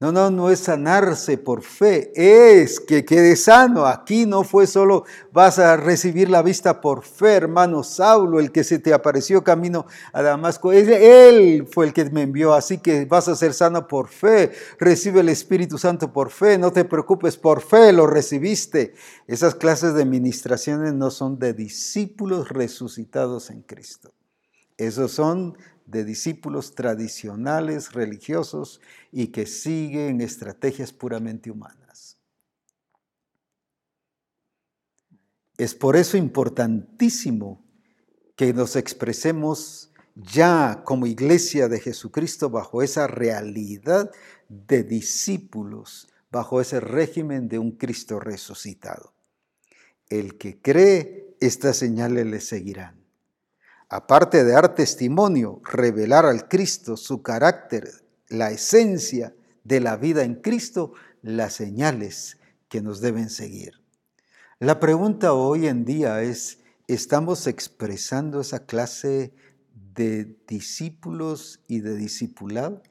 no, 0.04 0.12
no, 0.12 0.30
no 0.30 0.50
es 0.50 0.60
sanarse 0.60 1.38
por 1.38 1.62
fe, 1.62 2.12
es 2.14 2.78
que 2.78 3.06
quede 3.06 3.36
sano. 3.36 3.86
Aquí 3.86 4.26
no 4.26 4.44
fue 4.44 4.66
solo 4.66 5.06
vas 5.32 5.58
a 5.58 5.78
recibir 5.78 6.28
la 6.28 6.42
vista 6.42 6.82
por 6.82 7.04
fe, 7.04 7.32
hermano 7.32 7.82
Saulo, 7.82 8.38
el 8.38 8.52
que 8.52 8.64
se 8.64 8.78
te 8.78 8.92
apareció 8.92 9.42
camino 9.42 9.86
a 10.12 10.20
Damasco. 10.20 10.72
Él 10.72 11.66
fue 11.72 11.86
el 11.86 11.94
que 11.94 12.04
me 12.10 12.20
envió, 12.20 12.52
así 12.52 12.76
que 12.76 13.06
vas 13.06 13.28
a 13.28 13.34
ser 13.34 13.54
sano 13.54 13.88
por 13.88 14.08
fe. 14.08 14.52
Recibe 14.78 15.20
el 15.20 15.30
Espíritu 15.30 15.78
Santo 15.78 16.12
por 16.12 16.30
fe, 16.30 16.58
no 16.58 16.70
te 16.70 16.84
preocupes, 16.84 17.38
por 17.38 17.62
fe 17.62 17.90
lo 17.94 18.06
recibiste. 18.06 18.92
Esas 19.26 19.54
clases 19.54 19.94
de 19.94 20.04
ministraciones 20.04 20.92
no 20.92 21.10
son 21.10 21.38
de 21.38 21.54
discípulos 21.54 22.50
resucitados 22.50 23.48
en 23.48 23.62
Cristo. 23.62 24.12
Esos 24.76 25.12
son 25.12 25.56
de 25.86 26.04
discípulos 26.04 26.74
tradicionales 26.74 27.92
religiosos 27.92 28.80
y 29.12 29.28
que 29.28 29.46
siguen 29.46 30.20
estrategias 30.20 30.92
puramente 30.92 31.50
humanas. 31.50 32.18
Es 35.56 35.74
por 35.74 35.96
eso 35.96 36.16
importantísimo 36.16 37.64
que 38.34 38.52
nos 38.52 38.76
expresemos 38.76 39.92
ya 40.16 40.82
como 40.84 41.06
iglesia 41.06 41.68
de 41.68 41.80
Jesucristo 41.80 42.50
bajo 42.50 42.82
esa 42.82 43.06
realidad 43.06 44.10
de 44.48 44.82
discípulos, 44.82 46.08
bajo 46.30 46.60
ese 46.60 46.80
régimen 46.80 47.48
de 47.48 47.58
un 47.58 47.72
Cristo 47.72 48.18
resucitado. 48.18 49.14
El 50.08 50.38
que 50.38 50.60
cree, 50.60 51.36
estas 51.40 51.76
señales 51.76 52.26
le 52.26 52.40
seguirán 52.40 53.03
aparte 53.88 54.44
de 54.44 54.52
dar 54.52 54.74
testimonio, 54.74 55.60
revelar 55.64 56.26
al 56.26 56.48
Cristo 56.48 56.96
su 56.96 57.22
carácter, 57.22 57.88
la 58.28 58.50
esencia 58.50 59.34
de 59.64 59.80
la 59.80 59.96
vida 59.96 60.24
en 60.24 60.36
Cristo, 60.36 60.92
las 61.22 61.54
señales 61.54 62.38
que 62.68 62.82
nos 62.82 63.00
deben 63.00 63.30
seguir. 63.30 63.80
La 64.58 64.80
pregunta 64.80 65.32
hoy 65.32 65.66
en 65.66 65.84
día 65.84 66.22
es, 66.22 66.58
¿estamos 66.86 67.46
expresando 67.46 68.40
esa 68.40 68.66
clase 68.66 69.34
de 69.94 70.36
discípulos 70.46 71.60
y 71.68 71.80
de 71.80 71.96
discipulado? 71.96 72.82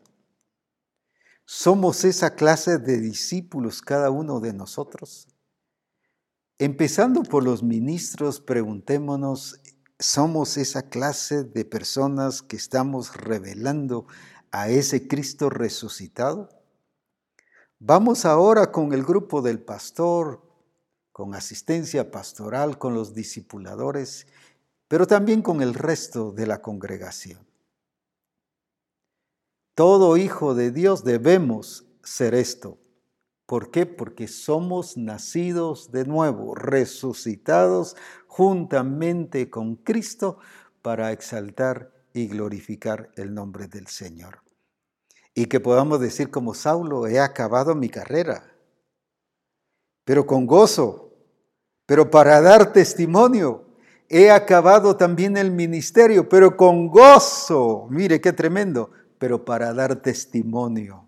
¿Somos 1.45 2.03
esa 2.05 2.35
clase 2.35 2.77
de 2.77 2.99
discípulos 2.99 3.81
cada 3.81 4.09
uno 4.09 4.39
de 4.39 4.53
nosotros? 4.53 5.27
Empezando 6.57 7.23
por 7.23 7.43
los 7.43 7.63
ministros, 7.63 8.39
preguntémonos, 8.39 9.59
somos 10.03 10.57
esa 10.57 10.89
clase 10.89 11.45
de 11.45 11.63
personas 11.63 12.41
que 12.41 12.57
estamos 12.57 13.15
revelando 13.15 14.05
a 14.51 14.67
ese 14.67 15.07
Cristo 15.07 15.49
resucitado? 15.49 16.49
Vamos 17.79 18.25
ahora 18.25 18.71
con 18.71 18.91
el 18.91 19.03
grupo 19.03 19.41
del 19.41 19.61
pastor, 19.61 20.41
con 21.13 21.35
asistencia 21.35 22.11
pastoral, 22.11 22.77
con 22.77 22.93
los 22.93 23.13
discipuladores, 23.13 24.27
pero 24.89 25.07
también 25.07 25.41
con 25.41 25.61
el 25.61 25.73
resto 25.73 26.33
de 26.33 26.47
la 26.47 26.61
congregación. 26.61 27.39
Todo 29.73 30.17
hijo 30.17 30.53
de 30.53 30.71
Dios 30.71 31.05
debemos 31.05 31.85
ser 32.03 32.35
esto. 32.35 32.77
¿Por 33.53 33.69
qué? 33.69 33.85
Porque 33.85 34.27
somos 34.27 34.97
nacidos 34.97 35.91
de 35.91 36.05
nuevo, 36.05 36.55
resucitados 36.55 37.95
juntamente 38.25 39.51
con 39.51 39.75
Cristo 39.75 40.39
para 40.81 41.11
exaltar 41.11 41.93
y 42.13 42.25
glorificar 42.29 43.11
el 43.15 43.35
nombre 43.35 43.67
del 43.67 43.85
Señor. 43.85 44.39
Y 45.35 45.45
que 45.45 45.59
podamos 45.59 45.99
decir 45.99 46.31
como 46.31 46.55
Saulo, 46.55 47.05
he 47.05 47.19
acabado 47.19 47.75
mi 47.75 47.89
carrera, 47.89 48.55
pero 50.03 50.25
con 50.25 50.47
gozo, 50.47 51.13
pero 51.85 52.09
para 52.09 52.41
dar 52.41 52.73
testimonio. 52.73 53.67
He 54.09 54.31
acabado 54.31 54.97
también 54.97 55.37
el 55.37 55.51
ministerio, 55.51 56.27
pero 56.27 56.57
con 56.57 56.87
gozo. 56.87 57.85
Mire 57.91 58.19
qué 58.19 58.33
tremendo, 58.33 58.89
pero 59.19 59.45
para 59.45 59.75
dar 59.75 60.01
testimonio. 60.01 61.07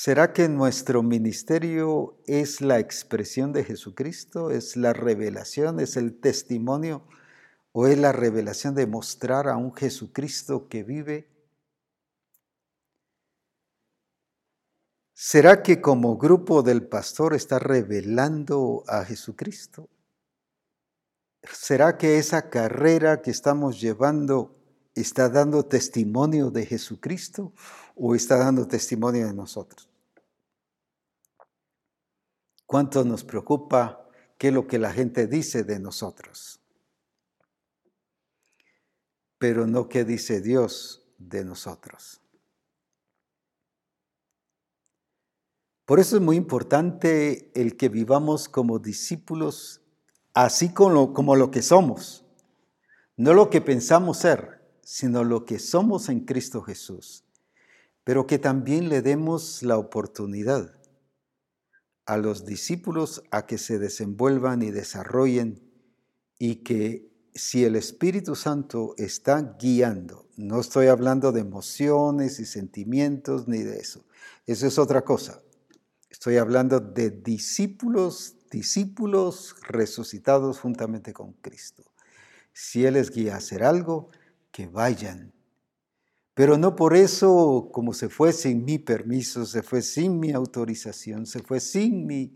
¿Será 0.00 0.32
que 0.32 0.48
nuestro 0.48 1.02
ministerio 1.02 2.22
es 2.24 2.60
la 2.60 2.78
expresión 2.78 3.52
de 3.52 3.64
Jesucristo? 3.64 4.52
¿Es 4.52 4.76
la 4.76 4.92
revelación? 4.92 5.80
¿Es 5.80 5.96
el 5.96 6.20
testimonio? 6.20 7.02
¿O 7.72 7.88
es 7.88 7.98
la 7.98 8.12
revelación 8.12 8.76
de 8.76 8.86
mostrar 8.86 9.48
a 9.48 9.56
un 9.56 9.74
Jesucristo 9.74 10.68
que 10.68 10.84
vive? 10.84 11.28
¿Será 15.14 15.64
que 15.64 15.80
como 15.80 16.16
grupo 16.16 16.62
del 16.62 16.86
pastor 16.86 17.34
está 17.34 17.58
revelando 17.58 18.84
a 18.86 19.04
Jesucristo? 19.04 19.88
¿Será 21.42 21.98
que 21.98 22.18
esa 22.18 22.50
carrera 22.50 23.20
que 23.20 23.32
estamos 23.32 23.80
llevando 23.80 24.54
está 24.94 25.28
dando 25.28 25.64
testimonio 25.64 26.50
de 26.50 26.66
Jesucristo 26.66 27.52
o 27.98 28.14
está 28.14 28.36
dando 28.36 28.66
testimonio 28.66 29.26
de 29.26 29.34
nosotros? 29.34 29.88
¿Cuánto 32.66 33.04
nos 33.04 33.24
preocupa 33.24 34.08
qué 34.36 34.48
es 34.48 34.54
lo 34.54 34.66
que 34.66 34.78
la 34.78 34.92
gente 34.92 35.26
dice 35.26 35.64
de 35.64 35.80
nosotros? 35.80 36.60
Pero 39.38 39.66
no 39.66 39.88
qué 39.88 40.04
dice 40.04 40.40
Dios 40.40 41.06
de 41.16 41.44
nosotros. 41.44 42.20
Por 45.86 46.00
eso 46.00 46.16
es 46.16 46.22
muy 46.22 46.36
importante 46.36 47.50
el 47.58 47.78
que 47.78 47.88
vivamos 47.88 48.50
como 48.50 48.78
discípulos, 48.78 49.80
así 50.34 50.68
como, 50.74 51.14
como 51.14 51.34
lo 51.34 51.50
que 51.50 51.62
somos. 51.62 52.26
No 53.16 53.32
lo 53.32 53.48
que 53.48 53.62
pensamos 53.62 54.18
ser, 54.18 54.62
sino 54.82 55.24
lo 55.24 55.46
que 55.46 55.58
somos 55.58 56.10
en 56.10 56.26
Cristo 56.26 56.60
Jesús. 56.60 57.24
Pero 58.08 58.26
que 58.26 58.38
también 58.38 58.88
le 58.88 59.02
demos 59.02 59.62
la 59.62 59.76
oportunidad 59.76 60.74
a 62.06 62.16
los 62.16 62.46
discípulos 62.46 63.22
a 63.30 63.44
que 63.44 63.58
se 63.58 63.78
desenvuelvan 63.78 64.62
y 64.62 64.70
desarrollen 64.70 65.60
y 66.38 66.64
que 66.64 67.12
si 67.34 67.66
el 67.66 67.76
Espíritu 67.76 68.34
Santo 68.34 68.94
está 68.96 69.58
guiando, 69.60 70.26
no 70.38 70.58
estoy 70.58 70.86
hablando 70.86 71.32
de 71.32 71.40
emociones 71.40 72.40
y 72.40 72.46
sentimientos 72.46 73.46
ni 73.46 73.58
de 73.58 73.76
eso, 73.76 74.06
eso 74.46 74.66
es 74.66 74.78
otra 74.78 75.04
cosa. 75.04 75.42
Estoy 76.08 76.38
hablando 76.38 76.80
de 76.80 77.10
discípulos, 77.10 78.36
discípulos 78.50 79.54
resucitados 79.68 80.60
juntamente 80.60 81.12
con 81.12 81.34
Cristo. 81.34 81.84
Si 82.54 82.86
Él 82.86 82.94
les 82.94 83.10
guía 83.10 83.34
a 83.34 83.36
hacer 83.36 83.62
algo, 83.62 84.08
que 84.50 84.66
vayan 84.66 85.34
pero 86.38 86.56
no 86.56 86.76
por 86.76 86.94
eso, 86.94 87.68
como 87.72 87.92
se 87.92 88.08
fue 88.08 88.32
sin 88.32 88.64
mi 88.64 88.78
permiso, 88.78 89.44
se 89.44 89.60
fue 89.60 89.82
sin 89.82 90.20
mi 90.20 90.30
autorización, 90.30 91.26
se 91.26 91.40
fue 91.40 91.58
sin 91.58 92.06
mi... 92.06 92.32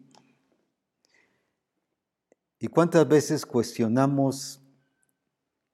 ¿Y 2.58 2.66
cuántas 2.66 3.06
veces 3.06 3.46
cuestionamos 3.46 4.60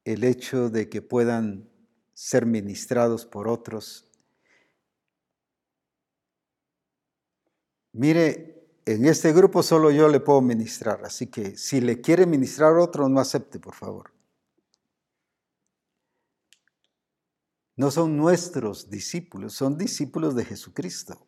el 0.05 0.24
hecho 0.24 0.68
de 0.68 0.90
que 0.90 1.00
puedan 1.00 1.70
ser 2.12 2.44
ministrados 2.44 3.24
por 3.24 3.48
otros? 3.48 4.10
Mire, 7.94 8.68
en 8.84 9.06
este 9.06 9.32
grupo 9.32 9.62
solo 9.62 9.90
yo 9.90 10.06
le 10.06 10.20
puedo 10.20 10.42
ministrar, 10.42 11.02
así 11.02 11.28
que 11.28 11.56
si 11.56 11.80
le 11.80 12.02
quiere 12.02 12.26
ministrar 12.26 12.76
otro, 12.76 13.09
no 13.09 13.20
acepte, 13.20 13.59
por 13.59 13.74
favor. 13.74 14.17
No 17.78 17.92
son 17.92 18.16
nuestros 18.16 18.90
discípulos, 18.90 19.55
son 19.55 19.78
discípulos 19.78 20.34
de 20.34 20.44
Jesucristo. 20.44 21.24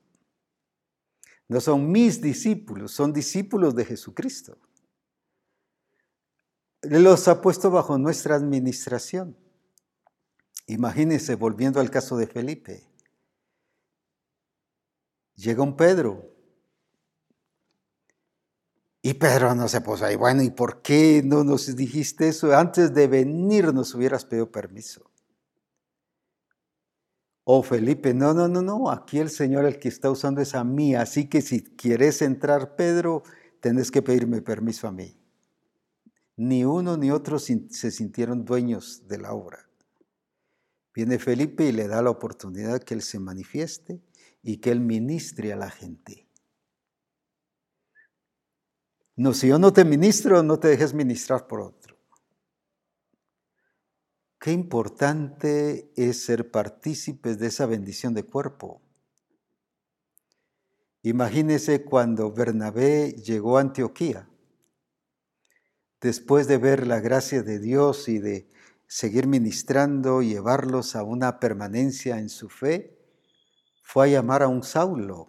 No 1.46 1.60
son 1.60 1.92
mis 1.92 2.20
discípulos, 2.20 2.90
son 2.90 3.12
discípulos 3.12 3.76
de 3.76 3.84
Jesucristo. 3.84 4.58
los 6.82 7.28
ha 7.28 7.40
puesto 7.40 7.70
bajo 7.70 7.98
nuestra 7.98 8.34
administración. 8.34 9.36
Imagínense, 10.66 11.36
volviendo 11.36 11.78
al 11.78 11.88
caso 11.88 12.16
de 12.16 12.26
Felipe. 12.26 12.82
Llega 15.36 15.62
un 15.62 15.76
Pedro. 15.76 16.34
Y 19.02 19.14
Pedro 19.14 19.54
no 19.54 19.68
se 19.68 19.80
puso 19.80 20.04
ahí, 20.04 20.16
bueno, 20.16 20.42
¿y 20.42 20.50
por 20.50 20.82
qué 20.82 21.22
no 21.24 21.44
nos 21.44 21.76
dijiste 21.76 22.26
eso? 22.26 22.52
Antes 22.56 22.92
de 22.92 23.06
venir 23.06 23.72
nos 23.72 23.94
hubieras 23.94 24.24
pedido 24.24 24.50
permiso. 24.50 25.09
Oh 27.44 27.62
Felipe, 27.62 28.14
no, 28.14 28.34
no, 28.34 28.48
no, 28.48 28.62
no, 28.62 28.90
aquí 28.90 29.18
el 29.18 29.30
Señor 29.30 29.64
el 29.64 29.78
que 29.78 29.88
está 29.88 30.10
usando 30.10 30.40
es 30.40 30.54
a 30.54 30.62
mí, 30.62 30.94
así 30.94 31.28
que 31.28 31.40
si 31.40 31.62
quieres 31.62 32.22
entrar, 32.22 32.76
Pedro, 32.76 33.22
tenés 33.60 33.90
que 33.90 34.02
pedirme 34.02 34.42
permiso 34.42 34.86
a 34.86 34.92
mí. 34.92 35.16
Ni 36.36 36.64
uno 36.64 36.96
ni 36.96 37.10
otro 37.10 37.38
se 37.38 37.90
sintieron 37.90 38.44
dueños 38.44 39.06
de 39.08 39.18
la 39.18 39.32
obra. 39.32 39.68
Viene 40.94 41.18
Felipe 41.18 41.64
y 41.64 41.72
le 41.72 41.88
da 41.88 42.02
la 42.02 42.10
oportunidad 42.10 42.82
que 42.82 42.94
él 42.94 43.02
se 43.02 43.18
manifieste 43.18 44.02
y 44.42 44.58
que 44.58 44.70
él 44.70 44.80
ministre 44.80 45.52
a 45.52 45.56
la 45.56 45.70
gente. 45.70 46.28
No, 49.16 49.34
si 49.34 49.48
yo 49.48 49.58
no 49.58 49.72
te 49.72 49.84
ministro, 49.84 50.42
no 50.42 50.58
te 50.58 50.68
dejes 50.68 50.94
ministrar 50.94 51.46
por 51.46 51.60
otro. 51.60 51.79
Qué 54.40 54.52
importante 54.52 55.92
es 55.96 56.24
ser 56.24 56.50
partícipes 56.50 57.38
de 57.38 57.48
esa 57.48 57.66
bendición 57.66 58.14
de 58.14 58.24
cuerpo. 58.24 58.80
Imagínese 61.02 61.84
cuando 61.84 62.32
Bernabé 62.32 63.12
llegó 63.12 63.58
a 63.58 63.60
Antioquía, 63.60 64.30
después 66.00 66.48
de 66.48 66.56
ver 66.56 66.86
la 66.86 67.00
gracia 67.00 67.42
de 67.42 67.58
Dios 67.58 68.08
y 68.08 68.18
de 68.18 68.48
seguir 68.86 69.26
ministrando 69.26 70.22
y 70.22 70.30
llevarlos 70.30 70.96
a 70.96 71.02
una 71.02 71.38
permanencia 71.38 72.18
en 72.18 72.30
su 72.30 72.48
fe, 72.48 72.98
fue 73.82 74.06
a 74.06 74.10
llamar 74.10 74.42
a 74.42 74.48
un 74.48 74.62
Saulo. 74.62 75.28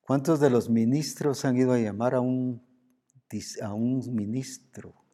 ¿Cuántos 0.00 0.40
de 0.40 0.48
los 0.48 0.70
ministros 0.70 1.44
han 1.44 1.58
ido 1.58 1.74
a 1.74 1.78
llamar 1.78 2.14
a 2.14 2.20
un, 2.20 2.66
a 3.60 3.74
un 3.74 4.14
ministro? 4.14 5.07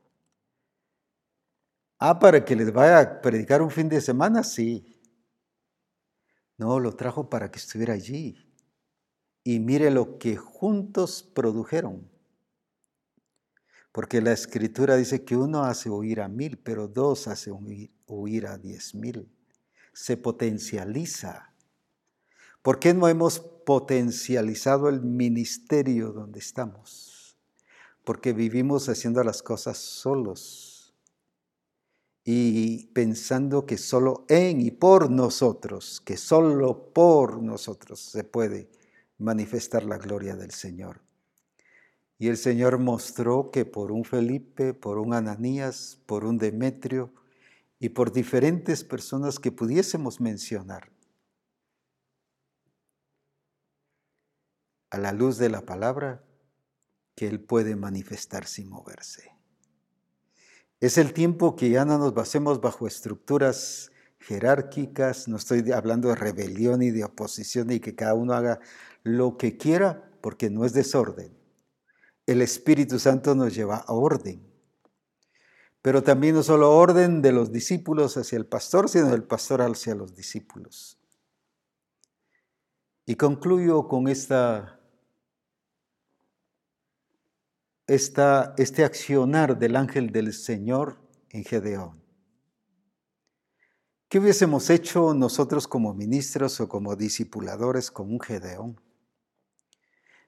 Ah, 2.07 2.19
para 2.19 2.45
que 2.45 2.55
les 2.55 2.71
vaya 2.71 3.01
a 3.01 3.23
predicar 3.23 3.63
un 3.63 3.71
fin 3.71 3.89
de 3.89 3.99
semana, 3.99 4.43
sí. 4.43 5.01
No, 6.59 6.79
lo 6.79 6.93
trajo 6.93 7.31
para 7.31 7.51
que 7.51 7.59
estuviera 7.59 7.95
allí. 7.95 8.37
Y 9.43 9.59
mire 9.59 9.91
lo 9.91 10.19
que 10.19 10.37
juntos 10.37 11.23
produjeron. 11.23 12.07
Porque 13.91 14.21
la 14.21 14.33
escritura 14.33 14.97
dice 14.97 15.25
que 15.25 15.35
uno 15.35 15.65
hace 15.65 15.89
huir 15.89 16.21
a 16.21 16.29
mil, 16.29 16.59
pero 16.59 16.89
dos 16.89 17.27
hace 17.27 17.51
huir, 17.51 18.47
a 18.49 18.59
diez 18.59 18.95
mil. 18.95 19.27
Se 19.95 20.19
potencializa. 20.19 21.55
¿Por 22.61 22.81
qué 22.81 22.93
no 22.93 23.09
hemos 23.09 23.41
potencializado 23.41 24.91
el 24.91 25.01
ministerio 25.01 26.13
donde 26.13 26.41
estamos? 26.41 27.39
Porque 28.05 28.35
vivimos 28.35 28.91
haciendo 28.91 29.25
las 29.25 29.43
cosas 29.43 29.79
solos 29.79 30.64
y 32.25 32.87
pensando 32.87 33.67
que 33.67 33.77
solo 33.77 34.25
en 34.29 34.63
y 34.63 34.71
por 34.71 35.11
nosotros, 35.11 36.01
que 36.01 36.17
solo 36.17 36.93
por 36.93 37.43
nosotros 37.43 38.01
se 38.01 38.25
puede 38.25 38.71
manifestar 39.19 39.85
la 39.85 39.99
gloria 39.99 40.35
del 40.35 40.51
Señor. 40.51 41.03
Y 42.19 42.29
el 42.29 42.39
Señor 42.39 42.79
mostró 42.79 43.51
que 43.51 43.67
por 43.67 43.93
un 43.93 44.05
Felipe, 44.05 44.73
por 44.73 44.99
un 44.99 45.13
Ananías, 45.13 45.99
por 46.07 46.25
un 46.25 46.39
Demetrio 46.39 47.13
y 47.79 47.91
por 47.91 48.13
diferentes 48.13 48.85
personas 48.85 49.39
que 49.39 49.53
pudiésemos 49.53 50.21
mencionar, 50.21 50.91
a 54.91 54.99
la 54.99 55.13
luz 55.13 55.39
de 55.39 55.51
la 55.51 55.63
palabra, 55.63 56.25
que 57.17 57.27
Él 57.27 57.41
puede 57.41 57.75
manifestarse 57.77 58.63
y 58.63 58.65
moverse. 58.65 59.34
Es 60.81 60.99
el 60.99 61.13
tiempo 61.13 61.57
que 61.57 61.71
ya 61.71 61.85
no 61.85 61.99
nos 61.99 62.15
basemos 62.15 62.61
bajo 62.61 62.87
estructuras 62.87 63.91
jerárquicas, 64.19 65.29
no 65.29 65.37
estoy 65.37 65.71
hablando 65.73 66.09
de 66.09 66.15
rebelión 66.15 66.83
y 66.83 66.91
de 66.91 67.05
oposición 67.05 67.71
y 67.71 67.81
que 67.81 67.95
cada 67.95 68.15
uno 68.15 68.33
haga 68.33 68.61
lo 69.03 69.37
que 69.37 69.57
quiera, 69.57 70.11
porque 70.21 70.51
no 70.51 70.65
es 70.65 70.73
desorden. 70.73 71.37
El 72.27 72.41
Espíritu 72.41 72.99
Santo 72.99 73.35
nos 73.35 73.55
lleva 73.55 73.77
a 73.77 73.93
orden. 73.93 74.43
Pero 75.83 76.03
también 76.03 76.35
no 76.35 76.43
solo 76.43 76.75
orden 76.75 77.21
de 77.21 77.33
los 77.33 77.53
discípulos 77.53 78.17
hacia 78.17 78.39
el 78.39 78.47
pastor, 78.47 78.89
sino 78.89 79.11
del 79.11 79.25
pastor 79.25 79.61
hacia 79.61 79.95
los 79.95 80.17
discípulos. 80.17 80.99
Y 83.05 83.17
concluyo 83.17 83.87
con 83.87 84.09
esta 84.09 84.74
este 87.87 88.85
accionar 88.85 89.59
del 89.59 89.77
ángel 89.77 90.11
del 90.11 90.33
Señor 90.33 90.99
en 91.31 91.45
Gedeón. 91.45 92.03
¿Qué 94.09 94.21
hubiésemos 94.21 94.71
hecho 94.71 95.13
nosotros 95.13 95.67
como 95.67 95.93
ministros 95.93 96.61
o 96.61 96.69
como 96.69 96.95
discipuladores 96.95 97.91
con 97.91 98.13
un 98.13 98.21
Gedeón? 98.21 98.81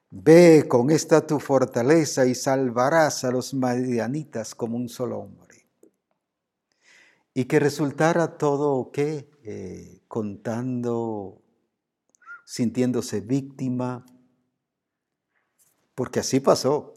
Ve 0.09 0.65
con 0.67 0.89
esta 0.89 1.25
tu 1.25 1.39
fortaleza 1.39 2.25
y 2.25 2.35
salvarás 2.35 3.23
a 3.23 3.31
los 3.31 3.53
madianitas 3.53 4.55
como 4.55 4.77
un 4.77 4.89
solo 4.89 5.19
hombre. 5.19 5.67
Y 7.33 7.45
que 7.45 7.59
resultara 7.59 8.37
todo 8.37 8.91
qué? 8.91 9.29
Eh, 9.43 10.01
contando, 10.07 11.41
sintiéndose 12.45 13.21
víctima, 13.21 14.05
porque 15.95 16.19
así 16.19 16.39
pasó. 16.39 16.96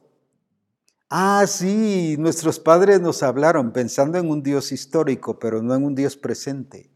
Ah, 1.10 1.44
sí, 1.48 2.14
nuestros 2.20 2.60
padres 2.60 3.00
nos 3.00 3.24
hablaron 3.24 3.72
pensando 3.72 4.16
en 4.16 4.30
un 4.30 4.44
Dios 4.44 4.70
histórico, 4.70 5.40
pero 5.40 5.60
no 5.60 5.74
en 5.74 5.84
un 5.84 5.96
Dios 5.96 6.16
presente. 6.16 6.88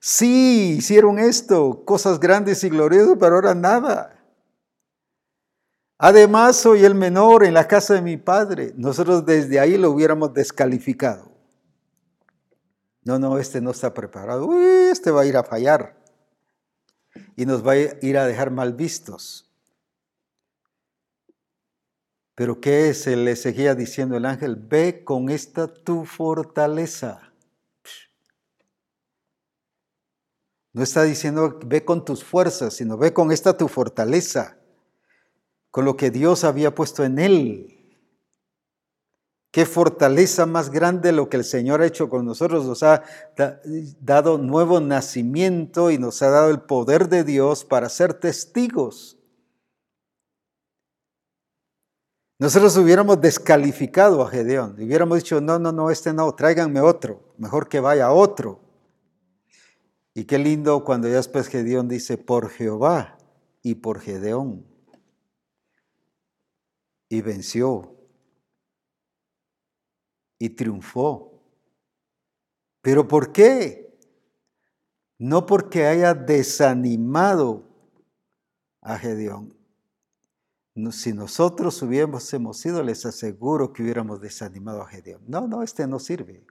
Sí, 0.00 0.74
hicieron 0.78 1.20
esto, 1.20 1.84
cosas 1.84 2.18
grandes 2.18 2.64
y 2.64 2.68
gloriosas, 2.68 3.16
pero 3.20 3.36
ahora 3.36 3.54
nada. 3.54 4.20
Además, 5.96 6.56
soy 6.56 6.84
el 6.84 6.96
menor 6.96 7.44
en 7.44 7.54
la 7.54 7.68
casa 7.68 7.94
de 7.94 8.02
mi 8.02 8.16
padre. 8.16 8.74
Nosotros 8.76 9.24
desde 9.24 9.60
ahí 9.60 9.78
lo 9.78 9.92
hubiéramos 9.92 10.34
descalificado. 10.34 11.30
No, 13.04 13.20
no, 13.20 13.38
este 13.38 13.60
no 13.60 13.70
está 13.70 13.94
preparado. 13.94 14.46
Uy, 14.46 14.90
este 14.90 15.12
va 15.12 15.22
a 15.22 15.26
ir 15.26 15.36
a 15.36 15.44
fallar. 15.44 15.96
Y 17.36 17.46
nos 17.46 17.64
va 17.64 17.72
a 17.72 17.76
ir 17.76 18.18
a 18.18 18.26
dejar 18.26 18.50
mal 18.50 18.74
vistos. 18.74 19.45
Pero 22.36 22.60
¿qué 22.60 22.92
se 22.92 23.16
le 23.16 23.34
seguía 23.34 23.74
diciendo 23.74 24.18
el 24.18 24.26
ángel? 24.26 24.56
Ve 24.56 25.02
con 25.04 25.30
esta 25.30 25.68
tu 25.68 26.04
fortaleza. 26.04 27.32
No 30.74 30.82
está 30.82 31.02
diciendo 31.04 31.58
ve 31.64 31.86
con 31.86 32.04
tus 32.04 32.22
fuerzas, 32.22 32.74
sino 32.74 32.98
ve 32.98 33.14
con 33.14 33.32
esta 33.32 33.56
tu 33.56 33.68
fortaleza, 33.68 34.58
con 35.70 35.86
lo 35.86 35.96
que 35.96 36.10
Dios 36.10 36.44
había 36.44 36.74
puesto 36.74 37.04
en 37.04 37.18
él. 37.18 37.72
Qué 39.50 39.64
fortaleza 39.64 40.44
más 40.44 40.68
grande 40.68 41.12
lo 41.12 41.30
que 41.30 41.38
el 41.38 41.44
Señor 41.44 41.80
ha 41.80 41.86
hecho 41.86 42.10
con 42.10 42.26
nosotros. 42.26 42.66
Nos 42.66 42.82
ha 42.82 43.02
dado 44.02 44.36
nuevo 44.36 44.80
nacimiento 44.80 45.90
y 45.90 45.96
nos 45.96 46.20
ha 46.20 46.28
dado 46.28 46.50
el 46.50 46.60
poder 46.60 47.08
de 47.08 47.24
Dios 47.24 47.64
para 47.64 47.88
ser 47.88 48.12
testigos 48.12 49.15
Nosotros 52.38 52.76
hubiéramos 52.76 53.20
descalificado 53.20 54.22
a 54.22 54.28
Gedeón, 54.28 54.74
hubiéramos 54.74 55.18
dicho, 55.18 55.40
no, 55.40 55.58
no, 55.58 55.72
no, 55.72 55.90
este 55.90 56.12
no, 56.12 56.34
tráiganme 56.34 56.80
otro, 56.80 57.34
mejor 57.38 57.68
que 57.68 57.80
vaya 57.80 58.12
otro. 58.12 58.60
Y 60.12 60.24
qué 60.24 60.38
lindo 60.38 60.84
cuando 60.84 61.08
ya 61.08 61.16
después 61.16 61.48
Gedeón 61.48 61.88
dice, 61.88 62.18
por 62.18 62.50
Jehová 62.50 63.16
y 63.62 63.76
por 63.76 64.00
Gedeón. 64.00 64.66
Y 67.08 67.20
venció. 67.22 67.94
Y 70.38 70.50
triunfó. 70.50 71.42
¿Pero 72.82 73.08
por 73.08 73.32
qué? 73.32 73.98
No 75.18 75.46
porque 75.46 75.86
haya 75.86 76.14
desanimado 76.14 77.64
a 78.82 78.98
Gedeón, 78.98 79.55
si 80.92 81.12
nosotros 81.14 81.80
hubiéramos 81.82 82.24
sido, 82.58 82.82
les 82.82 83.06
aseguro 83.06 83.72
que 83.72 83.82
hubiéramos 83.82 84.20
desanimado 84.20 84.82
a 84.82 84.88
Gedeón. 84.88 85.22
No, 85.26 85.48
no, 85.48 85.62
este 85.62 85.86
no 85.86 85.98
sirve. 85.98 86.44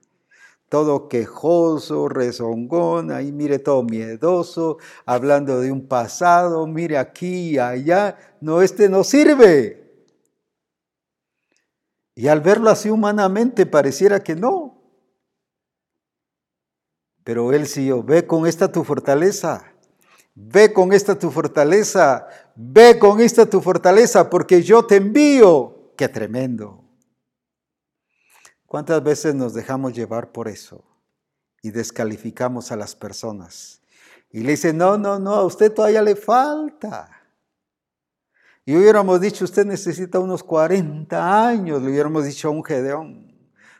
Todo 0.68 1.07
quejoso, 1.07 2.10
rezongón, 2.10 3.11
ahí 3.11 3.31
mire 3.31 3.60
todo 3.60 3.84
miedoso, 3.84 4.77
hablando 5.06 5.61
de 5.61 5.72
un 5.72 5.88
pasado, 5.88 6.65
mire 6.65 6.97
aquí 6.97 7.52
y 7.52 7.60
allá. 7.60 8.18
No, 8.41 8.64
este 8.64 8.89
no 8.89 9.03
sirve. 9.03 10.07
Y 12.15 12.27
al 12.27 12.41
verlo 12.41 12.72
así 12.72 12.89
humanamente 12.89 13.68
pareciera 13.68 14.22
que 14.22 14.35
no. 14.35 14.81
Pero 17.23 17.53
él 17.53 17.68
siguió, 17.68 18.02
ve 18.02 18.26
con 18.26 18.47
esta 18.47 18.72
tu 18.72 18.84
fortaleza, 18.84 19.73
ve 20.34 20.73
con 20.73 20.93
esta 20.93 21.18
tu 21.18 21.30
fortaleza, 21.30 22.27
ve 22.56 22.98
con 22.99 23.19
esta 23.19 23.45
tu 23.45 23.61
fortaleza, 23.61 24.30
porque 24.30 24.64
yo 24.64 24.86
te 24.86 24.98
envío. 24.98 25.91
Qué 25.98 26.10
tremendo. 26.10 26.84
¿Cuántas 28.65 29.02
veces 29.03 29.36
nos 29.36 29.53
dejamos 29.53 29.94
llevar 29.94 30.32
por 30.32 30.48
eso 30.48 30.84
y 31.61 31.72
descalificamos 31.72 32.72
a 32.72 32.76
las 32.76 32.95
personas? 32.95 33.82
Y 34.32 34.41
le 34.41 34.52
dicen, 34.52 34.77
no, 34.77 34.98
no, 34.98 35.18
no, 35.19 35.36
a 35.36 35.45
usted 35.45 35.72
todavía 35.72 36.02
le 36.02 36.15
falta. 36.15 37.10
Y 38.65 38.76
hubiéramos 38.76 39.22
dicho, 39.22 39.45
usted 39.45 39.65
necesita 39.65 40.19
unos 40.19 40.44
40 40.44 41.48
años, 41.48 41.82
le 41.82 41.90
hubiéramos 41.90 42.26
dicho 42.26 42.48
a 42.48 42.52
un 42.52 42.64
Gedeón, 42.64 43.32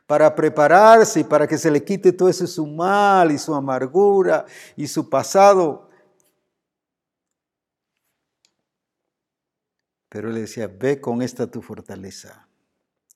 para 0.06 0.34
prepararse 0.36 1.22
y 1.22 1.24
para 1.24 1.48
que 1.48 1.58
se 1.58 1.72
le 1.72 1.84
quite 1.84 2.14
todo 2.14 2.30
ese 2.30 2.46
su 2.46 2.68
mal 2.68 3.32
y 3.32 3.40
su 3.40 3.54
amargura 3.56 4.46
y 4.76 4.88
su 4.88 5.10
pasado. 5.10 5.85
Pero 10.16 10.30
él 10.30 10.36
le 10.36 10.42
decía, 10.42 10.68
ve 10.70 11.02
con 11.02 11.22
esta 11.22 11.52
tu 11.52 11.62
fortaleza. 11.62 12.48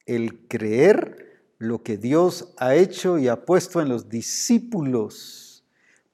El 0.06 0.50
creer 0.50 1.46
lo 1.58 1.82
que 1.82 1.96
Dios 1.96 2.54
ha 2.58 2.76
hecho 2.76 3.18
y 3.18 3.30
ha 3.30 3.46
puesto 3.46 3.80
en 3.80 3.88
los 3.88 4.10
discípulos 4.10 5.64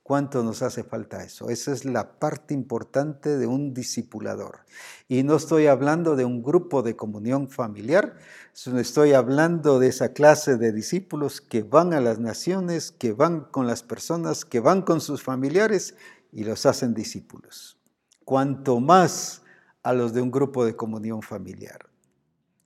¿Cuánto 0.04 0.44
nos 0.44 0.62
hace 0.62 0.84
falta 0.84 1.24
eso? 1.24 1.50
Esa 1.50 1.72
es 1.72 1.84
la 1.84 2.20
parte 2.20 2.54
importante 2.54 3.38
de 3.40 3.48
un 3.48 3.74
discipulador. 3.74 4.60
Y 5.08 5.24
no 5.24 5.36
estoy 5.36 5.66
hablando 5.66 6.16
de 6.16 6.24
un 6.24 6.44
grupo 6.44 6.84
de 6.84 6.96
comunión 6.96 7.50
familiar, 7.50 8.16
estoy 8.54 9.14
hablando 9.14 9.80
de 9.80 9.88
esa 9.88 10.14
clase 10.14 10.58
de 10.58 10.72
discípulos 10.72 11.42
que 11.42 11.64
van 11.64 11.92
a 11.92 12.02
las 12.02 12.20
naciones, 12.20 12.92
que 12.92 13.14
van 13.14 13.46
con 13.46 13.66
las 13.66 13.82
personas, 13.82 14.46
que 14.46 14.60
van 14.60 14.84
con 14.84 15.02
sus 15.02 15.24
familiares 15.24 15.96
y 16.32 16.44
los 16.44 16.68
hacen 16.68 16.94
discípulos. 16.94 17.80
Cuanto 18.26 18.80
más 18.80 19.42
a 19.86 19.94
los 19.94 20.14
de 20.14 20.22
un 20.22 20.32
grupo 20.32 20.66
de 20.66 20.76
comunión 20.76 21.22
familiar. 21.22 21.88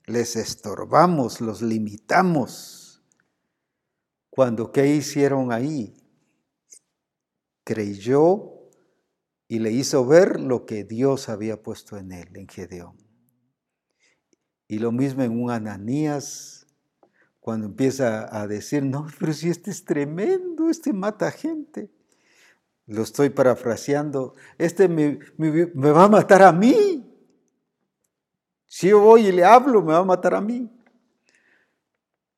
Les 0.06 0.36
estorbamos, 0.36 1.42
los 1.42 1.60
limitamos. 1.60 3.04
Cuando, 4.30 4.72
¿qué 4.72 4.86
hicieron 4.86 5.52
ahí? 5.52 5.94
creyó 7.62 8.54
y 9.46 9.60
le 9.60 9.70
hizo 9.70 10.04
ver 10.04 10.40
lo 10.40 10.66
que 10.66 10.82
Dios 10.82 11.28
había 11.28 11.62
puesto 11.62 11.98
en 11.98 12.10
él, 12.10 12.28
en 12.34 12.48
Gedeón. 12.48 12.96
Y 14.66 14.78
lo 14.78 14.90
mismo 14.90 15.22
en 15.22 15.40
un 15.40 15.52
Ananías, 15.52 16.66
cuando 17.38 17.66
empieza 17.66 18.34
a 18.36 18.48
decir, 18.48 18.82
no, 18.82 19.06
pero 19.20 19.32
si 19.34 19.50
este 19.50 19.70
es 19.70 19.84
tremendo, 19.84 20.70
este 20.70 20.92
mata 20.92 21.30
gente. 21.30 21.92
Lo 22.86 23.02
estoy 23.02 23.28
parafraseando, 23.28 24.34
este 24.58 24.88
me, 24.88 25.20
me 25.36 25.90
va 25.90 26.04
a 26.04 26.08
matar 26.08 26.42
a 26.42 26.50
mí. 26.50 26.99
Si 28.72 28.88
yo 28.88 29.00
voy 29.00 29.26
y 29.26 29.32
le 29.32 29.42
hablo, 29.42 29.82
me 29.82 29.92
va 29.92 29.98
a 29.98 30.04
matar 30.04 30.32
a 30.32 30.40
mí. 30.40 30.70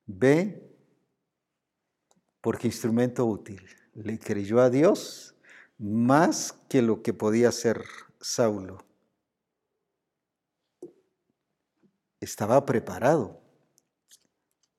Ve, 0.07 0.67
porque 2.41 2.65
instrumento 2.65 3.23
útil 3.23 3.63
le 3.93 4.17
creyó 4.17 4.59
a 4.59 4.71
Dios 4.71 5.35
más 5.77 6.53
que 6.69 6.81
lo 6.81 7.03
que 7.03 7.13
podía 7.13 7.49
hacer 7.49 7.83
Saulo. 8.19 8.83
Estaba 12.19 12.65
preparado. 12.65 13.39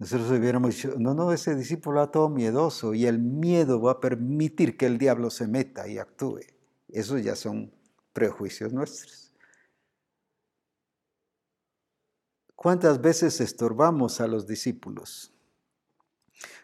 Nosotros 0.00 0.32
hubiéramos 0.32 0.74
dicho, 0.74 0.94
no, 0.98 1.14
no, 1.14 1.32
ese 1.32 1.54
discípulo 1.54 2.00
va 2.00 2.10
todo 2.10 2.28
miedoso 2.28 2.94
y 2.94 3.06
el 3.06 3.20
miedo 3.20 3.80
va 3.80 3.92
a 3.92 4.00
permitir 4.00 4.76
que 4.76 4.86
el 4.86 4.98
diablo 4.98 5.30
se 5.30 5.46
meta 5.46 5.86
y 5.86 5.98
actúe. 5.98 6.40
Esos 6.88 7.22
ya 7.22 7.36
son 7.36 7.72
prejuicios 8.12 8.72
nuestros. 8.72 9.23
¿Cuántas 12.54 13.00
veces 13.00 13.40
estorbamos 13.40 14.20
a 14.20 14.26
los 14.26 14.46
discípulos? 14.46 15.32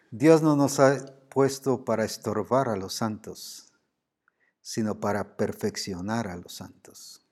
Dios 0.09 0.41
no 0.41 0.55
nos 0.55 0.79
ha 0.79 0.97
puesto 1.29 1.85
para 1.85 2.03
estorbar 2.03 2.69
a 2.69 2.75
los 2.75 2.93
santos, 2.93 3.71
sino 4.61 4.99
para 4.99 5.37
perfeccionar 5.37 6.27
a 6.27 6.35
los 6.35 6.53
santos. 6.53 7.25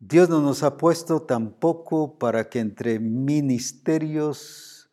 Dios 0.00 0.28
no 0.28 0.40
nos 0.40 0.62
ha 0.62 0.76
puesto 0.76 1.22
tampoco 1.22 2.18
para 2.18 2.48
que 2.48 2.60
entre 2.60 3.00
ministerios 3.00 4.88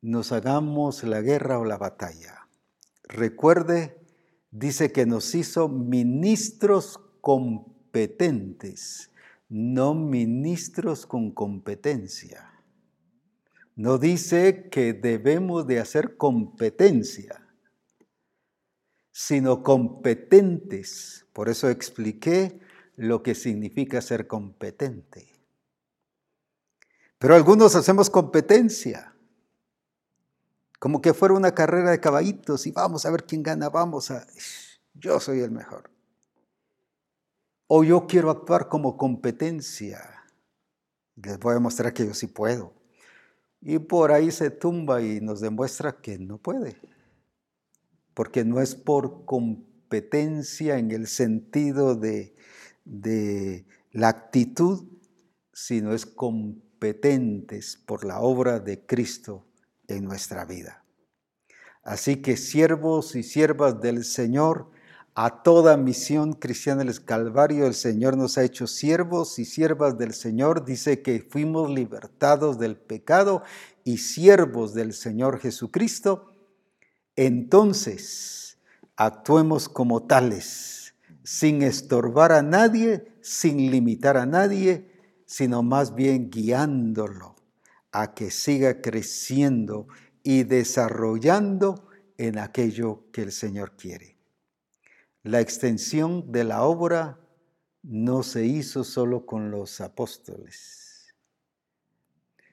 nos 0.00 0.32
hagamos 0.32 1.04
la 1.04 1.20
guerra 1.20 1.60
o 1.60 1.64
la 1.64 1.78
batalla. 1.78 2.48
Recuerde, 3.04 4.01
dice 4.52 4.92
que 4.92 5.06
nos 5.06 5.34
hizo 5.34 5.68
ministros 5.68 7.00
competentes 7.20 9.08
no 9.52 9.92
ministros 9.92 11.04
con 11.04 11.30
competencia. 11.30 12.50
No 13.76 13.98
dice 13.98 14.70
que 14.70 14.94
debemos 14.94 15.66
de 15.66 15.78
hacer 15.78 16.16
competencia, 16.16 17.46
sino 19.12 19.62
competentes. 19.62 21.26
Por 21.34 21.50
eso 21.50 21.68
expliqué 21.68 22.60
lo 22.96 23.22
que 23.22 23.34
significa 23.34 24.00
ser 24.00 24.26
competente. 24.26 25.26
Pero 27.18 27.34
algunos 27.34 27.74
hacemos 27.74 28.08
competencia, 28.08 29.11
como 30.82 31.00
que 31.00 31.14
fuera 31.14 31.34
una 31.34 31.54
carrera 31.54 31.92
de 31.92 32.00
caballitos 32.00 32.66
y 32.66 32.72
vamos 32.72 33.06
a 33.06 33.10
ver 33.12 33.22
quién 33.22 33.44
gana, 33.44 33.68
vamos 33.68 34.10
a... 34.10 34.26
Yo 34.94 35.20
soy 35.20 35.38
el 35.38 35.52
mejor 35.52 35.92
o 37.68 37.84
yo 37.84 38.08
quiero 38.08 38.30
actuar 38.30 38.68
como 38.68 38.96
competencia. 38.96 40.24
Les 41.14 41.38
voy 41.38 41.54
a 41.54 41.60
mostrar 41.60 41.92
que 41.94 42.04
yo 42.04 42.14
sí 42.14 42.26
puedo. 42.26 42.74
Y 43.60 43.78
por 43.78 44.10
ahí 44.10 44.32
se 44.32 44.50
tumba 44.50 45.00
y 45.00 45.20
nos 45.20 45.40
demuestra 45.40 46.00
que 46.02 46.18
no 46.18 46.38
puede. 46.38 46.76
Porque 48.12 48.44
no 48.44 48.60
es 48.60 48.74
por 48.74 49.24
competencia 49.24 50.78
en 50.78 50.90
el 50.90 51.06
sentido 51.06 51.94
de, 51.94 52.34
de 52.84 53.66
la 53.92 54.08
actitud, 54.08 54.84
sino 55.52 55.94
es 55.94 56.06
competentes 56.06 57.76
por 57.86 58.04
la 58.04 58.18
obra 58.18 58.58
de 58.58 58.84
Cristo 58.84 59.46
en 59.88 60.04
nuestra 60.04 60.44
vida. 60.44 60.84
Así 61.82 62.16
que 62.16 62.36
siervos 62.36 63.16
y 63.16 63.22
siervas 63.22 63.80
del 63.80 64.04
Señor, 64.04 64.70
a 65.14 65.42
toda 65.42 65.76
misión 65.76 66.32
cristiana 66.32 66.84
del 66.84 67.04
Calvario, 67.04 67.66
el 67.66 67.74
Señor 67.74 68.16
nos 68.16 68.38
ha 68.38 68.44
hecho 68.44 68.66
siervos 68.66 69.38
y 69.38 69.44
siervas 69.44 69.98
del 69.98 70.14
Señor. 70.14 70.64
Dice 70.64 71.02
que 71.02 71.20
fuimos 71.20 71.70
libertados 71.70 72.58
del 72.58 72.76
pecado 72.76 73.42
y 73.84 73.98
siervos 73.98 74.72
del 74.72 74.94
Señor 74.94 75.38
Jesucristo. 75.38 76.32
Entonces, 77.14 78.58
actuemos 78.96 79.68
como 79.68 80.06
tales, 80.06 80.94
sin 81.24 81.62
estorbar 81.62 82.32
a 82.32 82.40
nadie, 82.40 83.12
sin 83.20 83.70
limitar 83.70 84.16
a 84.16 84.24
nadie, 84.24 84.90
sino 85.26 85.62
más 85.62 85.94
bien 85.94 86.30
guiándolo 86.30 87.36
a 87.92 88.14
que 88.14 88.30
siga 88.30 88.80
creciendo 88.80 89.86
y 90.22 90.44
desarrollando 90.44 91.88
en 92.16 92.38
aquello 92.38 93.04
que 93.12 93.22
el 93.22 93.32
Señor 93.32 93.76
quiere. 93.76 94.16
La 95.22 95.40
extensión 95.40 96.32
de 96.32 96.44
la 96.44 96.64
obra 96.64 97.20
no 97.82 98.22
se 98.22 98.44
hizo 98.44 98.84
solo 98.84 99.26
con 99.26 99.50
los 99.50 99.80
apóstoles, 99.80 101.14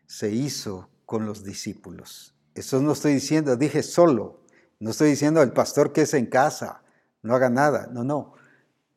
se 0.05 0.31
hizo 0.31 0.89
con 1.05 1.25
los 1.25 1.43
discípulos. 1.43 2.35
Eso 2.53 2.81
no 2.81 2.91
estoy 2.91 3.13
diciendo, 3.13 3.55
dije 3.55 3.83
solo, 3.83 4.43
no 4.79 4.91
estoy 4.91 5.11
diciendo 5.11 5.41
el 5.41 5.53
pastor 5.53 5.93
que 5.93 6.01
es 6.01 6.13
en 6.13 6.25
casa, 6.25 6.83
no 7.21 7.35
haga 7.35 7.49
nada, 7.49 7.87
no, 7.91 8.03
no, 8.03 8.33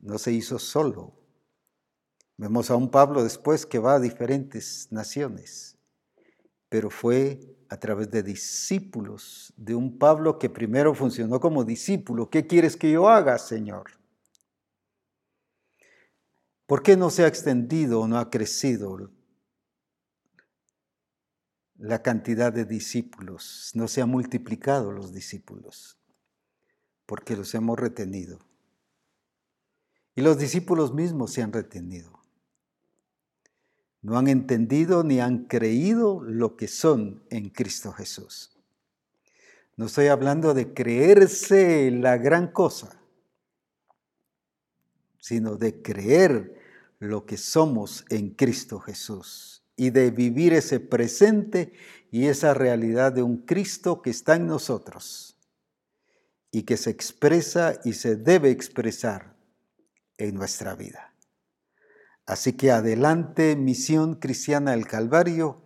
no 0.00 0.18
se 0.18 0.32
hizo 0.32 0.58
solo. 0.58 1.14
Vemos 2.36 2.70
a 2.70 2.76
un 2.76 2.90
Pablo 2.90 3.22
después 3.22 3.66
que 3.66 3.78
va 3.78 3.94
a 3.94 4.00
diferentes 4.00 4.88
naciones, 4.90 5.78
pero 6.72 6.88
fue 6.88 7.38
a 7.68 7.76
través 7.76 8.10
de 8.10 8.22
discípulos, 8.22 9.52
de 9.58 9.74
un 9.74 9.98
Pablo 9.98 10.38
que 10.38 10.48
primero 10.48 10.94
funcionó 10.94 11.38
como 11.38 11.64
discípulo. 11.64 12.30
¿Qué 12.30 12.46
quieres 12.46 12.78
que 12.78 12.90
yo 12.90 13.10
haga, 13.10 13.38
Señor? 13.38 13.90
¿Por 16.64 16.82
qué 16.82 16.96
no 16.96 17.10
se 17.10 17.24
ha 17.24 17.26
extendido 17.26 18.00
o 18.00 18.08
no 18.08 18.16
ha 18.16 18.30
crecido 18.30 19.10
la 21.76 22.00
cantidad 22.00 22.50
de 22.50 22.64
discípulos? 22.64 23.72
No 23.74 23.86
se 23.86 24.00
han 24.00 24.08
multiplicado 24.08 24.92
los 24.92 25.12
discípulos, 25.12 25.98
porque 27.04 27.36
los 27.36 27.54
hemos 27.54 27.78
retenido. 27.78 28.38
Y 30.14 30.22
los 30.22 30.38
discípulos 30.38 30.94
mismos 30.94 31.34
se 31.34 31.42
han 31.42 31.52
retenido. 31.52 32.21
No 34.02 34.18
han 34.18 34.26
entendido 34.26 35.04
ni 35.04 35.20
han 35.20 35.44
creído 35.44 36.22
lo 36.22 36.56
que 36.56 36.66
son 36.68 37.22
en 37.30 37.50
Cristo 37.50 37.92
Jesús. 37.92 38.58
No 39.76 39.86
estoy 39.86 40.08
hablando 40.08 40.54
de 40.54 40.74
creerse 40.74 41.90
la 41.90 42.18
gran 42.18 42.48
cosa, 42.48 43.00
sino 45.18 45.56
de 45.56 45.80
creer 45.80 46.60
lo 46.98 47.24
que 47.24 47.36
somos 47.36 48.04
en 48.10 48.30
Cristo 48.30 48.80
Jesús 48.80 49.64
y 49.76 49.90
de 49.90 50.10
vivir 50.10 50.52
ese 50.52 50.80
presente 50.80 51.72
y 52.10 52.26
esa 52.26 52.54
realidad 52.54 53.12
de 53.12 53.22
un 53.22 53.38
Cristo 53.38 54.02
que 54.02 54.10
está 54.10 54.36
en 54.36 54.46
nosotros 54.46 55.36
y 56.50 56.64
que 56.64 56.76
se 56.76 56.90
expresa 56.90 57.80
y 57.84 57.94
se 57.94 58.16
debe 58.16 58.50
expresar 58.50 59.34
en 60.18 60.34
nuestra 60.34 60.74
vida. 60.74 61.11
Así 62.26 62.52
que 62.52 62.70
adelante, 62.70 63.56
misión 63.56 64.14
cristiana 64.14 64.72
del 64.72 64.86
Calvario, 64.86 65.60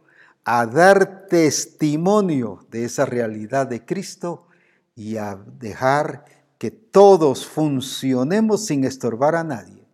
a 0.44 0.66
dar 0.66 1.26
testimonio 1.26 2.66
de 2.70 2.84
esa 2.84 3.04
realidad 3.04 3.66
de 3.66 3.84
Cristo 3.84 4.46
y 4.94 5.16
a 5.16 5.36
dejar 5.36 6.24
que 6.58 6.70
todos 6.70 7.46
funcionemos 7.46 8.66
sin 8.66 8.84
estorbar 8.84 9.34
a 9.34 9.44
nadie, 9.44 9.86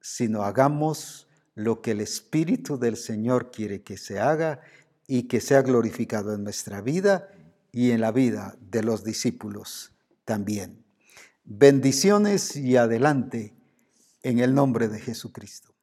sino 0.00 0.42
hagamos 0.42 1.28
lo 1.54 1.80
que 1.80 1.92
el 1.92 2.00
Espíritu 2.00 2.78
del 2.78 2.96
Señor 2.96 3.50
quiere 3.50 3.82
que 3.82 3.96
se 3.96 4.18
haga 4.18 4.60
y 5.06 5.24
que 5.24 5.40
sea 5.40 5.62
glorificado 5.62 6.34
en 6.34 6.44
nuestra 6.44 6.80
vida 6.80 7.28
y 7.72 7.92
en 7.92 8.00
la 8.00 8.12
vida 8.12 8.56
de 8.60 8.82
los 8.82 9.04
discípulos 9.04 9.92
también. 10.24 10.84
Bendiciones 11.44 12.56
y 12.56 12.76
adelante 12.76 13.54
en 14.22 14.38
el 14.40 14.54
nombre 14.54 14.88
de 14.88 15.00
Jesucristo. 15.00 15.73